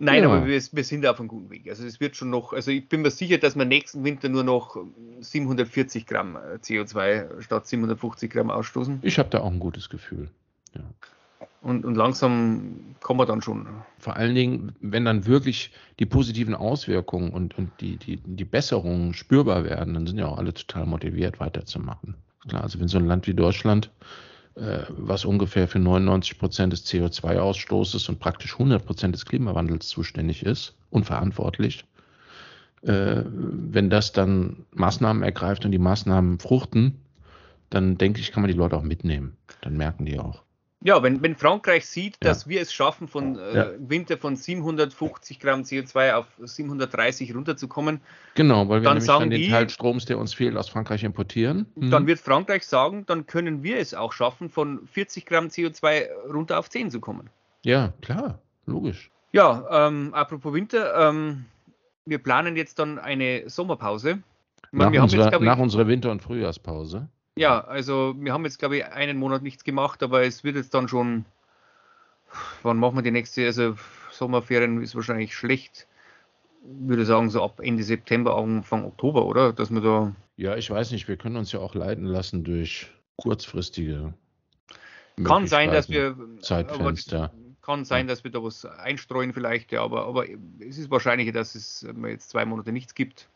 Nein, 0.01 0.23
ja. 0.23 0.29
aber 0.29 0.45
wir, 0.47 0.61
wir, 0.71 0.83
sind 0.83 1.05
auf 1.05 1.19
einem 1.19 1.27
guten 1.27 1.49
Weg. 1.49 1.67
Also 1.69 1.85
es 1.85 1.99
wird 1.99 2.15
schon 2.15 2.29
noch, 2.29 2.53
also 2.53 2.71
ich 2.71 2.87
bin 2.87 3.01
mir 3.01 3.11
sicher, 3.11 3.37
dass 3.37 3.57
wir 3.57 3.65
nächsten 3.65 4.05
Winter 4.05 4.29
nur 4.29 4.45
noch 4.45 4.77
740 5.19 6.05
Gramm 6.05 6.37
äh, 6.37 6.55
CO2 6.55 7.41
statt 7.41 7.67
750 7.67 8.31
Gramm 8.31 8.49
ausstoßen. 8.49 8.99
Ich 9.01 9.19
habe 9.19 9.29
da 9.29 9.41
auch 9.41 9.51
ein 9.51 9.59
gutes 9.59 9.89
Gefühl. 9.89 10.29
Ja. 10.73 10.83
Und, 11.61 11.83
und 11.83 11.95
langsam 11.95 12.95
kommen 13.01 13.19
wir 13.19 13.25
dann 13.25 13.41
schon. 13.41 13.67
Vor 13.97 14.15
allen 14.15 14.33
Dingen, 14.33 14.71
wenn 14.79 15.03
dann 15.03 15.25
wirklich 15.25 15.71
die 15.99 16.05
positiven 16.05 16.55
Auswirkungen 16.55 17.31
und, 17.31 17.57
und 17.57 17.69
die, 17.81 17.97
die, 17.97 18.17
die 18.17 18.45
Besserungen 18.45 19.13
spürbar 19.13 19.65
werden, 19.65 19.93
dann 19.93 20.07
sind 20.07 20.17
ja 20.17 20.27
auch 20.27 20.37
alle 20.37 20.53
total 20.53 20.85
motiviert, 20.85 21.39
weiterzumachen. 21.39 22.15
Klar, 22.47 22.63
also 22.63 22.79
wenn 22.79 22.87
so 22.87 22.97
ein 22.97 23.07
Land 23.07 23.27
wie 23.27 23.33
Deutschland 23.33 23.91
äh, 24.59 24.85
was 24.89 25.23
ungefähr 25.23 25.67
für 25.67 25.79
99 25.79 26.37
Prozent 26.37 26.73
des 26.73 26.85
CO2-Ausstoßes 26.85 28.09
und 28.09 28.19
praktisch 28.19 28.53
100 28.53 28.85
Prozent 28.85 29.15
des 29.15 29.25
Klimawandels 29.25 29.87
zuständig 29.87 30.43
ist 30.43 30.75
und 30.89 31.05
verantwortlich. 31.05 31.85
Äh, 32.81 33.23
wenn 33.25 33.89
das 33.89 34.11
dann 34.11 34.65
Maßnahmen 34.73 35.23
ergreift 35.23 35.63
und 35.65 35.71
die 35.71 35.79
Maßnahmen 35.79 36.39
fruchten, 36.39 36.99
dann 37.69 37.97
denke 37.97 38.19
ich, 38.19 38.31
kann 38.31 38.41
man 38.41 38.51
die 38.51 38.57
Leute 38.57 38.75
auch 38.75 38.83
mitnehmen. 38.83 39.37
Dann 39.61 39.77
merken 39.77 40.05
die 40.05 40.19
auch. 40.19 40.43
Ja, 40.81 41.03
wenn, 41.03 41.21
wenn 41.21 41.35
Frankreich 41.35 41.85
sieht, 41.85 42.17
ja. 42.23 42.29
dass 42.29 42.47
wir 42.47 42.61
es 42.61 42.71
schaffen, 42.71 43.09
von 43.09 43.37
äh, 43.37 43.55
ja. 43.55 43.67
Winter 43.79 44.17
von 44.17 44.37
750 44.37 45.39
Gramm 45.39 45.61
CO2 45.63 46.13
auf 46.13 46.25
730 46.41 47.35
runterzukommen. 47.35 47.99
Genau, 48.35 48.69
weil 48.69 48.81
wir 48.81 48.85
dann 48.85 48.93
nämlich 48.93 49.05
sagen 49.05 49.23
dann 49.23 49.29
den 49.29 49.41
die, 49.41 49.49
Teil 49.49 49.69
Stroms, 49.69 50.05
der 50.05 50.17
uns 50.17 50.33
fehlt, 50.33 50.55
aus 50.55 50.69
Frankreich 50.69 51.03
importieren. 51.03 51.65
Mhm. 51.75 51.91
Dann 51.91 52.07
wird 52.07 52.19
Frankreich 52.19 52.65
sagen, 52.65 53.05
dann 53.07 53.27
können 53.27 53.61
wir 53.61 53.77
es 53.77 53.93
auch 53.93 54.13
schaffen, 54.13 54.49
von 54.49 54.87
40 54.87 55.25
Gramm 55.25 55.47
CO2 55.47 56.07
runter 56.31 56.57
auf 56.57 56.69
10 56.69 56.91
zu 56.91 57.01
kommen. 57.01 57.29
Ja, 57.63 57.91
klar, 58.01 58.39
logisch. 58.65 59.11
Ja, 59.33 59.87
ähm, 59.87 60.13
apropos 60.13 60.53
Winter, 60.53 61.09
ähm, 61.09 61.45
wir 62.05 62.19
planen 62.19 62.55
jetzt 62.55 62.79
dann 62.79 62.99
eine 62.99 63.49
Sommerpause. 63.49 64.19
Meine, 64.71 64.95
nach, 64.95 65.03
unserer, 65.03 65.31
jetzt, 65.31 65.41
nach 65.41 65.57
unserer 65.57 65.87
Winter- 65.87 66.11
und 66.11 66.21
Frühjahrspause. 66.21 67.09
Ja, 67.39 67.61
also 67.61 68.15
wir 68.19 68.33
haben 68.33 68.43
jetzt, 68.43 68.59
glaube 68.59 68.75
ich, 68.75 68.85
einen 68.85 69.17
Monat 69.17 69.43
nichts 69.43 69.63
gemacht, 69.63 70.03
aber 70.03 70.23
es 70.23 70.43
wird 70.43 70.57
jetzt 70.57 70.73
dann 70.73 70.89
schon. 70.89 71.23
Wann 72.63 72.77
machen 72.77 72.97
wir 72.97 73.01
die 73.01 73.11
nächste? 73.11 73.45
Also 73.45 73.77
Sommerferien 74.11 74.81
ist 74.81 74.93
wahrscheinlich 74.93 75.33
schlecht. 75.33 75.87
Ich 76.63 76.89
würde 76.89 77.05
sagen, 77.05 77.29
so 77.29 77.41
ab 77.41 77.61
Ende 77.61 77.83
September, 77.83 78.35
Anfang 78.35 78.83
Oktober, 78.83 79.25
oder? 79.25 79.53
Dass 79.53 79.71
wir 79.71 79.79
da. 79.79 80.13
Ja, 80.35 80.57
ich 80.57 80.69
weiß 80.69 80.91
nicht, 80.91 81.07
wir 81.07 81.15
können 81.15 81.37
uns 81.37 81.53
ja 81.53 81.61
auch 81.61 81.75
leiten 81.75 82.03
lassen 82.03 82.43
durch 82.43 82.91
kurzfristige. 83.15 84.13
Kann 85.23 85.47
sein, 85.47 85.71
dass 85.71 85.87
wir. 85.87 86.17
Zeitfenster. 86.41 87.31
Kann 87.61 87.85
sein, 87.85 88.07
dass 88.07 88.25
wir 88.25 88.31
da 88.31 88.43
was 88.43 88.65
einstreuen 88.65 89.31
vielleicht, 89.31 89.71
ja, 89.71 89.81
aber, 89.81 90.07
aber 90.07 90.25
es 90.59 90.77
ist 90.77 90.91
wahrscheinlicher, 90.91 91.31
dass 91.31 91.55
es 91.55 91.87
jetzt 92.03 92.31
zwei 92.31 92.43
Monate 92.43 92.73
nichts 92.73 92.95
gibt. 92.95 93.29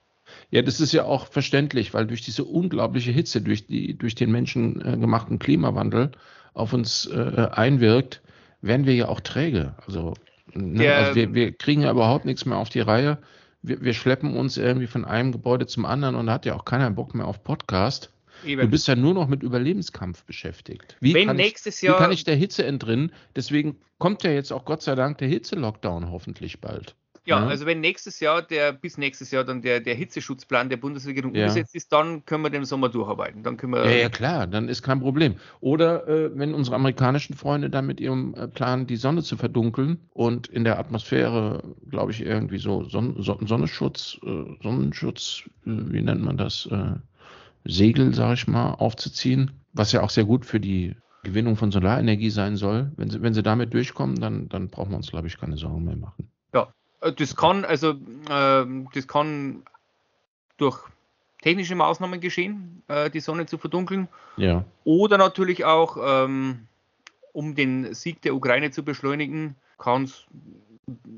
Ja, 0.51 0.61
das 0.61 0.79
ist 0.79 0.93
ja 0.93 1.03
auch 1.05 1.27
verständlich, 1.27 1.93
weil 1.93 2.05
durch 2.05 2.21
diese 2.21 2.43
unglaubliche 2.43 3.11
Hitze, 3.11 3.41
durch, 3.41 3.67
die, 3.67 3.97
durch 3.97 4.15
den 4.15 4.31
menschengemachten 4.31 5.39
Klimawandel 5.39 6.11
auf 6.53 6.73
uns 6.73 7.07
äh, 7.07 7.47
einwirkt, 7.51 8.21
werden 8.61 8.85
wir 8.85 8.95
ja 8.95 9.07
auch 9.07 9.19
träge. 9.19 9.75
Also, 9.85 10.13
ne, 10.53 10.85
ja, 10.85 10.97
also 10.97 11.15
wir, 11.15 11.33
wir, 11.33 11.51
kriegen 11.51 11.81
ja 11.81 11.91
überhaupt 11.91 12.25
nichts 12.25 12.45
mehr 12.45 12.57
auf 12.57 12.69
die 12.69 12.79
Reihe. 12.79 13.17
Wir, 13.61 13.81
wir, 13.81 13.93
schleppen 13.93 14.35
uns 14.35 14.57
irgendwie 14.57 14.87
von 14.87 15.05
einem 15.05 15.31
Gebäude 15.31 15.67
zum 15.67 15.85
anderen 15.85 16.15
und 16.15 16.27
da 16.27 16.33
hat 16.33 16.45
ja 16.45 16.55
auch 16.55 16.65
keiner 16.65 16.89
Bock 16.91 17.15
mehr 17.15 17.27
auf 17.27 17.43
Podcast. 17.43 18.11
Eben. 18.45 18.61
Du 18.61 18.67
bist 18.67 18.87
ja 18.87 18.95
nur 18.95 19.13
noch 19.13 19.27
mit 19.27 19.43
Überlebenskampf 19.43 20.23
beschäftigt. 20.25 20.97
Wie, 20.99 21.13
Wenn 21.13 21.27
kann 21.27 21.37
nächstes 21.37 21.77
ich, 21.77 21.83
Jahr, 21.83 21.95
wie 21.95 22.01
kann 22.01 22.11
ich 22.11 22.23
der 22.23 22.35
Hitze 22.35 22.65
entrinnen? 22.65 23.11
Deswegen 23.35 23.77
kommt 23.99 24.23
ja 24.23 24.31
jetzt 24.31 24.51
auch 24.51 24.65
Gott 24.65 24.81
sei 24.81 24.95
Dank 24.95 25.17
der 25.19 25.29
Hitze-Lockdown 25.29 26.11
hoffentlich 26.11 26.59
bald. 26.59 26.95
Ja, 27.25 27.39
ja, 27.39 27.47
also 27.47 27.65
wenn 27.65 27.79
nächstes 27.79 28.19
Jahr 28.19 28.41
der, 28.41 28.73
bis 28.73 28.97
nächstes 28.97 29.31
Jahr 29.31 29.43
dann 29.43 29.61
der, 29.61 29.79
der 29.79 29.95
Hitzeschutzplan 29.95 30.69
der 30.69 30.77
Bundesregierung 30.77 31.33
ja. 31.33 31.43
umgesetzt 31.43 31.73
ist, 31.73 31.93
dann 31.93 32.25
können 32.25 32.43
wir 32.43 32.49
den 32.49 32.65
Sommer 32.65 32.89
durcharbeiten. 32.89 33.43
Dann 33.43 33.55
können 33.55 33.73
wir, 33.73 33.85
ja, 33.85 33.97
ja, 33.97 34.09
klar, 34.09 34.45
dann 34.45 34.67
ist 34.67 34.81
kein 34.81 34.99
Problem. 34.99 35.35
Oder 35.61 36.07
äh, 36.07 36.37
wenn 36.37 36.53
unsere 36.53 36.75
amerikanischen 36.75 37.35
Freunde 37.35 37.69
dann 37.69 37.85
mit 37.85 38.01
ihrem 38.01 38.33
äh, 38.35 38.47
Plan, 38.47 38.87
die 38.87 38.97
Sonne 38.97 39.23
zu 39.23 39.37
verdunkeln 39.37 39.99
und 40.11 40.47
in 40.47 40.65
der 40.65 40.79
Atmosphäre, 40.79 41.63
glaube 41.89 42.11
ich, 42.11 42.21
irgendwie 42.21 42.57
so 42.57 42.83
Son 42.83 43.15
Son 43.23 43.47
Sonnenschutz, 43.47 44.19
äh, 44.23 44.43
Sonnenschutz, 44.61 45.43
äh, 45.65 45.69
wie 45.69 46.01
nennt 46.01 46.23
man 46.23 46.37
das, 46.37 46.67
äh, 46.71 46.95
Segel, 47.65 48.13
sage 48.13 48.33
ich 48.33 48.47
mal, 48.47 48.73
aufzuziehen, 48.73 49.51
was 49.71 49.91
ja 49.91 50.01
auch 50.01 50.09
sehr 50.09 50.25
gut 50.25 50.45
für 50.45 50.59
die 50.59 50.95
Gewinnung 51.23 51.55
von 51.55 51.71
Solarenergie 51.71 52.29
sein 52.29 52.57
soll. 52.57 52.91
Wenn 52.97 53.09
sie, 53.09 53.21
wenn 53.21 53.33
sie 53.33 53.43
damit 53.43 53.73
durchkommen, 53.73 54.19
dann, 54.19 54.49
dann 54.49 54.67
brauchen 54.67 54.91
wir 54.91 54.97
uns, 54.97 55.09
glaube 55.09 55.27
ich, 55.27 55.37
keine 55.37 55.55
Sorgen 55.57 55.85
mehr 55.85 55.95
machen. 55.95 56.29
Äh, 57.03 57.13
das 57.13 57.35
kann, 57.35 57.65
also, 57.65 57.91
äh, 57.91 58.65
das 58.93 59.07
kann 59.07 59.63
durch 60.57 60.79
technische 61.41 61.75
Maßnahmen 61.75 62.21
geschehen, 62.21 62.83
äh, 62.87 63.09
die 63.09 63.19
Sonne 63.19 63.45
zu 63.45 63.57
verdunkeln. 63.57 64.07
Ja. 64.37 64.63
Oder 64.85 65.17
natürlich 65.17 65.65
auch, 65.65 65.97
ähm, 66.01 66.67
um 67.33 67.55
den 67.55 67.93
Sieg 67.93 68.21
der 68.21 68.35
Ukraine 68.35 68.71
zu 68.71 68.83
beschleunigen, 68.83 69.55
kann 69.77 70.09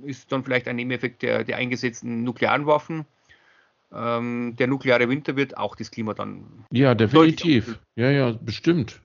ist 0.04 0.32
dann 0.32 0.44
vielleicht 0.44 0.68
ein 0.68 0.76
Nebeneffekt 0.76 1.24
der, 1.24 1.44
der 1.44 1.58
eingesetzten 1.58 2.24
nuklearen 2.24 2.66
Waffen. 2.66 3.06
ähm, 3.94 4.56
der 4.58 4.68
nukleare 4.68 5.08
Winter 5.10 5.36
wird 5.36 5.58
auch 5.58 5.76
das 5.76 5.92
Klima 5.92 6.14
dann. 6.14 6.44
Ja, 6.72 6.96
definitiv. 6.96 7.80
Ja, 7.96 8.10
ja, 8.10 8.32
bestimmt. 8.32 9.02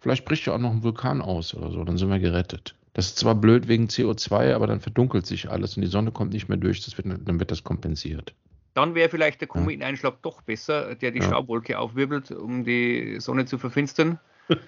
Vielleicht 0.00 0.24
bricht 0.24 0.46
ja 0.46 0.54
auch 0.54 0.58
noch 0.58 0.70
ein 0.70 0.82
Vulkan 0.82 1.22
aus 1.22 1.54
oder 1.54 1.70
so, 1.70 1.82
dann 1.84 1.96
sind 1.96 2.10
wir 2.10 2.18
gerettet. 2.18 2.74
Das 2.94 3.06
ist 3.06 3.18
zwar 3.18 3.34
blöd 3.34 3.68
wegen 3.68 3.86
CO2, 3.88 4.54
aber 4.54 4.66
dann 4.66 4.80
verdunkelt 4.80 5.26
sich 5.26 5.50
alles 5.50 5.76
und 5.76 5.82
die 5.82 5.88
Sonne 5.88 6.12
kommt 6.12 6.32
nicht 6.32 6.48
mehr 6.48 6.58
durch, 6.58 6.84
das 6.84 6.96
wird, 6.96 7.06
dann 7.06 7.40
wird 7.40 7.50
das 7.50 7.64
kompensiert. 7.64 8.34
Dann 8.74 8.94
wäre 8.94 9.08
vielleicht 9.08 9.40
der 9.40 9.48
Kometeneinschlag 9.48 10.14
ja. 10.14 10.18
doch 10.22 10.42
besser, 10.42 10.94
der 10.94 11.10
die 11.10 11.18
ja. 11.18 11.26
Staubwolke 11.26 11.78
aufwirbelt, 11.78 12.30
um 12.30 12.64
die 12.64 13.20
Sonne 13.20 13.44
zu 13.44 13.58
verfinstern. 13.58 14.18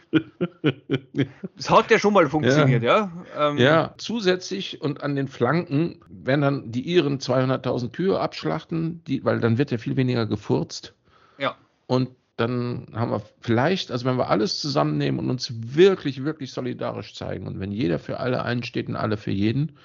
Das 1.56 1.70
hat 1.70 1.90
ja 1.90 1.98
schon 1.98 2.14
mal 2.14 2.28
funktioniert, 2.28 2.82
ja. 2.82 3.10
Ja. 3.34 3.50
Ähm, 3.50 3.58
ja, 3.58 3.94
zusätzlich 3.98 4.80
und 4.80 5.02
an 5.02 5.16
den 5.16 5.28
Flanken 5.28 6.00
werden 6.08 6.40
dann 6.40 6.72
die 6.72 6.80
Iren 6.80 7.18
200.000 7.18 7.90
Kühe 7.90 8.18
abschlachten, 8.18 9.02
die, 9.06 9.24
weil 9.24 9.40
dann 9.40 9.58
wird 9.58 9.70
ja 9.70 9.78
viel 9.78 9.96
weniger 9.96 10.26
gefurzt. 10.26 10.94
Ja. 11.38 11.56
Und 11.86 12.10
dann 12.36 12.88
haben 12.92 13.10
wir 13.10 13.22
vielleicht, 13.40 13.90
also 13.90 14.04
wenn 14.04 14.18
wir 14.18 14.28
alles 14.28 14.60
zusammennehmen 14.60 15.18
und 15.20 15.30
uns 15.30 15.52
wirklich, 15.74 16.24
wirklich 16.24 16.52
solidarisch 16.52 17.14
zeigen 17.14 17.46
und 17.46 17.60
wenn 17.60 17.72
jeder 17.72 17.98
für 17.98 18.20
alle 18.20 18.42
einsteht 18.42 18.88
und 18.88 18.96
alle 18.96 19.16
für 19.16 19.30
jeden, 19.30 19.78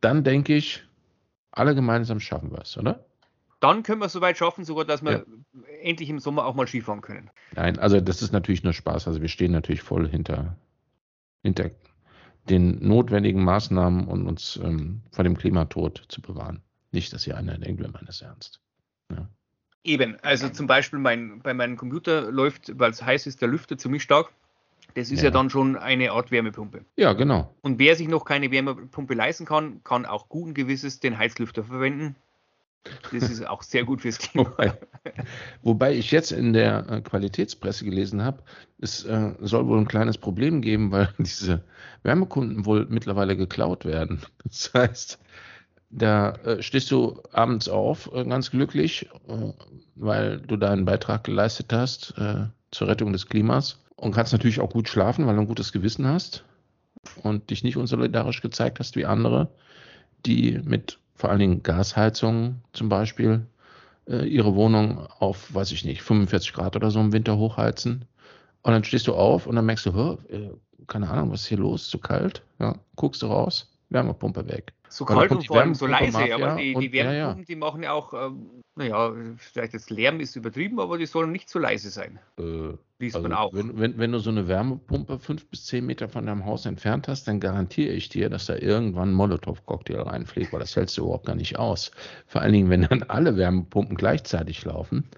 dann 0.00 0.22
denke 0.22 0.54
ich, 0.54 0.84
alle 1.50 1.74
gemeinsam 1.74 2.20
schaffen 2.20 2.52
wir 2.52 2.60
es, 2.60 2.76
oder? 2.78 3.04
dann 3.60 3.82
können 3.82 4.00
wir 4.00 4.06
es 4.06 4.12
soweit 4.12 4.38
schaffen, 4.38 4.64
sogar, 4.64 4.84
dass 4.84 5.02
wir 5.02 5.12
ja. 5.12 5.24
endlich 5.82 6.08
im 6.08 6.18
Sommer 6.18 6.44
auch 6.44 6.54
mal 6.54 6.66
Skifahren 6.66 7.00
können. 7.00 7.30
Nein, 7.54 7.78
also 7.78 8.00
das 8.00 8.22
ist 8.22 8.32
natürlich 8.32 8.62
nur 8.62 8.72
Spaß. 8.72 9.08
Also 9.08 9.20
wir 9.20 9.28
stehen 9.28 9.52
natürlich 9.52 9.82
voll 9.82 10.08
hinter, 10.08 10.56
hinter 11.42 11.70
den 12.48 12.86
notwendigen 12.86 13.42
Maßnahmen, 13.42 14.06
um 14.06 14.26
uns 14.26 14.56
ähm, 14.62 15.02
vor 15.10 15.24
dem 15.24 15.36
Klimatod 15.36 16.04
zu 16.08 16.22
bewahren. 16.22 16.62
Nicht, 16.92 17.12
dass 17.12 17.24
hier 17.24 17.36
einer 17.36 17.58
denkt, 17.58 17.80
wir 17.80 17.90
meinen 17.90 18.08
es 18.08 18.22
ernst. 18.22 18.60
Ja. 19.10 19.28
Eben, 19.84 20.16
also 20.22 20.48
zum 20.48 20.66
Beispiel 20.66 20.98
mein, 20.98 21.40
bei 21.40 21.54
meinem 21.54 21.76
Computer 21.76 22.30
läuft, 22.30 22.78
weil 22.78 22.90
es 22.90 23.02
heiß 23.02 23.26
ist, 23.26 23.40
der 23.40 23.48
Lüfter 23.48 23.78
ziemlich 23.78 24.02
stark. 24.02 24.30
Das 24.94 25.10
ist 25.10 25.20
ja. 25.20 25.26
ja. 25.26 25.30
dann 25.30 25.50
schon 25.50 25.76
eine 25.76 26.12
Art 26.12 26.30
Wärmepumpe. 26.30 26.84
Ja, 26.96 27.12
genau. 27.12 27.54
Und 27.62 27.78
wer 27.78 27.94
sich 27.94 28.08
noch 28.08 28.24
keine 28.24 28.50
Wärmepumpe 28.50 29.14
leisten 29.14 29.44
kann, 29.44 29.82
kann 29.84 30.06
auch 30.06 30.28
guten 30.28 30.54
Gewisses 30.54 30.98
den 30.98 31.18
Heizlüfter 31.18 31.62
verwenden. 31.62 32.16
Das 33.12 33.28
ist 33.28 33.46
auch 33.46 33.62
sehr 33.62 33.84
gut 33.84 34.02
fürs 34.02 34.18
Klima. 34.18 34.50
Wobei, 34.50 34.72
wobei 35.62 35.94
ich 35.94 36.10
jetzt 36.10 36.32
in 36.32 36.52
der 36.52 36.86
äh, 36.88 37.00
Qualitätspresse 37.00 37.84
gelesen 37.84 38.22
habe, 38.22 38.42
es 38.80 39.04
äh, 39.04 39.34
soll 39.40 39.66
wohl 39.66 39.78
ein 39.78 39.88
kleines 39.88 40.18
Problem 40.18 40.62
geben, 40.62 40.90
weil 40.90 41.12
diese 41.18 41.64
Wärmekunden 42.02 42.64
wohl 42.66 42.86
mittlerweile 42.88 43.36
geklaut 43.36 43.84
werden. 43.84 44.22
Das 44.44 44.72
heißt, 44.72 45.18
da 45.90 46.32
äh, 46.44 46.62
stehst 46.62 46.90
du 46.90 47.22
abends 47.32 47.68
auf, 47.68 48.10
äh, 48.12 48.24
ganz 48.24 48.50
glücklich, 48.50 49.08
äh, 49.28 49.52
weil 49.94 50.40
du 50.40 50.56
deinen 50.56 50.84
Beitrag 50.84 51.24
geleistet 51.24 51.72
hast 51.72 52.14
äh, 52.18 52.46
zur 52.70 52.88
Rettung 52.88 53.12
des 53.12 53.26
Klimas 53.26 53.78
und 53.96 54.12
kannst 54.12 54.32
natürlich 54.32 54.60
auch 54.60 54.70
gut 54.70 54.88
schlafen, 54.88 55.26
weil 55.26 55.34
du 55.34 55.40
ein 55.40 55.46
gutes 55.46 55.72
Gewissen 55.72 56.06
hast 56.06 56.44
und 57.22 57.50
dich 57.50 57.64
nicht 57.64 57.76
unsolidarisch 57.76 58.42
gezeigt 58.42 58.80
hast 58.80 58.96
wie 58.96 59.06
andere, 59.06 59.48
die 60.26 60.60
mit 60.62 60.98
vor 61.14 61.30
allen 61.30 61.40
Dingen 61.40 61.62
Gasheizungen 61.62 62.62
zum 62.72 62.88
Beispiel, 62.88 63.46
äh, 64.06 64.26
ihre 64.26 64.54
Wohnung 64.54 65.06
auf, 65.18 65.52
weiß 65.54 65.72
ich 65.72 65.84
nicht, 65.84 66.02
45 66.02 66.52
Grad 66.52 66.76
oder 66.76 66.90
so 66.90 67.00
im 67.00 67.12
Winter 67.12 67.36
hochheizen. 67.36 68.04
Und 68.62 68.72
dann 68.72 68.84
stehst 68.84 69.06
du 69.06 69.14
auf 69.14 69.46
und 69.46 69.56
dann 69.56 69.66
merkst 69.66 69.86
du, 69.86 70.18
äh, 70.28 70.50
keine 70.86 71.08
Ahnung, 71.08 71.32
was 71.32 71.42
ist 71.42 71.48
hier 71.48 71.58
los, 71.58 71.88
zu 71.88 71.98
kalt? 71.98 72.42
Ja, 72.58 72.76
guckst 72.96 73.22
du 73.22 73.26
raus, 73.26 73.70
Wärmepumpe 73.90 74.46
weg. 74.48 74.72
So 74.88 75.04
kalt 75.04 75.30
und 75.30 75.46
vor 75.46 75.60
allem 75.60 75.74
so 75.74 75.86
leise, 75.86 76.34
aber 76.34 76.56
die, 76.56 76.74
die 76.74 76.92
Wärmepumpen, 76.92 76.94
ja, 76.94 77.12
ja. 77.12 77.34
die 77.34 77.56
machen 77.56 77.82
ja 77.82 77.92
auch, 77.92 78.12
ähm, 78.14 78.62
naja, 78.74 79.12
vielleicht 79.36 79.74
das 79.74 79.90
Lärm 79.90 80.20
ist 80.20 80.36
übertrieben, 80.36 80.80
aber 80.80 80.98
die 80.98 81.06
sollen 81.06 81.32
nicht 81.32 81.48
so 81.48 81.58
leise 81.58 81.90
sein. 81.90 82.18
Äh, 82.38 82.74
Liest 82.98 83.16
also 83.16 83.28
man 83.28 83.36
auch. 83.36 83.52
Wenn, 83.52 83.78
wenn, 83.78 83.98
wenn, 83.98 84.12
du 84.12 84.18
so 84.18 84.30
eine 84.30 84.48
Wärmepumpe 84.48 85.18
fünf 85.18 85.46
bis 85.46 85.66
zehn 85.66 85.86
Meter 85.86 86.08
von 86.08 86.26
deinem 86.26 86.44
Haus 86.44 86.66
entfernt 86.66 87.06
hast, 87.06 87.28
dann 87.28 87.38
garantiere 87.38 87.92
ich 87.92 88.08
dir, 88.08 88.28
dass 88.28 88.46
da 88.46 88.56
irgendwann 88.56 89.10
ein 89.10 89.14
Molotow-Cocktail 89.14 90.02
reinfliegt, 90.02 90.52
weil 90.52 90.60
das 90.60 90.74
hältst 90.74 90.96
du 90.98 91.02
überhaupt 91.02 91.26
gar 91.26 91.36
nicht 91.36 91.58
aus. 91.58 91.90
Vor 92.26 92.40
allen 92.40 92.52
Dingen, 92.52 92.70
wenn 92.70 92.82
dann 92.82 93.04
alle 93.04 93.36
Wärmepumpen 93.36 93.96
gleichzeitig 93.96 94.64
laufen, 94.64 95.08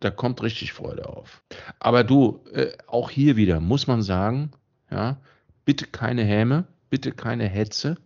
da 0.00 0.10
kommt 0.10 0.42
richtig 0.42 0.72
Freude 0.72 1.08
auf. 1.08 1.42
Aber 1.78 2.02
du, 2.02 2.40
äh, 2.52 2.72
auch 2.88 3.08
hier 3.10 3.36
wieder 3.36 3.60
muss 3.60 3.86
man 3.86 4.02
sagen, 4.02 4.50
ja, 4.90 5.18
bitte 5.64 5.86
keine 5.86 6.24
Häme, 6.24 6.66
bitte 6.92 7.10
keine 7.10 7.48
Hetze 7.48 7.96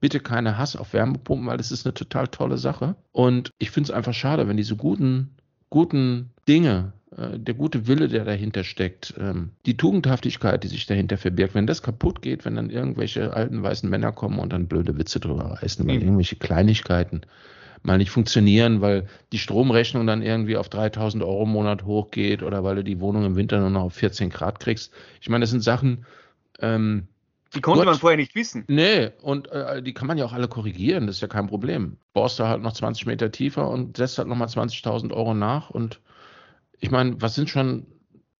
bitte 0.00 0.20
keine 0.20 0.58
Hass 0.58 0.76
auf 0.76 0.92
Wärmepumpen, 0.92 1.46
weil 1.46 1.56
das 1.56 1.72
ist 1.72 1.86
eine 1.86 1.94
total 1.94 2.28
tolle 2.28 2.58
Sache. 2.58 2.96
Und 3.12 3.50
ich 3.58 3.70
finde 3.70 3.90
es 3.90 3.96
einfach 3.96 4.14
schade, 4.14 4.48
wenn 4.48 4.56
diese 4.56 4.76
guten, 4.76 5.34
guten 5.70 6.30
Dinge, 6.48 6.92
äh, 7.16 7.38
der 7.38 7.54
gute 7.54 7.86
Wille, 7.86 8.08
der 8.08 8.24
dahinter 8.24 8.64
steckt, 8.64 9.14
ähm, 9.18 9.50
die 9.64 9.76
Tugendhaftigkeit, 9.76 10.62
die 10.62 10.68
sich 10.68 10.86
dahinter 10.86 11.16
verbirgt, 11.16 11.54
wenn 11.54 11.66
das 11.66 11.82
kaputt 11.82 12.22
geht, 12.22 12.44
wenn 12.44 12.56
dann 12.56 12.70
irgendwelche 12.70 13.32
alten 13.32 13.62
weißen 13.62 13.88
Männer 13.88 14.12
kommen 14.12 14.38
und 14.38 14.52
dann 14.52 14.68
blöde 14.68 14.98
Witze 14.98 15.20
drüber 15.20 15.44
reißen, 15.44 15.86
weil 15.86 15.96
mhm. 15.96 16.02
irgendwelche 16.02 16.36
Kleinigkeiten 16.36 17.22
mal 17.82 17.98
nicht 17.98 18.10
funktionieren, 18.10 18.80
weil 18.80 19.06
die 19.32 19.38
Stromrechnung 19.38 20.06
dann 20.06 20.20
irgendwie 20.20 20.56
auf 20.56 20.68
3000 20.68 21.22
Euro 21.22 21.44
im 21.44 21.50
Monat 21.50 21.84
hochgeht 21.84 22.42
oder 22.42 22.64
weil 22.64 22.76
du 22.76 22.84
die 22.84 23.00
Wohnung 23.00 23.24
im 23.24 23.36
Winter 23.36 23.60
nur 23.60 23.70
noch 23.70 23.84
auf 23.84 23.94
14 23.94 24.30
Grad 24.30 24.58
kriegst. 24.60 24.92
Ich 25.20 25.28
meine, 25.28 25.44
das 25.44 25.50
sind 25.50 25.62
Sachen, 25.62 26.04
ähm, 26.58 27.06
die 27.56 27.60
konnte 27.60 27.80
Gott, 27.80 27.86
man 27.86 27.98
vorher 27.98 28.16
nicht 28.16 28.34
wissen. 28.34 28.64
Nee, 28.68 29.10
und 29.22 29.50
äh, 29.50 29.82
die 29.82 29.94
kann 29.94 30.06
man 30.06 30.18
ja 30.18 30.24
auch 30.24 30.32
alle 30.32 30.48
korrigieren, 30.48 31.06
das 31.06 31.16
ist 31.16 31.22
ja 31.22 31.28
kein 31.28 31.46
Problem. 31.46 31.96
Bohrst 32.12 32.38
du 32.38 32.44
halt 32.44 32.62
noch 32.62 32.72
20 32.72 33.06
Meter 33.06 33.30
tiefer 33.30 33.68
und 33.68 33.96
setzt 33.96 34.18
halt 34.18 34.28
nochmal 34.28 34.48
20.000 34.48 35.12
Euro 35.12 35.34
nach. 35.34 35.70
Und 35.70 36.00
ich 36.78 36.90
meine, 36.90 37.20
was 37.20 37.34
sind 37.34 37.50
schon 37.50 37.86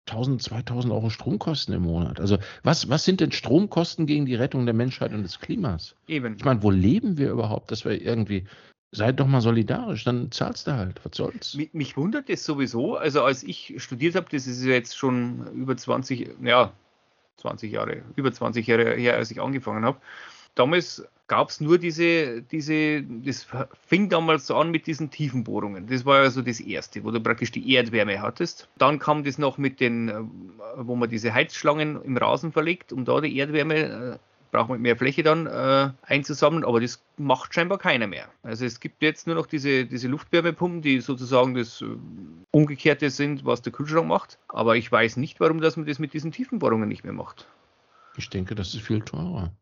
1000, 0.09 0.43
2000 0.43 0.93
Euro 0.93 1.11
Stromkosten 1.11 1.75
im 1.75 1.83
Monat? 1.83 2.21
Also, 2.21 2.39
was, 2.63 2.89
was 2.89 3.05
sind 3.05 3.21
denn 3.21 3.33
Stromkosten 3.33 4.07
gegen 4.07 4.27
die 4.27 4.37
Rettung 4.37 4.67
der 4.67 4.75
Menschheit 4.75 5.13
und 5.13 5.23
des 5.23 5.41
Klimas? 5.41 5.97
Eben. 6.07 6.37
Ich 6.37 6.45
meine, 6.45 6.63
wo 6.63 6.71
leben 6.71 7.19
wir 7.19 7.31
überhaupt, 7.31 7.71
dass 7.71 7.85
wir 7.85 8.01
irgendwie 8.01 8.45
Seid 8.93 9.21
doch 9.21 9.27
mal 9.27 9.41
solidarisch, 9.41 10.05
dann 10.05 10.31
zahlst 10.31 10.67
du 10.67 10.73
halt. 10.73 11.05
Was 11.05 11.17
soll's? 11.17 11.55
Mich, 11.55 11.75
mich 11.75 11.97
wundert 11.97 12.31
es 12.31 12.45
sowieso. 12.45 12.97
Also, 12.97 13.23
als 13.25 13.43
ich 13.43 13.75
studiert 13.77 14.15
habe, 14.15 14.27
das 14.31 14.47
ist 14.47 14.65
jetzt 14.65 14.97
schon 14.97 15.47
über 15.55 15.77
20, 15.77 16.37
ja, 16.43 16.73
20 17.39 17.73
Jahre, 17.73 18.03
über 18.17 18.33
20 18.33 18.67
Jahre 18.67 18.95
her, 18.95 19.17
als 19.17 19.31
ich 19.31 19.41
angefangen 19.41 19.85
habe. 19.85 19.99
Damals 20.55 21.07
gab 21.27 21.51
es 21.51 21.61
nur 21.61 21.79
diese, 21.79 22.43
diese, 22.43 23.03
das 23.03 23.47
fing 23.87 24.09
damals 24.09 24.47
so 24.47 24.57
an 24.57 24.71
mit 24.71 24.87
diesen 24.87 25.11
Tiefenbohrungen. 25.11 25.87
Das 25.89 26.05
war 26.05 26.23
ja 26.23 26.31
so 26.31 26.41
das 26.41 26.61
erste, 26.61 27.05
wo 27.05 27.11
du 27.11 27.21
praktisch 27.21 27.51
die 27.51 27.75
Erdwärme 27.75 28.21
hattest. 28.21 28.69
Dann 28.79 28.99
kam 28.99 29.25
das 29.25 29.39
noch 29.39 29.59
mit 29.59 29.81
den, 29.81 30.31
wo 30.77 30.97
man 30.97 31.11
diese 31.11 31.35
Heizschlangen 31.35 32.03
im 32.03 32.17
Rasen 32.17 32.53
verlegt, 32.53 32.93
um 32.93 33.05
da 33.05 33.21
die 33.21 33.37
Erdwärme 33.37 33.75
äh, 33.75 34.19
braucht 34.51 34.69
man 34.69 34.81
mehr 34.81 34.97
Fläche 34.97 35.23
dann 35.23 35.47
äh, 35.47 35.91
einzusammeln, 36.03 36.65
aber 36.65 36.81
das 36.81 37.03
macht 37.17 37.55
scheinbar 37.55 37.79
keiner 37.79 38.07
mehr. 38.07 38.29
Also 38.43 38.65
es 38.65 38.81
gibt 38.81 39.03
jetzt 39.03 39.27
nur 39.27 39.37
noch 39.37 39.47
diese, 39.47 39.85
diese 39.85 40.09
Luftwärmepumpen, 40.09 40.83
die 40.83 41.01
sozusagen 41.01 41.55
das 41.55 41.83
äh, 41.83 41.87
Umgekehrte 42.51 43.11
sind, 43.11 43.45
was 43.45 43.63
der 43.63 43.73
Kühlschrank 43.73 44.09
macht. 44.09 44.39
Aber 44.49 44.77
ich 44.77 44.91
weiß 44.91 45.17
nicht, 45.17 45.41
warum 45.41 45.61
dass 45.61 45.77
man 45.77 45.87
das 45.87 45.99
mit 45.99 46.13
diesen 46.13 46.33
Tiefenbohrungen 46.33 46.89
nicht 46.89 47.05
mehr 47.05 47.13
macht. 47.13 47.47
Ich 48.17 48.31
denke, 48.31 48.55
das 48.55 48.75
ist 48.75 48.83
viel 48.83 49.03
teurer. 49.03 49.53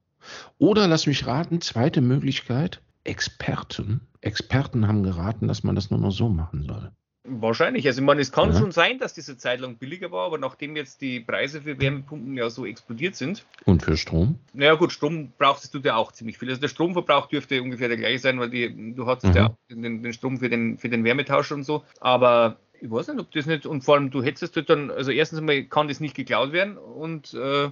Oder 0.58 0.86
lass 0.88 1.06
mich 1.06 1.26
raten, 1.26 1.60
zweite 1.60 2.00
Möglichkeit, 2.00 2.80
Experten. 3.04 4.00
Experten 4.20 4.88
haben 4.88 5.02
geraten, 5.02 5.48
dass 5.48 5.64
man 5.64 5.74
das 5.74 5.90
nur 5.90 6.00
noch 6.00 6.12
so 6.12 6.28
machen 6.28 6.62
soll. 6.62 6.90
Wahrscheinlich. 7.26 7.86
Also 7.86 8.02
ich 8.02 8.06
meine, 8.06 8.20
es 8.20 8.32
kann 8.32 8.52
ja. 8.52 8.58
schon 8.58 8.70
sein, 8.70 8.98
dass 8.98 9.14
diese 9.14 9.38
Zeit 9.38 9.60
lang 9.60 9.76
billiger 9.76 10.12
war, 10.12 10.26
aber 10.26 10.36
nachdem 10.36 10.76
jetzt 10.76 11.00
die 11.00 11.20
Preise 11.20 11.62
für 11.62 11.80
Wärmepumpen 11.80 12.36
ja 12.36 12.50
so 12.50 12.66
explodiert 12.66 13.16
sind. 13.16 13.46
Und 13.64 13.82
für 13.82 13.96
Strom? 13.96 14.38
Naja 14.52 14.74
gut, 14.74 14.92
Strom 14.92 15.32
brauchst 15.38 15.72
du 15.72 15.78
ja 15.78 15.96
auch 15.96 16.12
ziemlich 16.12 16.36
viel. 16.36 16.50
Also 16.50 16.60
der 16.60 16.68
Stromverbrauch 16.68 17.26
dürfte 17.26 17.62
ungefähr 17.62 17.88
der 17.88 17.96
gleiche 17.96 18.18
sein, 18.18 18.38
weil 18.38 18.50
die, 18.50 18.94
du 18.94 19.06
hattest 19.06 19.32
mhm. 19.32 19.36
ja 19.36 19.56
den, 19.70 20.02
den, 20.02 20.12
Strom 20.12 20.38
für 20.38 20.50
den, 20.50 20.76
für 20.76 20.90
den 20.90 21.02
Wärmetausch 21.02 21.50
und 21.50 21.62
so. 21.62 21.82
Aber 21.98 22.58
ich 22.78 22.90
weiß 22.90 23.08
nicht, 23.08 23.18
ob 23.18 23.32
das 23.32 23.46
nicht, 23.46 23.64
und 23.64 23.82
vor 23.82 23.94
allem 23.94 24.10
du 24.10 24.22
hättest 24.22 24.56
dann, 24.68 24.90
also 24.90 25.10
erstens 25.10 25.38
einmal 25.38 25.64
kann 25.64 25.88
das 25.88 26.00
nicht 26.00 26.14
geklaut 26.14 26.52
werden 26.52 26.76
und 26.76 27.32
äh, 27.32 27.70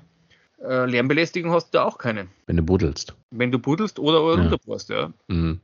äh, 0.63 0.87
Lärmbelästigung 0.87 1.53
hast 1.53 1.75
du 1.75 1.79
da 1.79 1.85
auch 1.85 1.99
keine. 1.99 2.29
Wenn 2.47 2.57
du 2.57 2.63
buddelst. 2.63 3.15
Wenn 3.31 3.53
du 3.53 3.59
buddelst 3.59 3.99
oder, 3.99 4.23
oder 4.23 4.37
ja. 4.37 4.43
runterbohrst, 4.43 4.89
ja. 4.89 5.13
Mhm. 5.29 5.61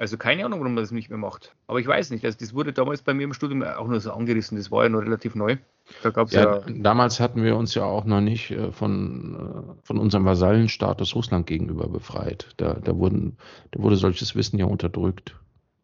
Also 0.00 0.16
keine 0.16 0.46
Ahnung, 0.46 0.60
warum 0.60 0.72
man 0.72 0.82
das 0.82 0.92
nicht 0.92 1.10
mehr 1.10 1.18
macht. 1.18 1.54
Aber 1.66 1.78
ich 1.78 1.86
weiß 1.86 2.08
nicht. 2.08 2.24
Also 2.24 2.38
das 2.40 2.54
wurde 2.54 2.72
damals 2.72 3.02
bei 3.02 3.12
mir 3.12 3.24
im 3.24 3.34
Studium 3.34 3.62
auch 3.62 3.86
nur 3.86 4.00
so 4.00 4.12
angerissen. 4.12 4.56
Das 4.56 4.70
war 4.70 4.84
ja 4.84 4.88
noch 4.88 5.02
relativ 5.02 5.34
neu. 5.34 5.58
Da 6.02 6.08
gab's 6.08 6.32
ja, 6.32 6.56
ja 6.56 6.62
damals 6.66 7.20
hatten 7.20 7.44
wir 7.44 7.54
uns 7.54 7.74
ja 7.74 7.84
auch 7.84 8.06
noch 8.06 8.22
nicht 8.22 8.50
äh, 8.50 8.72
von, 8.72 9.34
äh, 9.36 9.86
von 9.86 9.98
unserem 9.98 10.24
Vasallenstatus 10.24 11.14
Russland 11.14 11.46
gegenüber 11.46 11.86
befreit. 11.86 12.48
Da, 12.56 12.78
da, 12.82 12.96
wurden, 12.96 13.36
da 13.72 13.82
wurde 13.82 13.96
solches 13.96 14.34
Wissen 14.34 14.58
ja 14.58 14.64
unterdrückt. 14.64 15.36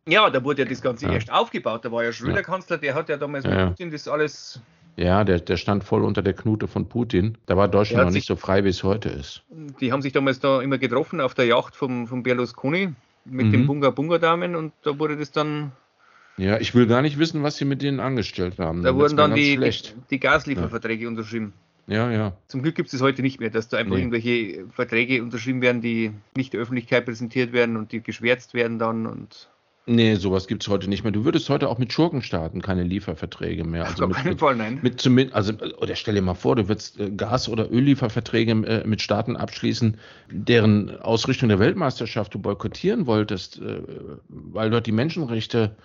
Ja, 0.08 0.30
da 0.30 0.42
wurde 0.42 0.62
ja 0.62 0.68
das 0.68 0.80
Ganze 0.80 1.08
ja. 1.08 1.12
erst 1.12 1.30
aufgebaut. 1.30 1.84
Da 1.84 1.92
war 1.92 2.02
ja 2.02 2.10
Schröder 2.10 2.36
ja. 2.36 2.42
Kanzler, 2.42 2.78
der 2.78 2.94
hat 2.94 3.10
ja 3.10 3.18
damals 3.18 3.44
mit 3.44 3.54
Putin 3.54 3.90
das 3.90 4.08
alles 4.08 4.62
ja, 4.98 5.24
der, 5.24 5.40
der 5.40 5.58
stand 5.58 5.84
voll 5.84 6.02
unter 6.02 6.22
der 6.22 6.32
Knute 6.32 6.68
von 6.68 6.88
Putin. 6.88 7.36
Da 7.44 7.58
war 7.58 7.68
Deutschland 7.68 8.06
noch 8.06 8.14
nicht 8.14 8.26
so 8.26 8.34
frei, 8.34 8.64
wie 8.64 8.70
es 8.70 8.82
heute 8.82 9.10
ist. 9.10 9.42
Die 9.78 9.92
haben 9.92 10.00
sich 10.00 10.14
damals 10.14 10.40
da 10.40 10.62
immer 10.62 10.78
getroffen 10.78 11.20
auf 11.20 11.34
der 11.34 11.44
Yacht 11.44 11.76
vom, 11.76 12.06
vom 12.06 12.22
Berlusconi 12.22 12.94
mit 13.28 13.46
mhm. 13.46 13.52
den 13.52 13.66
Bunga 13.66 13.90
Bunga 13.90 14.18
Damen 14.18 14.56
und 14.56 14.72
da 14.82 14.98
wurde 14.98 15.16
das 15.16 15.32
dann 15.32 15.72
Ja, 16.36 16.58
ich 16.58 16.74
will 16.74 16.86
gar 16.86 17.02
nicht 17.02 17.18
wissen, 17.18 17.42
was 17.42 17.56
sie 17.56 17.64
mit 17.64 17.82
denen 17.82 18.00
angestellt 18.00 18.58
haben. 18.58 18.82
Da 18.82 18.94
wurden 18.94 19.16
dann 19.16 19.34
die, 19.34 19.56
die, 19.56 19.72
die, 20.10 20.20
Gaslieferverträge 20.20 21.04
ja. 21.04 21.08
unterschrieben. 21.08 21.52
Ja, 21.86 22.10
ja. 22.10 22.36
Zum 22.48 22.62
Glück 22.62 22.74
gibt 22.74 22.92
es 22.92 23.00
heute 23.00 23.22
nicht 23.22 23.38
mehr, 23.38 23.50
dass 23.50 23.68
da 23.68 23.78
einfach 23.78 23.94
nee. 23.94 24.00
irgendwelche 24.00 24.66
Verträge 24.72 25.22
unterschrieben 25.22 25.62
werden, 25.62 25.80
die 25.80 26.10
nicht 26.36 26.52
der 26.52 26.60
Öffentlichkeit 26.60 27.04
präsentiert 27.04 27.52
werden 27.52 27.76
und 27.76 27.92
die 27.92 28.02
geschwärzt 28.02 28.54
werden 28.54 28.78
dann 28.78 29.06
und 29.06 29.48
Nee, 29.88 30.16
sowas 30.16 30.48
gibt 30.48 30.64
es 30.64 30.68
heute 30.68 30.88
nicht 30.88 31.04
mehr. 31.04 31.12
Du 31.12 31.24
würdest 31.24 31.48
heute 31.48 31.68
auch 31.68 31.78
mit 31.78 31.92
Schurkenstaaten 31.92 32.60
keine 32.60 32.82
Lieferverträge 32.82 33.62
mehr. 33.62 33.86
Also 33.86 34.06
Auf 34.06 34.12
keinen 34.12 34.36
Fall, 34.36 34.56
nein. 34.56 34.80
Mit, 34.82 35.04
mit, 35.08 35.32
also, 35.32 35.52
oder 35.78 35.94
stell 35.94 36.14
dir 36.14 36.22
mal 36.22 36.34
vor, 36.34 36.56
du 36.56 36.66
würdest 36.66 36.98
äh, 36.98 37.10
Gas- 37.10 37.48
oder 37.48 37.70
Öllieferverträge 37.70 38.50
äh, 38.50 38.86
mit 38.86 39.00
Staaten 39.00 39.36
abschließen, 39.36 39.96
deren 40.30 40.98
Ausrichtung 41.00 41.48
der 41.48 41.60
Weltmeisterschaft 41.60 42.34
du 42.34 42.40
boykottieren 42.40 43.06
wolltest, 43.06 43.60
äh, 43.60 43.80
weil 44.28 44.70
dort 44.70 44.86
die 44.86 44.92
Menschenrechte 44.92 45.76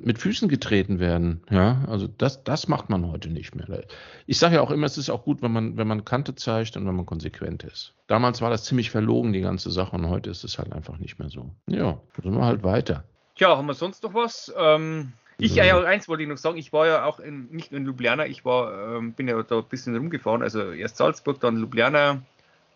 mit 0.00 0.18
Füßen 0.18 0.48
getreten 0.48 0.98
werden. 0.98 1.42
Ja, 1.50 1.84
also 1.86 2.08
das, 2.08 2.42
das 2.42 2.66
macht 2.66 2.90
man 2.90 3.06
heute 3.06 3.28
nicht 3.28 3.54
mehr. 3.54 3.84
Ich 4.26 4.38
sage 4.38 4.56
ja 4.56 4.60
auch 4.60 4.72
immer, 4.72 4.86
es 4.86 4.98
ist 4.98 5.10
auch 5.10 5.22
gut, 5.22 5.40
wenn 5.42 5.52
man, 5.52 5.76
wenn 5.76 5.86
man 5.86 6.04
Kante 6.04 6.34
zeigt 6.34 6.76
und 6.76 6.86
wenn 6.86 6.96
man 6.96 7.06
konsequent 7.06 7.62
ist. 7.62 7.94
Damals 8.08 8.40
war 8.40 8.50
das 8.50 8.64
ziemlich 8.64 8.90
verlogen, 8.90 9.32
die 9.32 9.40
ganze 9.40 9.70
Sache, 9.70 9.94
und 9.94 10.08
heute 10.08 10.30
ist 10.30 10.42
es 10.42 10.58
halt 10.58 10.72
einfach 10.72 10.98
nicht 10.98 11.20
mehr 11.20 11.28
so. 11.28 11.52
Ja, 11.68 12.00
da 12.16 12.22
sind 12.22 12.34
wir 12.34 12.44
halt 12.44 12.64
weiter. 12.64 13.04
Tja, 13.38 13.56
haben 13.56 13.66
wir 13.66 13.74
sonst 13.74 14.02
noch 14.02 14.14
was? 14.14 14.52
Ähm, 14.56 15.12
ich, 15.38 15.54
ja, 15.54 15.64
ja, 15.64 15.80
eins 15.80 16.08
wollte 16.08 16.24
ich 16.24 16.28
noch 16.28 16.38
sagen, 16.38 16.58
ich 16.58 16.72
war 16.72 16.88
ja 16.88 17.04
auch 17.04 17.20
in, 17.20 17.48
nicht 17.52 17.70
nur 17.70 17.78
in 17.78 17.86
Ljubljana, 17.86 18.26
ich 18.26 18.44
war, 18.44 18.96
ähm, 18.96 19.12
bin 19.12 19.28
ja 19.28 19.40
da 19.44 19.58
ein 19.58 19.64
bisschen 19.64 19.96
rumgefahren, 19.96 20.42
also 20.42 20.72
erst 20.72 20.96
Salzburg, 20.96 21.38
dann 21.38 21.56
Ljubljana, 21.56 22.20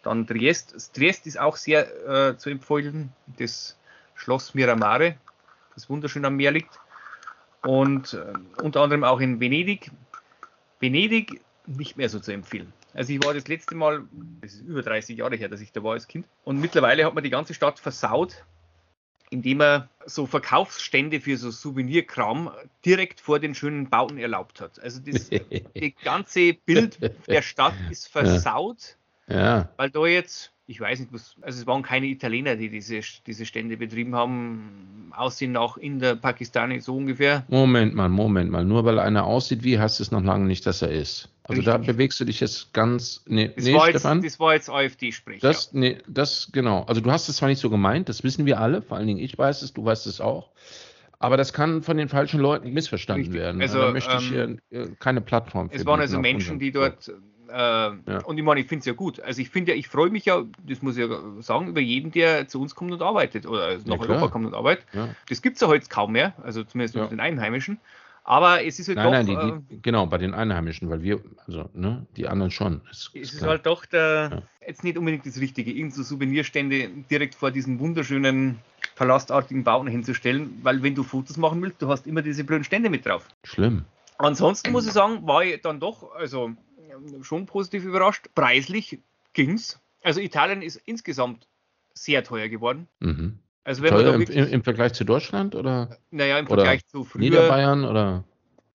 dann 0.05 0.25
Triest. 0.25 0.95
Triest 0.95 1.27
ist 1.27 1.41
auch 1.41 1.57
sehr 1.57 2.29
äh, 2.31 2.37
zu 2.37 2.49
empfehlen, 2.49 3.13
das 3.39 3.77
Schloss 4.15 4.55
Miramare, 4.55 5.17
das 5.75 5.91
wunderschön 5.91 6.25
am 6.25 6.37
Meer 6.37 6.53
liegt. 6.53 6.79
Und 7.63 8.15
äh, 8.15 8.63
unter 8.63 8.83
anderem 8.83 9.03
auch 9.03 9.19
in 9.19 9.41
Venedig. 9.41 9.91
Venedig 10.79 11.41
nicht 11.67 11.97
mehr 11.97 12.09
so 12.09 12.21
zu 12.21 12.33
empfehlen. 12.33 12.73
Also 12.95 13.13
ich 13.13 13.25
war 13.25 13.35
das 13.35 13.49
letzte 13.49 13.75
Mal, 13.75 14.05
das 14.41 14.53
ist 14.55 14.63
über 14.63 14.83
30 14.83 15.19
Jahre 15.19 15.35
her, 15.35 15.49
dass 15.49 15.61
ich 15.61 15.73
da 15.73 15.83
war 15.83 15.95
als 15.95 16.07
Kind. 16.07 16.27
Und 16.45 16.61
mittlerweile 16.61 17.05
hat 17.05 17.15
man 17.15 17.25
die 17.25 17.31
ganze 17.31 17.53
Stadt 17.53 17.81
versaut 17.81 18.45
indem 19.33 19.61
er 19.61 19.89
so 20.05 20.27
Verkaufsstände 20.27 21.21
für 21.21 21.37
so 21.37 21.51
Souvenirkram 21.51 22.51
direkt 22.85 23.21
vor 23.21 23.39
den 23.39 23.55
schönen 23.55 23.89
Bauten 23.89 24.19
erlaubt 24.19 24.61
hat. 24.61 24.79
Also 24.81 25.01
das, 25.01 25.31
das 25.75 25.91
ganze 26.05 26.53
Bild 26.53 26.99
der 27.27 27.43
Stadt 27.43 27.75
ist 27.91 28.09
versaut, 28.09 28.97
ja. 29.29 29.69
weil 29.77 29.91
da 29.91 30.07
jetzt, 30.07 30.53
ich 30.67 30.81
weiß 30.81 31.01
nicht, 31.01 31.13
was, 31.13 31.35
also 31.41 31.61
es 31.61 31.67
waren 31.67 31.83
keine 31.83 32.07
Italiener, 32.07 32.57
die 32.57 32.69
diese, 32.69 33.01
diese 33.27 33.47
Stände 33.47 33.77
betrieben 33.79 34.15
haben, 34.15 35.11
aussehen 35.17 35.57
auch 35.57 35.79
in 35.79 35.99
der 35.99 36.15
Pakistani 36.15 36.81
so 36.81 36.97
ungefähr. 36.97 37.45
Moment 37.49 37.95
mal, 37.95 38.11
Moment 38.11 38.51
mal, 38.51 38.65
nur 38.65 38.85
weil 38.85 38.99
einer 38.99 39.25
aussieht 39.25 39.65
wie, 39.65 39.79
heißt 39.79 40.01
es 40.01 40.11
noch 40.11 40.23
lange 40.23 40.45
nicht, 40.45 40.67
dass 40.67 40.83
er 40.83 40.91
ist. 40.91 41.32
Also 41.45 41.61
Richtig. 41.61 41.87
da 41.87 41.93
bewegst 41.93 42.21
du 42.21 42.25
dich 42.25 42.39
jetzt 42.39 42.73
ganz. 42.73 43.23
Nee, 43.27 43.51
das, 43.55 43.65
nee, 43.65 43.75
war, 43.75 43.91
jetzt, 43.91 44.05
das 44.05 44.41
war 44.41 44.55
jetzt 44.55 44.71
AfD-Sprech. 44.71 45.41
Das, 45.41 45.71
ja. 45.73 45.81
nee, 45.81 45.99
das, 46.07 46.51
genau. 46.53 46.85
Also 46.85 47.01
du 47.01 47.11
hast 47.11 47.29
es 47.29 47.37
zwar 47.37 47.49
nicht 47.49 47.59
so 47.59 47.69
gemeint, 47.69 48.09
das 48.09 48.23
wissen 48.23 48.47
wir 48.47 48.61
alle, 48.61 48.81
vor 48.81 48.97
allen 48.97 49.09
Dingen 49.09 49.19
ich 49.19 49.37
weiß 49.37 49.63
es, 49.63 49.73
du 49.73 49.85
weißt 49.85 50.07
es 50.07 50.21
auch. 50.21 50.51
Aber 51.19 51.37
das 51.37 51.53
kann 51.53 51.83
von 51.83 51.97
den 51.97 52.09
falschen 52.09 52.41
Leuten 52.41 52.73
missverstanden 52.73 53.27
Richtig. 53.27 53.41
werden. 53.41 53.63
Also, 53.63 53.79
da 53.79 53.93
möchte 53.93 54.17
ich 54.17 54.29
hier 54.29 54.45
ähm, 54.45 54.59
äh, 54.71 54.89
keine 54.99 55.21
Plattform 55.21 55.71
für. 55.71 55.77
Es 55.77 55.87
waren 55.87 56.01
also 56.01 56.19
Menschen, 56.19 56.59
die 56.59 56.73
dort. 56.73 57.09
Äh, 57.49 57.55
ja. 57.55 58.25
Und 58.25 58.39
ich 58.39 58.45
meine, 58.45 58.61
ich 58.61 58.67
finde 58.67 58.81
es 58.81 58.87
ja 58.87 58.93
gut. 58.93 59.21
Also 59.21 59.41
ich 59.41 59.51
finde 59.51 59.73
ja, 59.73 59.79
ich 59.79 59.87
freue 59.87 60.11
mich 60.11 60.25
ja, 60.25 60.43
das 60.67 60.81
muss 60.81 60.97
ich 60.97 61.07
ja 61.07 61.21
sagen, 61.41 61.69
über 61.69 61.81
jeden, 61.81 62.11
der 62.11 62.49
zu 62.49 62.61
uns 62.61 62.75
kommt 62.75 62.93
und 62.93 63.03
arbeitet 63.03 63.47
oder 63.47 63.77
nach 63.85 63.99
ja, 63.99 64.01
Europa 64.01 64.29
kommt 64.29 64.47
und 64.47 64.55
arbeitet. 64.55 64.87
Das 65.29 65.43
gibt 65.43 65.57
es 65.57 65.61
ja 65.61 65.69
heute 65.69 65.87
kaum 65.89 66.13
mehr, 66.13 66.33
also 66.43 66.65
zumindest 66.65 66.95
ja. 66.95 67.07
den 67.07 67.21
Einheimischen. 67.21 67.79
Aber 68.25 68.65
es 68.65 68.79
ist 68.79 68.89
halt 68.89 68.97
nein, 68.97 69.27
doch. 69.27 69.35
Nein, 69.35 69.59
die, 69.69 69.69
die, 69.69 69.75
äh, 69.75 69.79
genau, 69.83 70.07
bei 70.07 70.19
den 70.19 70.33
Einheimischen, 70.33 70.89
weil 70.89 71.03
wir, 71.03 71.21
also, 71.47 71.69
ne, 71.75 72.07
die 72.17 72.29
anderen 72.29 72.51
schon. 72.51 72.81
Es, 72.91 73.11
es 73.15 73.35
ist 73.35 73.43
halt 73.43 73.67
doch 73.67 73.85
der, 73.85 74.31
ja. 74.33 74.67
jetzt 74.67 74.85
nicht 74.85 74.97
unbedingt 74.97 75.27
das 75.27 75.41
Richtige, 75.41 75.73
irgend 75.73 75.95
so 75.95 76.03
Souvenirstände 76.03 76.89
direkt 77.11 77.35
vor 77.35 77.51
diesen 77.51 77.81
wunderschönen 77.81 78.59
palastartigen 78.95 79.65
Bauten 79.65 79.89
hinzustellen, 79.89 80.61
weil 80.63 80.83
wenn 80.83 80.95
du 80.95 81.03
Fotos 81.03 81.37
machen 81.37 81.61
willst, 81.63 81.83
du 81.83 81.89
hast 81.89 82.07
immer 82.07 82.23
diese 82.23 82.45
blöden 82.45 82.65
Stände 82.65 82.91
mit 82.91 83.07
drauf. 83.07 83.27
Schlimm. 83.43 83.85
Ansonsten 84.19 84.71
muss 84.71 84.87
ich 84.87 84.93
sagen, 84.93 85.27
war 85.27 85.45
ich 85.45 85.61
dann 85.63 85.81
doch, 85.81 86.15
also 86.15 86.53
schon 87.23 87.47
positiv 87.47 87.85
überrascht. 87.85 88.29
Preislich 88.35 89.01
ging's. 89.33 89.81
Also 90.03 90.21
Italien 90.21 90.63
ist 90.63 90.77
insgesamt 90.85 91.49
sehr 91.95 92.23
teuer 92.23 92.49
geworden. 92.49 92.89
Mhm. 93.01 93.39
Also 93.65 93.83
wenn 93.83 93.91
Teuer 93.91 94.15
im, 94.15 94.23
im, 94.23 94.65
Vergleich 94.65 94.93
zu 94.93 95.05
Deutschland 95.05 95.55
oder? 95.55 95.97
Naja, 96.11 96.39
im 96.39 96.47
Vergleich 96.47 96.81
oder 96.81 96.91
zu 96.91 97.05
früher. 97.05 97.21
Niederbayern 97.21 97.85
oder? 97.85 98.25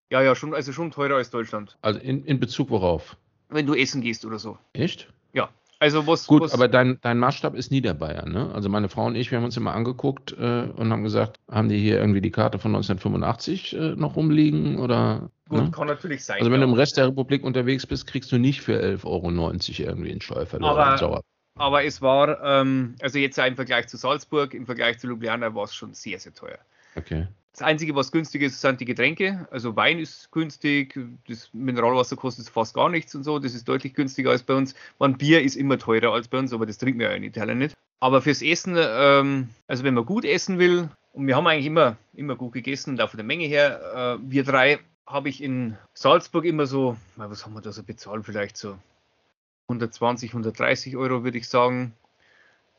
Ja, 0.10 0.22
ja, 0.22 0.36
schon, 0.36 0.54
also 0.54 0.72
schon 0.72 0.92
teurer 0.92 1.16
als 1.16 1.30
Deutschland. 1.30 1.78
Also 1.82 2.00
in, 2.00 2.24
in 2.24 2.40
Bezug 2.40 2.70
worauf? 2.70 3.18
Wenn 3.50 3.66
du 3.66 3.74
essen 3.76 4.02
gehst 4.02 4.26
oder 4.26 4.40
so. 4.40 4.58
Echt? 4.74 5.12
Ja. 5.34 5.50
Also 5.80 6.08
was. 6.08 6.26
Gut, 6.26 6.42
was, 6.42 6.54
aber 6.54 6.68
dein, 6.68 7.00
dein 7.02 7.20
Maßstab 7.20 7.54
ist 7.56 7.72
Niederbayern, 7.72 8.32
ne? 8.32 8.50
Also 8.54 8.68
meine 8.70 8.90
Frau 8.90 9.06
und 9.06 9.16
ich, 9.16 9.30
wir 9.30 9.38
haben 9.38 9.46
uns 9.46 9.58
immer 9.58 9.74
angeguckt 9.74 10.32
äh, 10.32 10.64
und 10.76 10.92
haben 10.92 11.04
gesagt, 11.04 11.38
haben 11.52 11.70
die 11.70 11.78
hier 11.78 12.00
irgendwie 12.00 12.22
die 12.22 12.32
Karte 12.32 12.58
von 12.58 12.72
1985 12.74 13.76
äh, 13.76 13.80
noch 13.96 14.16
rumliegen 14.16 14.80
oder? 14.80 15.30
Gut, 15.50 15.64
ne? 15.64 15.72
kann 15.72 15.88
natürlich 15.88 16.26
sein. 16.26 16.40
Also 16.40 16.52
wenn 16.52 16.62
ja. 16.62 16.66
du 16.66 16.72
im 16.72 16.78
Rest 16.78 16.98
der 16.98 17.08
Republik 17.08 17.44
unterwegs 17.44 17.86
bist, 17.86 18.08
kriegst 18.08 18.32
du 18.32 18.38
nicht 18.38 18.62
für 18.62 18.82
11,90 18.82 19.06
Euro 19.06 19.30
irgendwie 19.30 20.12
einen 20.12 20.22
Steuerverlust. 20.22 21.04
Aber, 21.04 21.22
aber 21.58 21.84
es 21.84 22.02
war, 22.02 22.42
ähm, 22.44 22.96
also 23.02 23.20
jetzt 23.20 23.38
im 23.38 23.56
Vergleich 23.56 23.88
zu 23.88 23.98
Salzburg, 23.98 24.54
im 24.54 24.66
Vergleich 24.66 25.00
zu 25.00 25.08
Ljubljana 25.08 25.54
war 25.54 25.66
es 25.66 25.76
schon 25.76 25.94
sehr, 25.94 26.20
sehr 26.20 26.34
teuer. 26.34 26.60
Okay. 26.96 27.28
Das 27.54 27.64
Einzige, 27.64 27.96
was 27.96 28.12
günstig 28.12 28.44
ist, 28.44 28.62
sind 28.62 28.80
die 28.80 28.86
Getränke. 28.86 29.48
Also 29.50 29.76
Wein 29.76 29.98
ist 29.98 30.32
günstig, 30.32 31.00
das 31.28 31.50
Mineralwasser 31.54 32.16
kostet 32.16 32.48
fast 32.50 32.76
gar 32.76 32.88
nichts 32.88 33.16
und 33.16 33.24
so. 33.24 33.40
Das 33.40 33.56
ist 33.56 33.68
deutlich 33.68 33.96
günstiger 33.96 34.30
als 34.30 34.44
bei 34.44 34.54
uns. 34.54 34.76
Man 35.00 35.18
Bier 35.18 35.42
ist 35.42 35.56
immer 35.56 35.80
teurer 35.80 36.14
als 36.14 36.28
bei 36.28 36.38
uns, 36.38 36.54
aber 36.54 36.68
das 36.68 36.78
trinken 36.78 37.00
wir 37.00 37.10
ja 37.10 37.16
in 37.16 37.24
Italien 37.24 37.58
nicht. 37.58 37.76
Aber 38.00 38.22
fürs 38.22 38.44
Essen, 38.44 38.76
ähm, 38.78 39.50
also 39.68 39.84
wenn 39.84 39.96
man 39.96 40.06
gut 40.06 40.24
essen 40.24 40.60
will, 40.60 40.90
und 41.14 41.26
wir 41.26 41.36
haben 41.36 41.48
eigentlich 41.48 41.66
immer, 41.66 41.98
immer 42.14 42.36
gut 42.36 42.54
gegessen 42.54 43.02
auch 43.02 43.10
von 43.10 43.18
der 43.18 43.26
Menge 43.26 43.46
her, 43.46 44.20
äh, 44.20 44.32
wir 44.32 44.44
drei 44.44 44.78
habe 45.08 45.30
ich 45.30 45.42
in 45.42 45.78
Salzburg 45.96 46.46
immer 46.46 46.68
so, 46.68 46.96
was 47.16 47.44
haben 47.44 47.54
wir 47.54 47.62
da 47.62 47.72
so 47.72 47.82
bezahlt, 47.82 48.24
vielleicht 48.24 48.56
so 48.56 48.78
120, 49.68 50.32
130 50.32 50.98
Euro, 50.98 51.24
würde 51.24 51.38
ich 51.38 51.48
sagen. 51.48 51.94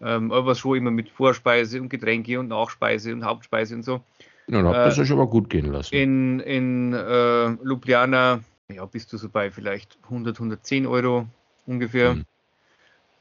Ähm, 0.00 0.30
aber 0.32 0.54
schon 0.54 0.78
immer 0.78 0.90
mit 0.90 1.08
Vorspeise 1.08 1.80
und 1.80 1.88
Getränke 1.88 2.38
und 2.38 2.48
Nachspeise 2.48 3.12
und 3.12 3.24
Hauptspeise 3.24 3.74
und 3.74 3.82
so. 3.82 4.00
Ja, 4.46 4.62
dann 4.62 4.66
habt 4.66 4.76
ihr 4.76 4.86
es 4.86 4.98
äh, 4.98 5.00
euch 5.02 5.12
aber 5.12 5.26
gut 5.26 5.50
gehen 5.50 5.66
lassen. 5.72 5.94
In, 5.94 6.40
in 6.40 6.92
äh, 6.94 7.48
Ljubljana 7.64 8.40
ja, 8.72 8.84
bist 8.86 9.12
du 9.12 9.16
so 9.16 9.28
bei 9.28 9.50
vielleicht 9.50 9.98
100, 10.04 10.36
110 10.36 10.86
Euro 10.86 11.26
ungefähr. 11.66 12.14
Mhm. 12.14 12.24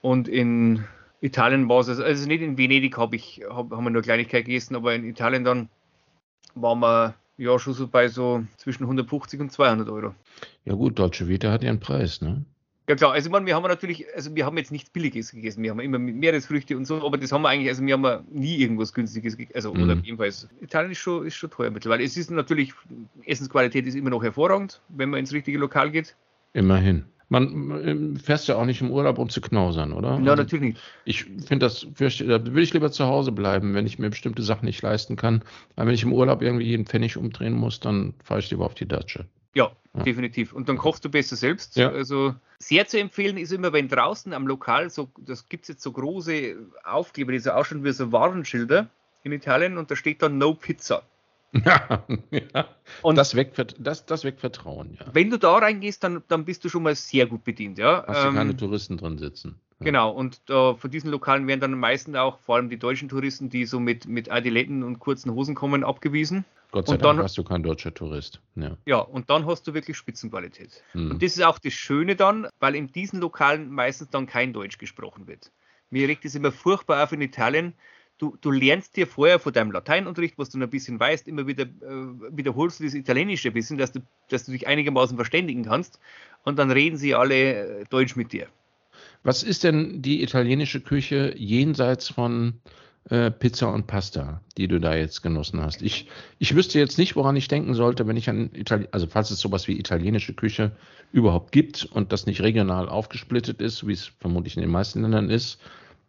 Und 0.01 0.28
in 0.28 0.84
Italien 1.20 1.68
war 1.68 1.80
es, 1.80 1.89
also, 1.89 2.03
also 2.03 2.28
nicht 2.28 2.41
in 2.41 2.57
Venedig 2.57 2.97
hab 2.97 3.13
ich, 3.13 3.41
hab, 3.49 3.72
haben 3.72 3.84
wir 3.84 3.89
nur 3.89 4.01
Kleinigkeit 4.01 4.45
gegessen, 4.45 4.76
aber 4.76 4.93
in 4.93 5.03
Italien 5.03 5.43
dann 5.43 5.70
waren 6.55 6.80
wir 6.80 7.15
ja 7.38 7.57
schon 7.59 7.74
so 7.74 7.88
bei 7.88 8.07
so 8.07 8.43
zwischen 8.57 8.84
150 8.84 9.39
und 9.39 9.51
200 9.51 9.89
Euro. 9.89 10.15
Ja 10.65 10.74
gut, 10.74 10.99
Deutsche 10.99 11.28
Vita 11.28 11.51
hat 11.51 11.63
ja 11.63 11.70
einen 11.70 11.80
Preis, 11.80 12.22
ne? 12.22 12.45
Ja 12.88 12.95
klar, 12.95 13.11
also 13.11 13.29
meine, 13.29 13.45
wir 13.45 13.53
haben 13.53 13.63
natürlich, 13.63 14.05
also 14.15 14.33
wir 14.33 14.45
haben 14.45 14.57
jetzt 14.57 14.71
nichts 14.71 14.89
Billiges 14.89 15.31
gegessen, 15.31 15.61
wir 15.61 15.71
haben 15.71 15.81
immer 15.81 15.99
Meeresfrüchte 15.99 16.77
und 16.77 16.85
so, 16.85 17.05
aber 17.05 17.17
das 17.17 17.33
haben 17.33 17.41
wir 17.41 17.49
eigentlich, 17.49 17.67
also 17.67 17.85
wir 17.85 17.93
haben 17.93 18.25
nie 18.31 18.55
irgendwas 18.55 18.93
Günstiges 18.93 19.35
gegessen, 19.35 19.55
also 19.55 19.73
mhm. 19.73 19.83
oder 19.83 19.95
jedenfalls, 19.95 20.47
Italien 20.61 20.91
ist 20.91 20.99
schon, 20.99 21.25
ist 21.25 21.35
schon 21.35 21.49
teuer 21.49 21.69
mittlerweile. 21.69 22.03
Es 22.03 22.15
ist 22.15 22.31
natürlich, 22.31 22.73
Essensqualität 23.25 23.85
ist 23.88 23.95
immer 23.95 24.09
noch 24.09 24.23
hervorragend, 24.23 24.81
wenn 24.88 25.09
man 25.09 25.19
ins 25.19 25.33
richtige 25.33 25.57
Lokal 25.57 25.91
geht. 25.91 26.15
Immerhin. 26.53 27.03
Man 27.29 27.81
ähm, 27.85 28.15
fährst 28.15 28.47
ja 28.47 28.55
auch 28.55 28.63
nicht 28.63 28.79
im 28.79 28.89
Urlaub, 28.89 29.17
um 29.19 29.27
zu 29.27 29.41
knausern, 29.41 29.91
oder? 29.91 30.11
Ja, 30.11 30.31
also, 30.31 30.35
natürlich 30.35 30.75
nicht. 30.75 30.81
Ich 31.03 31.25
finde 31.25 31.65
das, 31.65 31.85
da 31.91 32.53
will 32.53 32.63
ich 32.63 32.73
lieber 32.73 32.89
zu 32.89 33.05
Hause 33.05 33.33
bleiben, 33.33 33.73
wenn 33.73 33.85
ich 33.85 33.99
mir 33.99 34.09
bestimmte 34.09 34.43
Sachen 34.43 34.65
nicht 34.65 34.81
leisten 34.81 35.17
kann. 35.17 35.43
Weil 35.75 35.88
wenn 35.88 35.93
ich 35.93 36.03
im 36.03 36.13
Urlaub 36.13 36.41
irgendwie 36.41 36.67
jeden 36.67 36.85
Pfennig 36.85 37.17
umdrehen 37.17 37.53
muss, 37.53 37.81
dann 37.81 38.13
fahre 38.23 38.39
ich 38.39 38.49
lieber 38.49 38.65
auf 38.65 38.75
die 38.75 38.88
Datsche. 38.88 39.25
Ja, 39.57 39.71
ja, 39.95 40.03
definitiv. 40.03 40.53
Und 40.53 40.69
dann 40.69 40.77
kochst 40.77 41.03
du 41.03 41.09
besser 41.09 41.35
selbst. 41.35 41.77
Ja. 41.77 41.89
Also 41.89 42.35
sehr 42.59 42.87
zu 42.87 42.99
empfehlen 42.99 43.37
ist 43.37 43.51
immer, 43.51 43.73
wenn 43.73 43.87
draußen 43.87 44.31
am 44.33 44.45
Lokal, 44.45 44.91
so, 44.91 45.09
das 45.17 45.49
gibt 45.49 45.63
es 45.63 45.69
jetzt 45.69 45.81
so 45.81 45.91
große 45.91 46.55
Aufkleber, 46.83 47.31
die 47.31 47.39
so 47.39 47.49
ausschauen 47.49 47.83
wie 47.83 47.91
so 47.91 48.11
Warenschilder 48.11 48.87
in 49.23 49.31
Italien 49.31 49.79
und 49.79 49.89
da 49.89 49.95
steht 49.95 50.21
dann 50.21 50.37
No 50.37 50.53
Pizza. 50.53 51.01
Ja. 52.29 52.67
Und 53.01 53.17
das 53.17 53.33
weckt, 53.35 53.75
das, 53.79 54.05
das 54.05 54.23
weckt 54.23 54.41
Vertrauen, 54.41 54.97
ja. 54.99 55.07
Wenn 55.13 55.31
du 55.31 55.39
da 55.39 55.57
reingehst, 55.57 56.03
dann, 56.03 56.21
dann 56.27 56.45
bist 56.45 56.63
du 56.63 56.69
schon 56.69 56.83
mal 56.83 56.93
sehr 56.93 57.25
gut 57.25 57.43
bedient, 57.43 57.79
ja. 57.79 58.03
Hast 58.05 58.23
du 58.23 58.27
ähm, 58.27 58.35
keine 58.35 58.55
Touristen 58.55 58.97
drin 58.97 59.17
sitzen. 59.17 59.59
Genau, 59.79 60.11
und 60.11 60.39
äh, 60.49 60.75
von 60.75 60.91
diesen 60.91 61.09
Lokalen 61.09 61.47
werden 61.47 61.61
dann 61.61 61.79
meistens 61.79 62.15
auch, 62.15 62.39
vor 62.39 62.57
allem 62.57 62.69
die 62.69 62.77
deutschen 62.77 63.09
Touristen, 63.09 63.49
die 63.49 63.65
so 63.65 63.79
mit, 63.79 64.07
mit 64.07 64.29
Adiletten 64.29 64.83
und 64.83 64.99
kurzen 64.99 65.33
Hosen 65.33 65.55
kommen, 65.55 65.83
abgewiesen. 65.83 66.45
Gott 66.72 66.88
sei 66.88 66.93
und 66.93 67.01
Dank 67.01 67.18
dann, 67.18 67.24
warst 67.24 67.38
du 67.38 67.43
kein 67.43 67.63
deutscher 67.63 67.93
Tourist. 67.93 68.41
Ja. 68.55 68.78
ja, 68.86 68.97
und 68.97 69.30
dann 69.30 69.45
hast 69.45 69.68
du 69.68 69.74
wirklich 69.74 69.95
Spitzenqualität. 69.97 70.84
Hm. 70.91 71.11
Und 71.11 71.24
das 71.24 71.38
ist 71.38 71.43
auch 71.43 71.59
das 71.59 71.74
Schöne 71.74 72.15
dann, 72.15 72.47
weil 72.59 72.76
in 72.76 72.91
diesen 72.91 73.20
Lokalen 73.20 73.70
meistens 73.70 74.09
dann 74.09 74.26
kein 74.26 74.53
Deutsch 74.53 74.78
gesprochen 74.78 75.28
wird. 75.28 75.51
Mir 75.89 76.07
regt 76.07 76.26
es 76.26 76.36
immer 76.36 76.51
furchtbar 76.51 77.03
auf 77.03 77.13
in 77.13 77.22
Italien, 77.22 77.74
du, 78.18 78.38
du 78.41 78.51
lernst 78.51 78.95
dir 78.97 79.07
vorher 79.07 79.39
von 79.39 79.53
deinem 79.53 79.72
Lateinunterricht, 79.72 80.38
was 80.38 80.49
du 80.49 80.57
noch 80.57 80.68
ein 80.68 80.72
bisschen 80.72 80.99
weißt, 80.99 81.28
immer 81.28 81.47
wieder 81.47 81.63
äh, 81.63 82.36
wiederholst 82.36 82.80
du 82.80 82.84
das 82.84 82.93
Italienische 82.93 83.49
ein 83.49 83.53
bisschen, 83.53 83.78
dass 83.78 83.91
du, 83.91 84.01
dass 84.30 84.45
du 84.45 84.51
dich 84.51 84.68
einigermaßen 84.68 85.15
verständigen 85.15 85.63
kannst 85.63 85.99
und 86.43 86.57
dann 86.59 86.72
reden 86.72 86.97
sie 86.97 87.15
alle 87.15 87.80
äh, 87.82 87.86
Deutsch 87.89 88.15
mit 88.15 88.34
dir. 88.34 88.47
Was 89.24 89.43
ist 89.43 89.63
denn 89.63 90.01
die 90.01 90.24
italienische 90.24 90.82
Küche 90.82 91.34
jenseits 91.38 92.09
von 92.09 92.59
äh, 93.09 93.31
Pizza 93.31 93.71
und 93.71 93.87
Pasta, 93.87 94.41
die 94.57 94.67
du 94.67 94.79
da 94.79 94.95
jetzt 94.95 95.21
genossen 95.21 95.61
hast? 95.61 95.81
Ich, 95.81 96.09
ich 96.39 96.55
wüsste 96.55 96.79
jetzt 96.79 96.97
nicht, 96.97 97.15
woran 97.15 97.35
ich 97.35 97.47
denken 97.47 97.73
sollte, 97.73 98.07
wenn 98.07 98.17
ich 98.17 98.29
an 98.29 98.49
Italien, 98.53 98.87
also 98.91 99.07
falls 99.07 99.31
es 99.31 99.39
sowas 99.39 99.67
wie 99.67 99.79
italienische 99.79 100.33
Küche 100.33 100.71
überhaupt 101.11 101.51
gibt 101.51 101.85
und 101.85 102.11
das 102.11 102.25
nicht 102.25 102.41
regional 102.41 102.89
aufgesplittet 102.89 103.61
ist, 103.61 103.87
wie 103.87 103.93
es 103.93 104.05
vermutlich 104.19 104.55
in 104.55 104.61
den 104.61 104.71
meisten 104.71 105.01
Ländern 105.01 105.29
ist. 105.29 105.59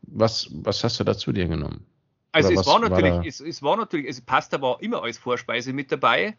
Was, 0.03 0.49
was 0.53 0.83
hast 0.85 1.01
du 1.01 1.05
da 1.05 1.17
zu 1.17 1.33
dir 1.33 1.49
genommen? 1.49 1.85
Also 2.33 2.53
es 2.53 2.67
war 2.67 2.79
natürlich, 2.79 3.13
war 3.13 3.27
es, 3.27 3.41
es, 3.41 3.63
war 3.63 3.77
natürlich, 3.77 4.07
also 4.07 4.23
Pasta 4.25 4.61
war 4.61 4.81
immer 4.83 5.03
als 5.03 5.19
Vorspeise 5.19 5.73
mit 5.73 5.91
dabei. 5.91 6.37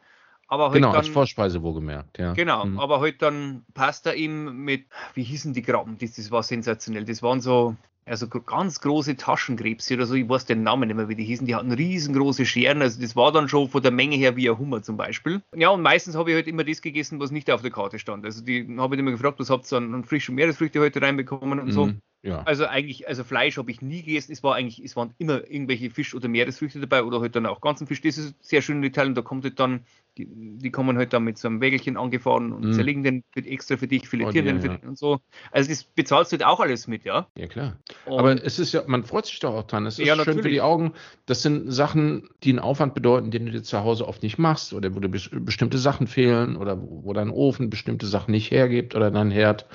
Aber 0.48 0.66
halt 0.66 0.76
genau, 0.76 0.88
dann, 0.90 0.98
als 0.98 1.08
Vorspeise 1.10 1.62
wohlgemerkt, 1.62 2.18
ja. 2.18 2.34
Genau, 2.34 2.66
mhm. 2.66 2.80
aber 2.80 3.02
halt 3.02 3.22
dann 3.22 3.66
Pasta 3.76 4.14
eben 4.14 4.64
mit, 4.64 4.88
wie 5.14 5.24
hießen 5.24 5.54
die 5.54 5.62
Graben? 5.62 5.98
Das, 6.00 6.14
das 6.14 6.32
war 6.32 6.42
sensationell. 6.42 7.06
Das 7.06 7.22
waren 7.22 7.40
so, 7.40 7.76
also 8.10 8.28
ganz 8.28 8.82
große 8.82 9.16
Taschenkrebse 9.16 9.96
oder 9.96 10.06
so, 10.06 10.16
ich 10.16 10.28
weiß 10.28 10.46
den 10.46 10.64
Namen 10.64 10.88
nicht 10.88 10.96
mehr, 10.96 11.10
wie 11.10 11.16
die 11.16 11.24
hießen, 11.24 11.46
die 11.46 11.56
hatten 11.56 11.72
riesengroße 11.72 12.46
Scheren, 12.46 12.82
also 12.82 13.02
das 13.02 13.16
war 13.16 13.32
dann 13.32 13.48
schon 13.48 13.70
von 13.70 13.82
der 13.82 13.92
Menge 13.92 14.16
her 14.16 14.36
wie 14.36 14.50
ein 14.50 14.58
Hummer 14.58 14.82
zum 14.82 14.98
Beispiel. 14.98 15.42
Ja, 15.56 15.70
und 15.70 15.82
meistens 15.82 16.16
habe 16.16 16.32
ich 16.32 16.36
halt 16.36 16.48
immer 16.48 16.64
das 16.64 16.82
gegessen, 16.82 17.20
was 17.20 17.32
nicht 17.32 17.50
auf 17.52 17.62
der 17.62 17.72
Karte 17.72 18.00
stand. 18.00 18.26
Also 18.26 18.44
die 18.44 18.68
habe 18.78 18.96
ich 18.96 19.00
immer 19.00 19.12
gefragt, 19.12 19.40
was 19.40 19.50
habt 19.50 19.72
ihr 19.72 19.78
an, 19.78 20.04
frischen 20.04 20.36
Meeresfrüchte 20.36 20.80
heute 20.80 21.02
reinbekommen 21.02 21.60
und 21.60 21.68
mhm. 21.68 21.72
so. 21.72 21.92
Ja. 22.22 22.44
Also 22.44 22.66
eigentlich, 22.66 23.08
also 23.08 23.24
Fleisch 23.24 23.58
habe 23.58 23.72
ich 23.72 23.82
nie 23.82 24.04
gegessen. 24.04 24.34
Es 24.34 24.44
war 24.44 24.56
eigentlich, 24.56 24.84
es 24.84 24.98
waren 24.98 25.14
immer 25.20 25.50
irgendwelche 25.50 25.90
Fisch- 25.90 26.14
oder 26.14 26.28
Meeresfrüchte 26.28 26.82
dabei 26.82 27.04
oder 27.04 27.22
halt 27.22 27.36
dann 27.36 27.46
auch 27.46 27.62
ganzen 27.62 27.88
Fisch. 27.88 28.02
Das 28.02 28.18
ist 28.18 28.36
sehr 28.42 28.62
schön 28.62 28.78
in 28.78 28.84
Italien. 28.84 29.16
Da 29.16 29.22
kommt 29.22 29.46
halt 29.46 29.58
dann, 29.58 29.86
die, 30.18 30.28
die 30.30 30.70
kommen 30.70 30.98
halt 30.98 31.14
dann 31.14 31.24
mit 31.24 31.38
so 31.38 31.48
einem 31.48 31.62
Wägelchen 31.62 31.96
angefahren 31.96 32.52
und 32.52 32.66
mm. 32.66 32.74
zerlegen 32.74 33.04
den 33.04 33.24
extra 33.36 33.78
für 33.78 33.88
dich, 33.88 34.10
filetieren 34.10 34.58
oh, 34.58 34.62
den 34.62 34.72
ja. 34.72 34.90
und 34.90 34.98
so. 34.98 35.22
Also 35.52 35.70
das 35.70 35.86
bezahlst 35.86 36.34
du 36.34 36.38
halt 36.38 36.44
auch 36.44 36.60
alles 36.60 36.88
mit, 36.88 37.06
ja. 37.06 37.28
Ja, 37.38 37.48
klar. 37.48 37.78
Und 38.06 38.20
Aber 38.20 38.44
es 38.44 38.60
ist 38.60 38.74
ja, 38.74 38.84
man 38.86 39.06
freut 39.06 39.26
sich 39.26 39.40
doch 39.40 39.54
auch 39.54 39.64
dran. 39.64 39.86
Es 39.86 39.98
ist 39.98 40.06
ja, 40.06 40.16
schön 40.16 40.18
natürlich. 40.18 40.42
für 40.42 40.50
die 40.50 40.62
Augen. 40.62 40.92
Das 41.26 41.42
sind 41.42 41.72
Sachen, 41.72 42.30
die 42.44 42.50
einen 42.50 42.60
Aufwand 42.60 42.96
bedeuten, 42.96 43.32
den 43.32 43.46
du 43.46 43.52
dir 43.54 43.64
zu 43.64 43.80
Hause 43.80 44.06
oft 44.06 44.24
nicht 44.24 44.38
machst 44.38 44.74
oder 44.74 44.94
wo 44.94 45.00
dir 45.00 45.08
bestimmte 45.08 45.78
Sachen 45.78 46.06
fehlen 46.08 46.58
oder 46.58 46.82
wo 46.82 47.14
dein 47.14 47.30
Ofen 47.30 47.70
bestimmte 47.70 48.08
Sachen 48.08 48.32
nicht 48.32 48.52
hergibt 48.52 48.94
oder 48.94 49.10
dein 49.10 49.32
Herd. 49.32 49.68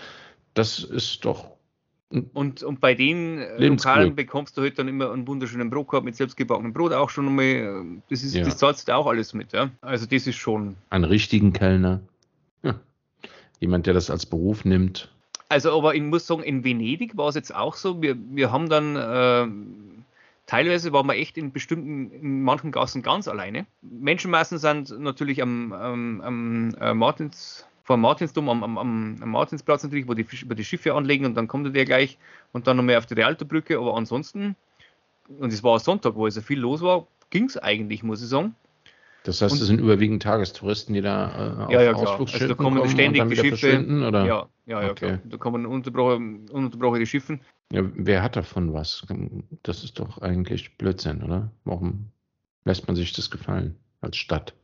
Das 0.52 0.78
ist 0.78 1.24
doch 1.24 1.53
und, 2.32 2.62
und 2.62 2.80
bei 2.80 2.94
den 2.94 3.38
äh, 3.38 3.66
Lokalen 3.66 4.14
bekommst 4.14 4.56
du 4.56 4.62
halt 4.62 4.78
dann 4.78 4.88
immer 4.88 5.12
einen 5.12 5.26
wunderschönen 5.26 5.70
Brotkorb 5.70 6.04
mit 6.04 6.16
selbstgebackenem 6.16 6.72
Brot 6.72 6.92
auch 6.92 7.10
schon 7.10 7.26
einmal. 7.26 7.44
Äh, 7.44 8.00
das, 8.08 8.22
ist, 8.22 8.34
ja. 8.34 8.44
das 8.44 8.58
zahlst 8.58 8.88
du 8.88 8.94
auch 8.94 9.06
alles 9.06 9.34
mit, 9.34 9.52
ja. 9.52 9.70
Also 9.80 10.06
das 10.06 10.26
ist 10.26 10.36
schon. 10.36 10.76
Einen 10.90 11.04
richtigen 11.04 11.52
Kellner. 11.52 12.00
Ja. 12.62 12.74
Jemand, 13.60 13.86
der 13.86 13.94
das 13.94 14.10
als 14.10 14.26
Beruf 14.26 14.64
nimmt. 14.64 15.10
Also, 15.48 15.76
aber 15.76 15.94
ich 15.94 16.02
muss 16.02 16.26
sagen, 16.26 16.42
in 16.42 16.64
Venedig 16.64 17.16
war 17.16 17.28
es 17.28 17.34
jetzt 17.34 17.54
auch 17.54 17.74
so. 17.74 18.00
Wir, 18.00 18.16
wir 18.30 18.50
haben 18.50 18.68
dann 18.68 18.96
äh, 18.96 19.46
teilweise 20.46 20.92
waren 20.92 21.06
wir 21.06 21.14
echt 21.14 21.36
in 21.36 21.52
bestimmten, 21.52 22.10
in 22.10 22.42
manchen 22.42 22.72
Gassen 22.72 23.02
ganz 23.02 23.28
alleine. 23.28 23.66
Menschenmassen 23.82 24.58
sind 24.58 24.98
natürlich 25.00 25.42
am, 25.42 25.72
am, 25.72 26.20
am 26.20 26.74
äh, 26.80 26.94
Martins 26.94 27.66
vor 27.84 27.98
Martinsdom 27.98 28.48
am, 28.48 28.64
am, 28.64 28.78
am, 28.78 29.30
Martinsplatz 29.30 29.84
natürlich, 29.84 30.08
wo 30.08 30.14
die, 30.14 30.26
wo 30.26 30.54
die 30.54 30.64
Schiffe 30.64 30.94
anlegen 30.94 31.26
und 31.26 31.34
dann 31.34 31.46
kommt 31.46 31.74
der 31.76 31.84
gleich 31.84 32.18
und 32.52 32.66
dann 32.66 32.78
nochmal 32.78 32.96
auf 32.96 33.06
die 33.06 33.14
Realto-Brücke. 33.14 33.78
Aber 33.78 33.94
ansonsten, 33.96 34.56
und 35.38 35.52
es 35.52 35.62
war 35.62 35.78
Sonntag, 35.78 36.16
wo 36.16 36.24
also 36.24 36.40
viel 36.40 36.58
los 36.58 36.80
war, 36.80 37.06
ging 37.30 37.44
es 37.44 37.58
eigentlich, 37.58 38.02
muss 38.02 38.22
ich 38.22 38.28
sagen. 38.28 38.54
Das 39.24 39.40
heißt, 39.40 39.54
es 39.54 39.66
sind 39.66 39.80
überwiegend 39.80 40.22
Tagestouristen, 40.22 40.94
die 40.94 41.00
da 41.00 41.68
äh, 41.68 41.72
ja, 41.72 41.82
ja, 41.82 41.92
Ausflugsschiffen 41.94 42.50
also 42.50 42.54
da 42.54 42.62
kommen 42.62 42.88
ständig 42.88 43.26
die 43.28 43.36
Schiffe. 43.36 43.86
Oder? 44.06 44.26
Ja, 44.26 44.48
ja, 44.66 44.82
ja, 44.82 44.90
okay. 44.90 45.06
klar. 45.06 45.20
Da 45.24 45.36
kommen 45.38 45.64
ununterbrochene, 45.64 46.50
ununterbrochene 46.50 47.06
Schiffe. 47.06 47.38
Ja, 47.72 47.82
wer 47.94 48.22
hat 48.22 48.36
davon 48.36 48.74
was? 48.74 49.06
Das 49.62 49.82
ist 49.82 49.98
doch 49.98 50.18
eigentlich 50.18 50.76
Blödsinn, 50.76 51.22
oder? 51.22 51.50
Warum 51.64 52.10
lässt 52.64 52.86
man 52.86 52.96
sich 52.96 53.14
das 53.14 53.30
gefallen 53.30 53.76
als 54.02 54.18
Stadt? 54.18 54.54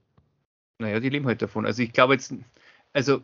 Naja, 0.79 1.01
die 1.01 1.09
leben 1.09 1.27
halt 1.27 1.41
davon. 1.41 1.65
Also 1.65 1.83
ich 1.83 1.93
glaube 1.93 2.15
jetzt, 2.15 2.35
also 2.93 3.23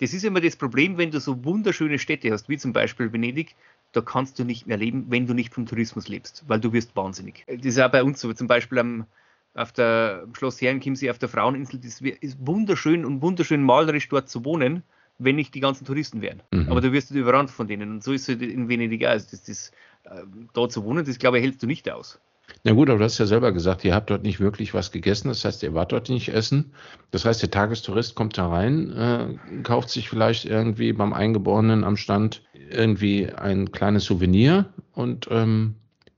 das 0.00 0.12
ist 0.12 0.24
immer 0.24 0.40
das 0.40 0.56
Problem, 0.56 0.98
wenn 0.98 1.10
du 1.10 1.20
so 1.20 1.44
wunderschöne 1.44 1.98
Städte 1.98 2.32
hast, 2.32 2.48
wie 2.48 2.58
zum 2.58 2.72
Beispiel 2.72 3.12
Venedig, 3.12 3.54
da 3.92 4.00
kannst 4.00 4.38
du 4.38 4.44
nicht 4.44 4.66
mehr 4.66 4.76
leben, 4.76 5.06
wenn 5.10 5.26
du 5.26 5.34
nicht 5.34 5.54
vom 5.54 5.66
Tourismus 5.66 6.08
lebst, 6.08 6.44
weil 6.48 6.58
du 6.58 6.72
wirst 6.72 6.96
wahnsinnig. 6.96 7.44
Das 7.46 7.64
ist 7.64 7.78
auch 7.78 7.90
bei 7.90 8.02
uns 8.02 8.20
so, 8.20 8.32
zum 8.32 8.48
Beispiel 8.48 8.78
am, 8.78 9.06
auf 9.54 9.70
der 9.72 10.26
Schloss 10.36 10.60
Herrenchiemsee 10.60 11.10
auf 11.10 11.18
der 11.18 11.28
Fraueninsel, 11.28 11.78
das 11.78 12.00
ist 12.00 12.36
wunderschön 12.40 13.04
und 13.04 13.22
wunderschön 13.22 13.62
malerisch 13.62 14.08
dort 14.08 14.28
zu 14.28 14.44
wohnen, 14.44 14.82
wenn 15.18 15.36
nicht 15.36 15.54
die 15.54 15.60
ganzen 15.60 15.84
Touristen 15.84 16.20
wären. 16.20 16.42
Mhm. 16.50 16.68
Aber 16.68 16.80
du 16.80 16.90
wirst 16.92 17.10
überrannt 17.10 17.50
von 17.50 17.68
denen. 17.68 17.90
Und 17.90 18.02
so 18.02 18.12
ist 18.12 18.28
es 18.28 18.40
in 18.40 18.68
Venedig 18.68 19.04
auch. 19.04 19.10
Also 19.10 19.28
das, 19.30 19.44
das, 19.44 19.72
äh, 20.04 20.24
da 20.52 20.68
zu 20.68 20.84
wohnen, 20.84 21.04
das 21.04 21.18
glaube 21.18 21.38
ich, 21.38 21.44
hältst 21.44 21.62
du 21.62 21.66
nicht 21.66 21.88
aus. 21.90 22.18
Na 22.64 22.72
gut, 22.72 22.90
aber 22.90 22.98
du 22.98 23.04
hast 23.04 23.18
ja 23.18 23.26
selber 23.26 23.52
gesagt, 23.52 23.84
ihr 23.84 23.94
habt 23.94 24.10
dort 24.10 24.22
nicht 24.22 24.38
wirklich 24.38 24.72
was 24.72 24.92
gegessen. 24.92 25.28
Das 25.28 25.44
heißt, 25.44 25.62
ihr 25.62 25.74
wart 25.74 25.92
dort 25.92 26.08
nicht 26.08 26.28
essen. 26.28 26.72
Das 27.10 27.24
heißt, 27.24 27.42
der 27.42 27.50
Tagestourist 27.50 28.14
kommt 28.14 28.38
da 28.38 28.48
rein, 28.48 28.92
äh, 28.92 29.62
kauft 29.62 29.90
sich 29.90 30.08
vielleicht 30.08 30.44
irgendwie 30.44 30.92
beim 30.92 31.12
Eingeborenen 31.12 31.82
am 31.82 31.96
Stand 31.96 32.42
irgendwie 32.70 33.30
ein 33.30 33.72
kleines 33.72 34.04
Souvenir 34.04 34.72
und 34.92 35.28
ähm, 35.30 35.74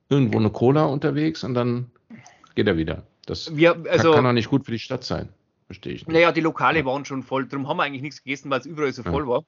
irgendwo 0.08 0.38
eine 0.38 0.50
Cola 0.50 0.84
unterwegs 0.84 1.44
und 1.44 1.54
dann 1.54 1.90
geht 2.54 2.66
er 2.66 2.76
wieder. 2.76 3.04
Das 3.26 3.56
wir, 3.56 3.84
also, 3.90 4.12
kann 4.12 4.24
doch 4.24 4.32
nicht 4.32 4.50
gut 4.50 4.66
für 4.66 4.72
die 4.72 4.78
Stadt 4.78 5.04
sein. 5.04 5.30
Verstehe 5.66 5.94
ich 5.94 6.06
nicht. 6.06 6.14
Naja, 6.14 6.30
die 6.30 6.42
Lokale 6.42 6.80
ja. 6.80 6.84
waren 6.84 7.04
schon 7.06 7.22
voll. 7.22 7.46
Darum 7.46 7.68
haben 7.68 7.78
wir 7.78 7.84
eigentlich 7.84 8.02
nichts 8.02 8.22
gegessen, 8.22 8.50
weil 8.50 8.60
es 8.60 8.66
überall 8.66 8.92
so 8.92 9.02
voll 9.02 9.22
ja. 9.22 9.28
war. 9.28 9.44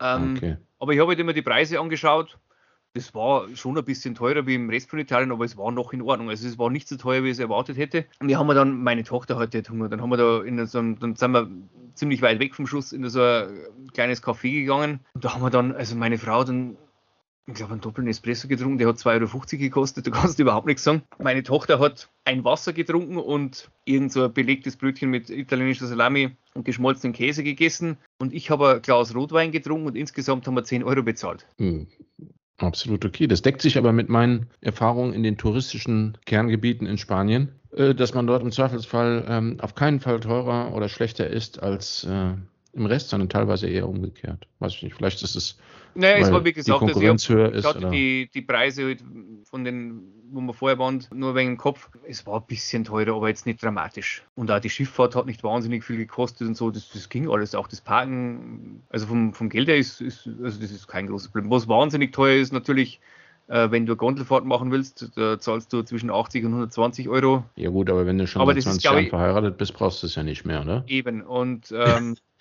Ähm, 0.00 0.34
okay. 0.36 0.56
Aber 0.80 0.92
ich 0.92 0.98
habe 0.98 1.10
halt 1.10 1.18
immer 1.20 1.32
die 1.32 1.42
Preise 1.42 1.78
angeschaut 1.78 2.38
das 2.98 3.14
war 3.14 3.46
schon 3.54 3.78
ein 3.78 3.84
bisschen 3.84 4.14
teurer 4.14 4.46
wie 4.46 4.56
im 4.56 4.68
Rest 4.68 4.90
von 4.90 4.98
Italien, 4.98 5.30
aber 5.30 5.44
es 5.44 5.56
war 5.56 5.70
noch 5.70 5.92
in 5.92 6.02
Ordnung. 6.02 6.30
Also 6.30 6.48
es 6.48 6.58
war 6.58 6.68
nicht 6.68 6.88
so 6.88 6.96
teuer, 6.96 7.22
wie 7.22 7.28
ich 7.28 7.34
es 7.34 7.38
erwartet 7.38 7.78
hätte. 7.78 8.06
Und 8.20 8.28
wir 8.28 8.38
haben 8.38 8.48
dann, 8.48 8.82
meine 8.82 9.04
Tochter 9.04 9.38
hatte 9.38 9.62
Hunger, 9.70 9.88
dann 9.88 10.02
haben 10.02 10.10
wir 10.10 10.16
da 10.16 10.42
in 10.42 10.66
so 10.66 10.78
einem, 10.78 10.98
dann 10.98 11.14
sind 11.14 11.30
wir 11.30 11.48
ziemlich 11.94 12.22
weit 12.22 12.40
weg 12.40 12.54
vom 12.54 12.66
Schuss 12.66 12.92
in 12.92 13.08
so 13.08 13.22
ein 13.22 13.48
kleines 13.92 14.22
Café 14.22 14.52
gegangen. 14.52 15.00
Und 15.14 15.24
da 15.24 15.34
haben 15.34 15.42
wir 15.42 15.50
dann, 15.50 15.72
also 15.72 15.94
meine 15.94 16.18
Frau 16.18 16.42
dann 16.42 16.76
ich 17.48 17.54
glaube, 17.54 17.72
einen 17.72 17.80
doppelten 17.80 18.10
Espresso 18.10 18.46
getrunken, 18.46 18.76
der 18.76 18.88
hat 18.88 18.96
2,50 18.96 19.22
Euro 19.22 19.40
gekostet, 19.58 20.06
da 20.06 20.10
kannst 20.10 20.38
du 20.38 20.42
überhaupt 20.42 20.66
nichts 20.66 20.84
sagen. 20.84 21.02
Meine 21.18 21.42
Tochter 21.42 21.78
hat 21.78 22.10
ein 22.26 22.44
Wasser 22.44 22.74
getrunken 22.74 23.16
und 23.16 23.70
irgend 23.86 24.12
so 24.12 24.24
ein 24.24 24.34
belegtes 24.34 24.76
Brötchen 24.76 25.08
mit 25.08 25.30
italienischer 25.30 25.86
Salami 25.86 26.36
und 26.52 26.64
geschmolzenen 26.64 27.14
Käse 27.14 27.42
gegessen. 27.42 27.96
Und 28.18 28.34
ich 28.34 28.50
habe 28.50 28.74
ein 28.74 28.82
Glas 28.82 29.14
Rotwein 29.14 29.50
getrunken 29.50 29.86
und 29.86 29.96
insgesamt 29.96 30.46
haben 30.46 30.56
wir 30.56 30.64
10 30.64 30.84
Euro 30.84 31.02
bezahlt. 31.02 31.46
Hm. 31.56 31.86
Absolut 32.58 33.04
okay. 33.04 33.26
Das 33.28 33.42
deckt 33.42 33.62
sich 33.62 33.78
aber 33.78 33.92
mit 33.92 34.08
meinen 34.08 34.48
Erfahrungen 34.60 35.12
in 35.12 35.22
den 35.22 35.38
touristischen 35.38 36.18
Kerngebieten 36.26 36.86
in 36.86 36.98
Spanien, 36.98 37.52
äh, 37.72 37.94
dass 37.94 38.14
man 38.14 38.26
dort 38.26 38.42
im 38.42 38.50
Zweifelsfall 38.50 39.24
ähm, 39.28 39.58
auf 39.60 39.74
keinen 39.74 40.00
Fall 40.00 40.20
teurer 40.20 40.74
oder 40.74 40.88
schlechter 40.88 41.28
ist 41.28 41.62
als 41.62 42.04
äh, 42.04 42.32
im 42.78 42.86
Rest, 42.86 43.10
sondern 43.10 43.28
teilweise 43.28 43.68
eher 43.68 43.88
umgekehrt. 43.88 44.46
Weiß 44.58 44.74
ich 44.74 44.82
nicht, 44.82 44.94
vielleicht 44.94 45.22
ist 45.22 45.34
es. 45.34 45.58
Naja, 45.94 46.18
es 46.18 46.30
war 46.30 46.44
wie 46.44 46.52
gesagt, 46.52 46.80
die 46.80 46.86
Konkurrenz 46.86 47.28
also 47.28 47.34
höher 47.34 47.52
ist. 47.52 47.66
Oder? 47.66 47.90
Die, 47.90 48.30
die 48.32 48.42
Preise 48.42 48.84
halt 48.84 49.02
von 49.44 49.64
den, 49.64 50.02
wo 50.30 50.40
wir 50.40 50.54
vorher 50.54 50.78
waren, 50.78 51.04
nur 51.12 51.34
wegen 51.34 51.52
dem 51.52 51.56
Kopf, 51.56 51.90
es 52.06 52.26
war 52.26 52.40
ein 52.40 52.46
bisschen 52.46 52.84
teurer, 52.84 53.16
aber 53.16 53.28
jetzt 53.28 53.46
nicht 53.46 53.62
dramatisch. 53.62 54.22
Und 54.34 54.50
auch 54.50 54.60
die 54.60 54.70
Schifffahrt 54.70 55.16
hat 55.16 55.26
nicht 55.26 55.42
wahnsinnig 55.42 55.84
viel 55.84 55.96
gekostet 55.96 56.46
und 56.46 56.56
so, 56.56 56.70
das, 56.70 56.90
das 56.90 57.08
ging 57.08 57.28
alles. 57.28 57.54
Auch 57.54 57.66
das 57.66 57.80
Parken, 57.80 58.82
also 58.90 59.06
vom, 59.06 59.34
vom 59.34 59.48
Geld 59.48 59.68
her 59.68 59.76
ist, 59.76 60.00
ist, 60.00 60.28
also 60.42 60.60
das 60.60 60.70
ist 60.70 60.86
kein 60.86 61.06
großes 61.06 61.28
Problem. 61.28 61.50
Was 61.50 61.66
wahnsinnig 61.68 62.12
teuer 62.12 62.36
ist, 62.36 62.52
natürlich, 62.52 63.00
äh, 63.48 63.70
wenn 63.70 63.86
du 63.86 63.92
eine 63.92 63.96
Gondelfahrt 63.96 64.44
machen 64.44 64.70
willst, 64.70 65.10
da 65.16 65.40
zahlst 65.40 65.72
du 65.72 65.82
zwischen 65.82 66.10
80 66.10 66.44
und 66.44 66.52
120 66.52 67.08
Euro. 67.08 67.44
Ja 67.56 67.70
gut, 67.70 67.90
aber 67.90 68.06
wenn 68.06 68.18
du 68.18 68.26
schon 68.26 68.42
aber 68.42 68.54
seit 68.54 68.64
20 68.64 68.84
Jahren 68.84 69.06
verheiratet 69.08 69.56
bist, 69.58 69.74
brauchst 69.74 70.02
du 70.02 70.06
es 70.06 70.14
ja 70.14 70.22
nicht 70.22 70.44
mehr, 70.44 70.60
oder? 70.60 70.84
Eben. 70.86 71.22
Und 71.22 71.72
ähm, 71.72 72.16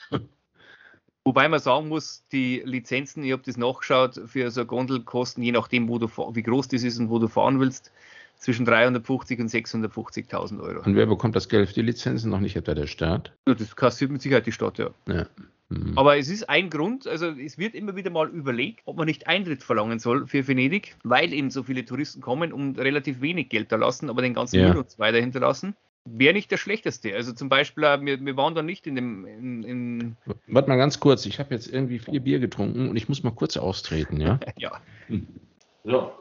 Wobei 1.27 1.49
man 1.49 1.59
sagen 1.59 1.89
muss, 1.89 2.23
die 2.31 2.61
Lizenzen, 2.63 3.21
ich 3.21 3.33
habe 3.33 3.41
das 3.45 3.57
nachgeschaut, 3.57 4.21
für 4.27 4.49
so 4.49 4.61
eine 4.61 4.65
Gondel 4.65 5.01
kosten, 5.01 5.43
je 5.43 5.51
nachdem, 5.51 5.89
wo 5.89 5.99
du, 5.99 6.07
wie 6.07 6.41
groß 6.41 6.69
das 6.69 6.83
ist 6.83 6.99
und 6.99 7.09
wo 7.09 7.19
du 7.19 7.27
fahren 7.27 7.59
willst, 7.59 7.91
zwischen 8.37 8.65
350 8.65 9.37
und 9.41 9.51
650.000 9.51 10.61
Euro. 10.61 10.85
Und 10.85 10.95
wer 10.95 11.05
bekommt 11.05 11.35
das 11.35 11.49
Geld 11.49 11.67
für 11.67 11.75
die 11.75 11.81
Lizenzen? 11.81 12.31
Noch 12.31 12.39
nicht 12.39 12.55
etwa 12.55 12.73
der 12.73 12.87
Staat? 12.87 13.33
Ja, 13.45 13.55
das 13.55 13.75
kassiert 13.75 14.09
mit 14.09 14.21
Sicherheit 14.21 14.45
die 14.45 14.53
Stadt, 14.53 14.77
ja. 14.77 14.91
ja. 15.09 15.25
Mhm. 15.67 15.97
Aber 15.97 16.17
es 16.17 16.29
ist 16.29 16.47
ein 16.47 16.69
Grund, 16.69 17.07
also 17.07 17.25
es 17.31 17.57
wird 17.57 17.75
immer 17.75 17.97
wieder 17.97 18.09
mal 18.09 18.29
überlegt, 18.29 18.83
ob 18.85 18.95
man 18.95 19.07
nicht 19.07 19.27
Eintritt 19.27 19.63
verlangen 19.63 19.99
soll 19.99 20.27
für 20.27 20.47
Venedig, 20.47 20.95
weil 21.03 21.33
eben 21.33 21.51
so 21.51 21.61
viele 21.61 21.83
Touristen 21.83 22.21
kommen 22.21 22.53
und 22.53 22.79
relativ 22.79 23.19
wenig 23.19 23.49
Geld 23.49 23.73
da 23.73 23.75
lassen, 23.75 24.09
aber 24.09 24.21
den 24.21 24.33
ganzen 24.33 24.61
ja. 24.61 24.69
Müll 24.69 24.77
und 24.77 24.89
so 24.89 24.99
weiter 24.99 25.17
hinterlassen 25.17 25.75
wäre 26.13 26.33
nicht 26.33 26.51
der 26.51 26.57
schlechteste. 26.57 27.13
Also 27.15 27.33
zum 27.33 27.49
Beispiel, 27.49 27.83
äh, 27.83 28.01
wir, 28.01 28.23
wir 28.23 28.37
waren 28.37 28.55
da 28.55 28.61
nicht 28.61 28.87
in 28.87 28.95
dem. 28.95 29.25
In, 29.25 29.63
in 29.63 30.17
Warte 30.47 30.69
mal 30.69 30.77
ganz 30.77 30.99
kurz, 30.99 31.25
ich 31.25 31.39
habe 31.39 31.53
jetzt 31.53 31.67
irgendwie 31.67 31.99
vier 31.99 32.19
Bier 32.19 32.39
getrunken 32.39 32.89
und 32.89 32.95
ich 32.95 33.09
muss 33.09 33.23
mal 33.23 33.31
kurz 33.31 33.57
austreten, 33.57 34.19
ja? 34.19 34.39
ja. 34.57 34.81
Hm. 35.07 35.27
So. 35.83 36.11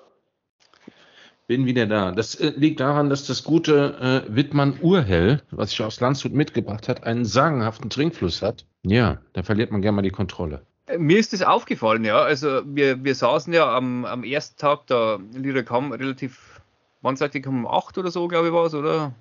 Bin 1.48 1.64
wieder 1.64 1.86
da. 1.86 2.10
Das 2.10 2.34
äh, 2.34 2.52
liegt 2.56 2.80
daran, 2.80 3.08
dass 3.08 3.26
das 3.26 3.44
gute 3.44 4.24
äh, 4.28 4.34
Wittmann 4.34 4.78
Urhell, 4.80 5.42
was 5.50 5.72
ich 5.72 5.80
aus 5.80 6.00
Landshut 6.00 6.32
mitgebracht 6.32 6.88
hat, 6.88 7.04
einen 7.04 7.24
sagenhaften 7.24 7.88
Trinkfluss 7.88 8.42
hat. 8.42 8.66
Ja, 8.82 9.18
da 9.32 9.44
verliert 9.44 9.70
man 9.70 9.80
gerne 9.80 9.96
mal 9.96 10.02
die 10.02 10.10
Kontrolle. 10.10 10.62
Äh, 10.86 10.98
mir 10.98 11.18
ist 11.18 11.32
das 11.32 11.42
aufgefallen, 11.42 12.04
ja. 12.04 12.18
Also 12.20 12.62
wir, 12.64 13.04
wir 13.04 13.14
saßen 13.14 13.52
ja 13.52 13.76
am, 13.76 14.04
am 14.04 14.24
ersten 14.24 14.58
Tag, 14.58 14.86
da 14.88 15.20
Lira 15.34 15.62
kam 15.62 15.92
relativ, 15.92 16.60
wann 17.02 17.16
seid 17.16 17.34
ihr 17.36 17.46
um 17.46 17.66
8 17.66 17.98
oder 17.98 18.10
so, 18.10 18.26
glaube 18.26 18.48
ich, 18.48 18.52
war 18.52 18.66
es, 18.66 18.74
oder? 18.74 19.14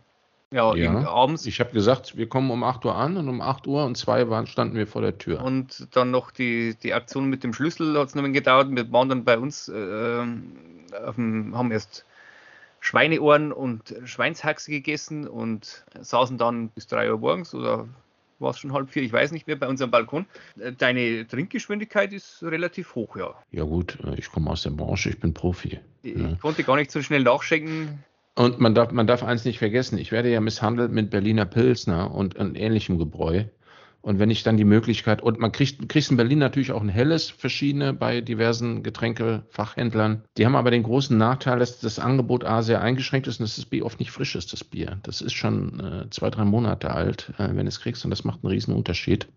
Ja, 0.55 0.73
ja. 0.73 1.07
abends. 1.09 1.45
Ich 1.45 1.59
habe 1.59 1.71
gesagt, 1.71 2.15
wir 2.15 2.29
kommen 2.29 2.49
um 2.49 2.63
8 2.63 2.85
Uhr 2.85 2.95
an 2.95 3.17
und 3.17 3.27
um 3.27 3.41
8 3.41 3.67
Uhr 3.67 3.83
und 3.83 3.97
2 3.97 4.29
waren, 4.29 4.47
standen 4.47 4.77
wir 4.77 4.87
vor 4.87 5.01
der 5.01 5.17
Tür. 5.17 5.43
Und 5.43 5.87
dann 5.91 6.11
noch 6.11 6.31
die, 6.31 6.75
die 6.81 6.93
Aktion 6.93 7.29
mit 7.29 7.43
dem 7.43 7.53
Schlüssel 7.53 7.99
hat 7.99 8.07
es 8.07 8.15
noch 8.15 8.23
ein 8.23 8.31
gedauert. 8.31 8.69
Wir 8.71 8.89
waren 8.93 9.09
dann 9.09 9.25
bei 9.25 9.37
uns, 9.37 9.67
äh, 9.67 9.73
dem, 9.73 11.53
haben 11.53 11.71
erst 11.71 12.05
Schweineohren 12.79 13.51
und 13.51 13.95
Schweinshaxe 14.05 14.71
gegessen 14.71 15.27
und 15.27 15.83
saßen 15.99 16.37
dann 16.37 16.69
bis 16.69 16.87
3 16.87 17.11
Uhr 17.11 17.19
morgens 17.19 17.53
oder 17.53 17.89
war 18.39 18.51
es 18.51 18.59
schon 18.59 18.71
halb 18.71 18.89
vier, 18.89 19.03
ich 19.03 19.11
weiß 19.11 19.31
nicht 19.31 19.47
mehr, 19.47 19.57
bei 19.57 19.67
unserem 19.67 19.91
Balkon. 19.91 20.25
Äh, 20.57 20.71
deine 20.71 21.27
Trinkgeschwindigkeit 21.27 22.13
ist 22.13 22.43
relativ 22.43 22.95
hoch, 22.95 23.17
ja. 23.17 23.33
Ja 23.51 23.63
gut, 23.63 23.97
äh, 24.05 24.15
ich 24.15 24.31
komme 24.31 24.51
aus 24.51 24.63
der 24.63 24.69
Branche, 24.69 25.09
ich 25.09 25.19
bin 25.19 25.33
Profi. 25.33 25.79
Ich 26.03 26.17
ja. 26.17 26.35
konnte 26.41 26.63
gar 26.63 26.77
nicht 26.77 26.91
so 26.91 27.01
schnell 27.01 27.23
nachschenken. 27.23 28.03
Und 28.35 28.59
man 28.59 28.75
darf, 28.75 28.91
man 28.91 29.07
darf 29.07 29.23
eins 29.23 29.45
nicht 29.45 29.59
vergessen, 29.59 29.97
ich 29.97 30.11
werde 30.11 30.29
ja 30.29 30.41
misshandelt 30.41 30.91
mit 30.91 31.09
Berliner 31.09 31.45
Pilsner 31.45 32.13
und, 32.13 32.35
und 32.35 32.55
ähnlichem 32.55 32.97
Gebräu. 32.97 33.45
Und 34.01 34.19
wenn 34.19 34.29
ich 34.29 34.43
dann 34.43 34.55
die 34.55 34.65
Möglichkeit, 34.65 35.23
und 35.23 35.39
man 35.39 35.51
kriegt, 35.51 35.89
kriegt 35.89 36.11
in 36.11 36.17
Berlin 36.17 36.37
natürlich 36.37 36.71
auch 36.71 36.81
ein 36.81 36.89
helles, 36.89 37.31
verschiedene 37.31 37.91
bei 37.91 38.21
diversen 38.21 38.83
Getränkefachhändlern. 38.83 40.21
Die 40.37 40.45
haben 40.45 40.55
aber 40.55 40.69
den 40.69 40.83
großen 40.83 41.17
Nachteil, 41.17 41.57
dass 41.57 41.79
das 41.79 41.97
Angebot 41.97 42.43
A 42.43 42.61
sehr 42.61 42.81
eingeschränkt 42.81 43.25
ist 43.25 43.39
und 43.39 43.45
dass 43.45 43.55
das 43.55 43.65
Bier 43.65 43.83
oft 43.83 43.99
nicht 43.99 44.11
frisch 44.11 44.35
ist, 44.35 44.53
das 44.53 44.63
Bier. 44.63 44.99
Das 45.01 45.21
ist 45.21 45.33
schon 45.33 45.79
äh, 45.79 46.09
zwei, 46.11 46.29
drei 46.29 46.45
Monate 46.45 46.91
alt, 46.91 47.33
äh, 47.39 47.47
wenn 47.47 47.65
du 47.65 47.69
es 47.69 47.79
kriegst 47.79 48.03
und 48.03 48.11
das 48.11 48.23
macht 48.23 48.43
einen 48.43 48.53
riesen 48.53 48.75
Unterschied. 48.75 49.27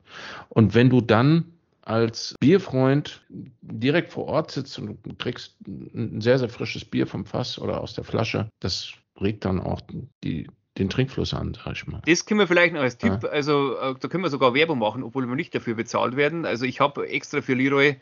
Und 0.51 0.75
wenn 0.75 0.91
du 0.91 1.01
dann 1.01 1.47
als 1.89 2.35
Bierfreund 2.39 3.23
direkt 3.29 4.13
vor 4.13 4.27
Ort 4.27 4.51
sitzt 4.51 4.79
und 4.79 4.99
du 5.03 5.15
kriegst 5.15 5.57
ein 5.67 6.21
sehr, 6.21 6.39
sehr 6.39 6.49
frisches 6.49 6.85
Bier 6.85 7.07
vom 7.07 7.25
Fass 7.25 7.59
oder 7.59 7.81
aus 7.81 7.95
der 7.95 8.05
Flasche, 8.05 8.51
das 8.61 8.93
regt 9.21 9.45
dann 9.45 9.61
auch 9.61 9.81
die, 10.23 10.49
den 10.77 10.91
Trinkfluss 10.91 11.33
an, 11.33 11.55
sag 11.55 11.73
ich 11.73 11.87
mal. 11.87 12.03
Das 12.05 12.27
können 12.27 12.41
wir 12.41 12.47
vielleicht 12.47 12.75
noch 12.75 12.83
als 12.83 12.99
Tipp, 12.99 13.21
ja. 13.23 13.29
also 13.31 13.79
äh, 13.79 13.95
da 13.99 14.09
können 14.09 14.23
wir 14.23 14.31
sogar 14.31 14.55
Werbung 14.55 14.79
machen, 14.79 15.03
obwohl 15.03 15.27
wir 15.27 15.35
nicht 15.35 15.55
dafür 15.55 15.75
bezahlt 15.75 16.17
werden. 16.17 16.45
Also 16.45 16.67
ich 16.67 16.81
habe 16.81 17.09
extra 17.09 17.41
für 17.41 17.55
Leroy 17.55 17.97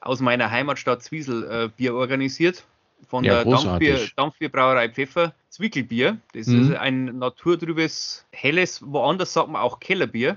aus 0.00 0.20
meiner 0.20 0.50
Heimatstadt 0.50 1.02
Zwiesel 1.02 1.44
äh, 1.50 1.68
Bier 1.74 1.94
organisiert. 1.94 2.64
Von 3.08 3.24
ja, 3.24 3.42
der 3.42 3.50
Dampfbier, 3.50 3.98
Dampfbierbrauerei 4.14 4.90
Pfeffer, 4.90 5.32
Zwickelbier. 5.48 6.18
Das 6.34 6.48
mhm. 6.48 6.62
ist 6.62 6.76
ein 6.76 7.04
naturtrübes, 7.18 8.26
helles, 8.30 8.82
woanders 8.84 9.32
sagt 9.32 9.48
man 9.48 9.62
auch 9.62 9.80
Kellerbier. 9.80 10.36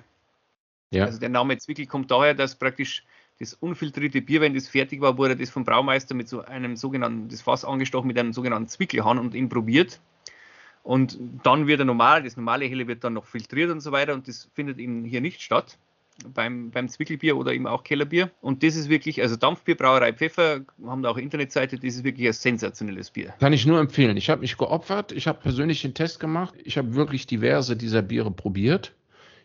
Ja. 0.94 1.06
Also 1.06 1.20
der 1.20 1.30
Name 1.30 1.58
Zwickel 1.58 1.86
kommt 1.86 2.12
daher, 2.12 2.34
dass 2.34 2.56
praktisch 2.56 3.04
das 3.40 3.54
unfiltrierte 3.56 4.22
Bier, 4.22 4.42
wenn 4.42 4.54
das 4.54 4.68
fertig 4.68 5.02
war, 5.02 5.18
wurde 5.18 5.36
das 5.36 5.50
vom 5.50 5.64
Braumeister 5.64 6.14
mit 6.14 6.30
so 6.30 6.42
einem 6.46 6.76
sogenannten, 6.76 7.30
das 7.30 7.42
Fass 7.42 7.66
angestochen 7.66 8.08
mit 8.08 8.18
einem 8.18 8.34
sogenannten 8.34 8.68
Zwickelhahn 8.68 9.18
und 9.18 9.34
ihn 9.34 9.50
probiert. 9.50 10.00
Und 10.84 11.18
dann 11.44 11.66
wird 11.66 11.80
er 11.80 11.86
normal, 11.86 12.24
das 12.24 12.38
normale 12.38 12.66
Helle 12.66 12.88
wird 12.88 13.04
dann 13.04 13.14
noch 13.14 13.26
filtriert 13.26 13.72
und 13.72 13.80
so 13.80 13.92
weiter 13.92 14.14
und 14.14 14.28
das 14.28 14.50
findet 14.54 14.80
eben 14.80 15.04
hier 15.06 15.22
nicht 15.22 15.42
statt. 15.42 15.78
Beim, 16.32 16.70
beim 16.70 16.90
Zwickelbier 16.90 17.36
oder 17.36 17.54
eben 17.54 17.66
auch 17.66 17.84
Kellerbier. 17.84 18.30
Und 18.40 18.62
das 18.62 18.76
ist 18.76 18.88
wirklich, 18.88 19.20
also 19.24 19.36
Dampfbierbrauerei 19.36 20.14
Pfeffer, 20.14 20.62
haben 20.86 21.02
da 21.02 21.10
auch 21.10 21.18
Internetseite, 21.18 21.78
das 21.78 21.96
ist 21.96 22.04
wirklich 22.04 22.28
ein 22.28 22.34
sensationelles 22.34 23.10
Bier. 23.10 23.34
Kann 23.40 23.52
ich 23.52 23.66
nur 23.66 23.80
empfehlen. 23.80 24.16
Ich 24.16 24.30
habe 24.30 24.42
mich 24.42 24.56
geopfert, 24.56 25.12
ich 25.12 25.26
habe 25.26 25.40
persönlich 25.42 25.82
den 25.82 25.96
Test 25.96 26.20
gemacht, 26.20 26.54
ich 26.64 26.78
habe 26.78 26.94
wirklich 26.94 27.26
diverse 27.26 27.76
dieser 27.76 28.04
Biere 28.04 28.30
probiert 28.30 28.94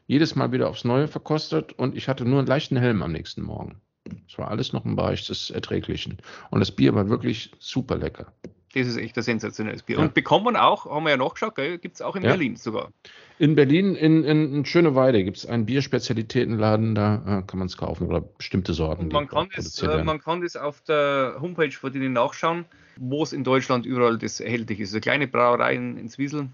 jedes 0.09 0.35
Mal 0.35 0.51
wieder 0.51 0.69
aufs 0.69 0.85
Neue 0.85 1.07
verkostet 1.07 1.75
und 1.75 1.95
ich 1.95 2.09
hatte 2.09 2.25
nur 2.25 2.39
einen 2.39 2.49
leichten 2.49 2.77
Helm 2.77 3.03
am 3.03 3.13
nächsten 3.13 3.43
Morgen. 3.43 3.81
Es 4.27 4.39
war 4.39 4.51
alles 4.51 4.73
noch 4.73 4.85
im 4.87 4.97
Bereich 4.97 5.27
des 5.27 5.51
Erträglichen. 5.51 6.17
Und 6.51 6.61
das 6.61 6.73
Bier 6.73 6.95
war 6.95 7.11
wirklich 7.11 7.53
super 7.59 7.97
lecker. 7.97 8.33
Das 8.75 8.87
ist 8.87 8.97
echt 8.97 9.17
ein 9.19 9.23
sensationelles 9.23 9.83
Bier. 9.83 9.97
Ja. 9.97 10.03
Und 10.03 10.15
bekommt 10.15 10.47
man 10.47 10.57
auch, 10.57 10.87
haben 10.87 11.05
wir 11.05 11.11
ja 11.11 11.17
nachgeschaut, 11.19 11.57
gibt 11.57 11.95
es 11.95 12.03
auch 12.03 12.17
in 12.17 12.23
ja. 12.23 12.31
Berlin 12.31 12.57
sogar. 12.57 12.91
In 13.39 13.55
Berlin, 13.55 13.95
in, 13.95 14.25
in, 14.25 14.55
in 14.55 14.65
Schöneweide, 14.65 15.23
gibt 15.25 15.37
es 15.37 15.47
einen 15.47 15.67
Bierspezialitätenladen, 15.67 16.95
da 16.95 17.17
äh, 17.17 17.43
kann 17.47 17.59
man 17.59 17.67
es 17.67 17.77
kaufen 17.77 18.07
oder 18.07 18.23
bestimmte 18.23 18.73
Sorten. 18.73 19.05
Und 19.05 19.13
man, 19.13 19.29
kann 19.29 19.49
das, 19.55 19.83
äh, 19.83 20.03
man 20.05 20.21
kann 20.21 20.41
das 20.41 20.57
auf 20.57 20.81
der 20.83 21.37
Homepage 21.41 21.71
von 21.71 21.93
denen 21.93 22.15
nachschauen, 22.15 22.65
wo 22.97 23.23
es 23.23 23.35
in 23.35 23.45
Deutschland 23.45 23.85
überall 23.85 24.17
das 24.17 24.41
erhältlich 24.41 24.81
ist. 24.81 24.93
Eine 24.93 25.01
kleine 25.01 25.29
Brauerei 25.29 25.75
in, 25.75 25.99
in 25.99 26.09
Zwiesel, 26.09 26.49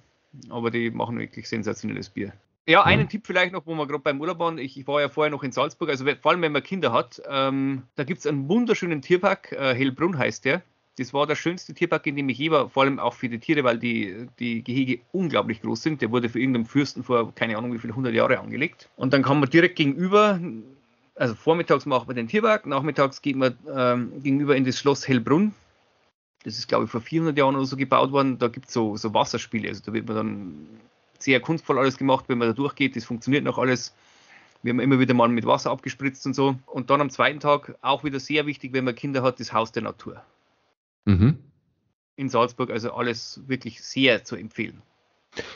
aber 0.50 0.70
die 0.70 0.90
machen 0.90 1.18
wirklich 1.18 1.48
sensationelles 1.48 2.10
Bier. 2.10 2.32
Ja, 2.66 2.82
einen. 2.82 3.08
Tipp 3.08 3.26
vielleicht 3.26 3.52
noch, 3.52 3.66
wo 3.66 3.74
wir 3.74 3.86
gerade 3.86 4.02
beim 4.02 4.20
Urlaub 4.20 4.38
waren. 4.38 4.58
Ich, 4.58 4.78
ich, 4.78 4.86
war 4.86 5.00
ja 5.00 5.08
vorher 5.08 5.30
noch 5.30 5.42
in 5.42 5.52
Salzburg, 5.52 5.90
also 5.90 6.06
vor 6.22 6.30
allem 6.30 6.42
wenn 6.42 6.52
man 6.52 6.62
Kinder 6.62 6.92
hat, 6.92 7.20
ähm, 7.28 7.82
da 7.96 8.04
gibt 8.04 8.20
es 8.20 8.26
einen 8.26 8.48
wunderschönen 8.48 9.02
Tierpark, 9.02 9.52
äh, 9.52 9.74
Hellbrunn 9.74 10.16
heißt 10.16 10.44
der. 10.46 10.62
Das 10.96 11.12
war 11.12 11.26
der 11.26 11.34
schönste 11.34 11.74
Tierpark, 11.74 12.06
in 12.06 12.16
dem 12.16 12.28
ich 12.28 12.38
je 12.38 12.52
war, 12.52 12.70
vor 12.70 12.84
allem 12.84 13.00
auch 13.00 13.14
für 13.14 13.28
die 13.28 13.40
Tiere, 13.40 13.64
weil 13.64 13.78
die, 13.78 14.28
die 14.38 14.62
Gehege 14.62 15.00
unglaublich 15.12 15.60
groß 15.60 15.82
sind. 15.82 16.00
Der 16.00 16.10
wurde 16.12 16.28
für 16.28 16.38
irgendeinen 16.38 16.66
Fürsten 16.66 17.02
vor 17.02 17.34
keine 17.34 17.58
Ahnung 17.58 17.74
wie 17.74 17.78
viele 17.78 17.96
hundert 17.96 18.14
Jahre 18.14 18.38
angelegt. 18.38 18.88
Und 18.96 19.12
dann 19.12 19.22
kann 19.22 19.40
man 19.40 19.50
direkt 19.50 19.76
gegenüber, 19.76 20.40
also 21.16 21.34
vormittags 21.34 21.84
machen 21.84 22.08
wir 22.08 22.14
den 22.14 22.28
Tierpark, 22.28 22.66
nachmittags 22.66 23.20
geht 23.22 23.36
man 23.36 23.58
ähm, 23.74 24.22
gegenüber 24.22 24.56
in 24.56 24.64
das 24.64 24.78
Schloss 24.78 25.06
Hellbrunn. 25.06 25.52
Das 26.44 26.58
ist, 26.58 26.68
glaube 26.68 26.84
ich, 26.84 26.90
vor 26.90 27.00
400 27.00 27.36
Jahren 27.36 27.56
oder 27.56 27.66
so 27.66 27.76
gebaut 27.76 28.12
worden. 28.12 28.38
Da 28.38 28.48
gibt 28.48 28.68
es 28.68 28.72
so, 28.72 28.96
so 28.96 29.12
Wasserspiele. 29.12 29.68
Also 29.68 29.82
da 29.84 29.92
wird 29.92 30.06
man 30.06 30.16
dann 30.16 30.68
sehr 31.24 31.40
kunstvoll 31.40 31.78
alles 31.78 31.96
gemacht, 31.96 32.26
wenn 32.28 32.38
man 32.38 32.48
da 32.48 32.54
durchgeht. 32.54 32.96
Das 32.96 33.04
funktioniert 33.04 33.44
noch 33.44 33.58
alles. 33.58 33.94
Wir 34.62 34.72
haben 34.72 34.80
immer 34.80 34.98
wieder 34.98 35.14
mal 35.14 35.28
mit 35.28 35.46
Wasser 35.46 35.70
abgespritzt 35.70 36.26
und 36.26 36.34
so. 36.34 36.56
Und 36.66 36.90
dann 36.90 37.00
am 37.00 37.10
zweiten 37.10 37.40
Tag 37.40 37.76
auch 37.82 38.04
wieder 38.04 38.20
sehr 38.20 38.46
wichtig, 38.46 38.72
wenn 38.72 38.84
man 38.84 38.94
Kinder 38.94 39.22
hat, 39.22 39.40
das 39.40 39.52
Haus 39.52 39.72
der 39.72 39.82
Natur. 39.82 40.22
Mhm. 41.04 41.38
In 42.16 42.28
Salzburg, 42.28 42.70
also 42.70 42.92
alles 42.92 43.40
wirklich 43.46 43.82
sehr 43.82 44.24
zu 44.24 44.36
empfehlen. 44.36 44.82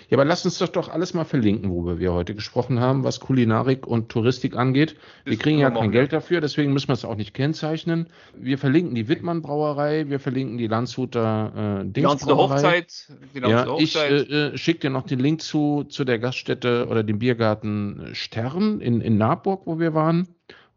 Ja, 0.09 0.17
aber 0.17 0.25
lass 0.25 0.45
uns 0.45 0.59
das 0.59 0.73
doch 0.73 0.89
alles 0.89 1.15
mal 1.15 1.25
verlinken, 1.25 1.71
worüber 1.71 1.99
wir 1.99 2.13
heute 2.13 2.35
gesprochen 2.35 2.81
haben, 2.81 3.05
was 3.05 3.21
Kulinarik 3.21 3.87
und 3.87 4.09
Touristik 4.09 4.57
angeht. 4.57 4.97
Wir 5.25 5.35
das 5.35 5.43
kriegen 5.43 5.59
ja 5.59 5.71
kein 5.71 5.93
Geld 5.93 6.13
dafür, 6.13 6.41
deswegen 6.41 6.73
müssen 6.73 6.89
wir 6.89 6.95
es 6.95 7.05
auch 7.05 7.17
nicht 7.17 7.35
kennzeichnen. 7.35 8.09
Wir 8.37 8.59
verlinken 8.59 8.95
die 8.95 9.09
Wittmann 9.09 9.43
Brauerei, 9.43 10.09
wir 10.09 10.21
verlinken 10.21 10.59
die 10.59 10.67
Landshuter 10.67 11.83
äh, 11.83 11.85
Dingsbrauerei. 11.87 12.57
Hochzeit. 12.57 13.09
Die 13.35 13.41
ja, 13.41 13.67
Hochzeit. 13.67 13.83
ich 13.83 14.31
äh, 14.31 14.47
äh 14.49 14.59
schicke 14.59 14.81
dir 14.81 14.91
noch 14.91 15.05
den 15.05 15.19
Link 15.19 15.43
zu, 15.43 15.85
zu 15.85 16.05
der 16.05 16.19
Gaststätte 16.19 16.87
oder 16.89 17.03
dem 17.03 17.19
Biergarten 17.19 18.11
Stern 18.13 18.81
in, 18.81 19.01
in 19.01 19.19
Naburg, 19.19 19.63
wo 19.67 19.79
wir 19.79 19.95
waren 19.95 20.29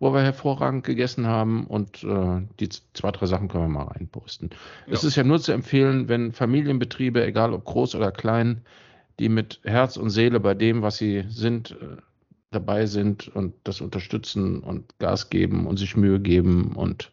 wo 0.01 0.15
wir 0.15 0.23
hervorragend 0.23 0.83
gegessen 0.83 1.27
haben 1.27 1.67
und 1.67 2.03
äh, 2.03 2.41
die 2.59 2.69
zwei, 2.69 3.11
drei 3.11 3.27
Sachen 3.27 3.47
können 3.47 3.65
wir 3.65 3.69
mal 3.69 3.83
reinposten. 3.83 4.49
Ja. 4.87 4.93
Es 4.93 5.03
ist 5.03 5.15
ja 5.15 5.23
nur 5.23 5.39
zu 5.39 5.51
empfehlen, 5.51 6.09
wenn 6.09 6.31
Familienbetriebe, 6.31 7.23
egal 7.23 7.53
ob 7.53 7.65
groß 7.65 7.93
oder 7.93 8.11
klein, 8.11 8.63
die 9.19 9.29
mit 9.29 9.59
Herz 9.63 9.97
und 9.97 10.09
Seele 10.09 10.39
bei 10.39 10.53
dem, 10.53 10.81
was 10.81 10.97
sie 10.97 11.25
sind, 11.29 11.71
äh, 11.71 11.97
dabei 12.51 12.85
sind 12.85 13.29
und 13.29 13.53
das 13.63 13.81
unterstützen 13.81 14.59
und 14.59 14.97
Gas 14.99 15.29
geben 15.29 15.67
und 15.67 15.77
sich 15.77 15.95
Mühe 15.95 16.19
geben 16.19 16.73
und 16.75 17.11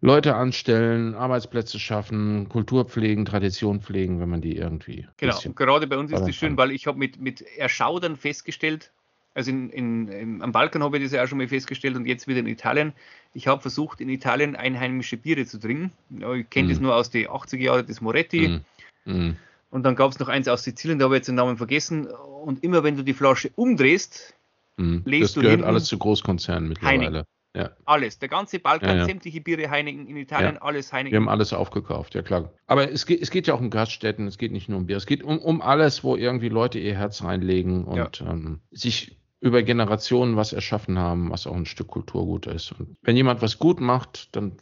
Leute 0.00 0.36
anstellen, 0.36 1.14
Arbeitsplätze 1.14 1.80
schaffen, 1.80 2.48
Kultur 2.48 2.84
pflegen, 2.84 3.24
Tradition 3.24 3.80
pflegen, 3.80 4.20
wenn 4.20 4.28
man 4.28 4.42
die 4.42 4.56
irgendwie. 4.56 5.08
Genau, 5.16 5.38
gerade 5.54 5.86
bei 5.86 5.96
uns 5.96 6.12
ist 6.12 6.20
das 6.20 6.36
schön, 6.36 6.56
weil 6.56 6.70
ich 6.70 6.86
habe 6.86 6.98
mit, 6.98 7.20
mit 7.20 7.40
Erschaudern 7.40 8.16
festgestellt, 8.16 8.92
also 9.34 9.50
in, 9.50 9.68
in, 9.70 10.08
in, 10.08 10.42
am 10.42 10.52
Balkan 10.52 10.82
habe 10.82 10.96
ich 10.96 11.04
das 11.04 11.12
ja 11.12 11.24
auch 11.24 11.26
schon 11.26 11.38
mal 11.38 11.48
festgestellt 11.48 11.96
und 11.96 12.06
jetzt 12.06 12.28
wieder 12.28 12.38
in 12.38 12.46
Italien. 12.46 12.92
Ich 13.32 13.48
habe 13.48 13.60
versucht, 13.60 14.00
in 14.00 14.08
Italien 14.08 14.54
einheimische 14.54 15.16
Biere 15.16 15.44
zu 15.44 15.58
trinken. 15.58 15.90
Ich 16.36 16.48
kenne 16.50 16.68
mm. 16.68 16.70
das 16.70 16.80
nur 16.80 16.94
aus 16.94 17.10
den 17.10 17.26
80er 17.26 17.56
Jahren, 17.56 17.86
das 17.86 18.00
Moretti. 18.00 18.60
Mm. 19.04 19.12
Mm. 19.12 19.36
Und 19.74 19.82
dann 19.82 19.96
gab 19.96 20.12
es 20.12 20.20
noch 20.20 20.28
eins 20.28 20.46
aus 20.46 20.62
Sizilien, 20.62 21.00
da 21.00 21.06
habe 21.06 21.16
ich 21.16 21.18
jetzt 21.18 21.26
den 21.26 21.34
Namen 21.34 21.56
vergessen. 21.56 22.06
Und 22.06 22.62
immer 22.62 22.84
wenn 22.84 22.96
du 22.96 23.02
die 23.02 23.12
Flasche 23.12 23.50
umdrehst, 23.56 24.32
mhm. 24.76 25.02
lest 25.04 25.24
das 25.24 25.32
du. 25.32 25.42
Das 25.42 25.50
gehört 25.50 25.64
alles 25.64 25.86
zu 25.86 25.98
Großkonzernen 25.98 26.68
mittlerweile. 26.68 27.24
Ja. 27.56 27.70
Alles, 27.84 28.20
der 28.20 28.28
ganze 28.28 28.60
Balkan, 28.60 28.90
ja, 28.90 28.96
ja. 28.98 29.04
sämtliche 29.04 29.40
Biere 29.40 29.68
Heineken 29.68 30.06
in 30.06 30.16
Italien, 30.16 30.58
alles 30.58 30.92
Heineken. 30.92 31.10
Wir 31.10 31.20
haben 31.20 31.28
alles 31.28 31.52
aufgekauft, 31.52 32.14
ja 32.14 32.22
klar. 32.22 32.52
Aber 32.68 32.88
es 32.88 33.04
geht, 33.04 33.20
es 33.20 33.32
geht 33.32 33.48
ja 33.48 33.54
auch 33.54 33.60
um 33.60 33.70
Gaststätten, 33.70 34.28
es 34.28 34.38
geht 34.38 34.52
nicht 34.52 34.68
nur 34.68 34.78
um 34.78 34.86
Bier, 34.86 34.96
es 34.96 35.06
geht 35.06 35.24
um, 35.24 35.40
um 35.40 35.60
alles, 35.60 36.04
wo 36.04 36.14
irgendwie 36.14 36.50
Leute 36.50 36.78
ihr 36.78 36.94
Herz 36.94 37.24
reinlegen 37.24 37.82
und 37.82 38.20
ähm, 38.20 38.60
sich 38.70 39.18
über 39.40 39.64
Generationen 39.64 40.36
was 40.36 40.52
erschaffen 40.52 41.00
haben, 41.00 41.32
was 41.32 41.48
auch 41.48 41.56
ein 41.56 41.66
Stück 41.66 41.88
Kulturgut 41.88 42.46
ist. 42.46 42.70
Und 42.78 42.96
wenn 43.02 43.16
jemand 43.16 43.42
was 43.42 43.58
gut 43.58 43.80
macht, 43.80 44.36
dann 44.36 44.52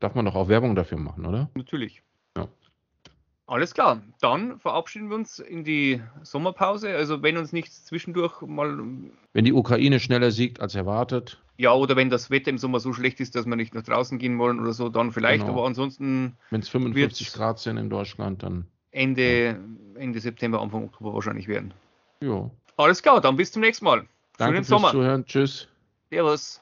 darf 0.00 0.14
man 0.14 0.24
doch 0.24 0.34
auch 0.34 0.48
Werbung 0.48 0.74
dafür 0.74 0.96
machen, 0.96 1.26
oder? 1.26 1.50
Natürlich. 1.54 2.02
Alles 3.48 3.74
klar, 3.74 4.02
dann 4.20 4.58
verabschieden 4.58 5.08
wir 5.08 5.14
uns 5.14 5.38
in 5.38 5.62
die 5.62 6.02
Sommerpause. 6.22 6.96
Also 6.96 7.22
wenn 7.22 7.36
uns 7.36 7.52
nichts 7.52 7.84
zwischendurch 7.84 8.42
mal. 8.42 8.76
Wenn 9.32 9.44
die 9.44 9.52
Ukraine 9.52 10.00
schneller 10.00 10.32
siegt 10.32 10.60
als 10.60 10.74
erwartet. 10.74 11.40
Ja, 11.56 11.72
oder 11.72 11.94
wenn 11.94 12.10
das 12.10 12.28
Wetter 12.30 12.50
im 12.50 12.58
Sommer 12.58 12.80
so 12.80 12.92
schlecht 12.92 13.20
ist, 13.20 13.36
dass 13.36 13.46
wir 13.46 13.54
nicht 13.54 13.74
nach 13.74 13.84
draußen 13.84 14.18
gehen 14.18 14.38
wollen 14.38 14.60
oder 14.60 14.72
so, 14.72 14.88
dann 14.88 15.12
vielleicht. 15.12 15.44
Genau. 15.44 15.58
Aber 15.58 15.66
ansonsten 15.66 16.36
Wenn 16.50 16.60
es 16.60 16.68
45 16.68 17.32
Grad 17.32 17.60
sind 17.60 17.76
in 17.76 17.88
Deutschland, 17.88 18.42
dann 18.42 18.66
Ende, 18.90 19.60
Ende 19.94 20.20
September, 20.20 20.60
Anfang 20.60 20.84
Oktober 20.84 21.14
wahrscheinlich 21.14 21.46
werden. 21.48 21.72
jo. 22.20 22.50
Alles 22.78 23.02
klar, 23.02 23.22
dann 23.22 23.36
bis 23.36 23.52
zum 23.52 23.62
nächsten 23.62 23.86
Mal. 23.86 24.04
Danke 24.36 24.56
Schönen 24.56 24.64
fürs 24.64 24.68
Sommer. 24.68 24.90
Zuhören. 24.90 25.24
Tschüss. 25.24 25.66
Servus. 26.10 26.54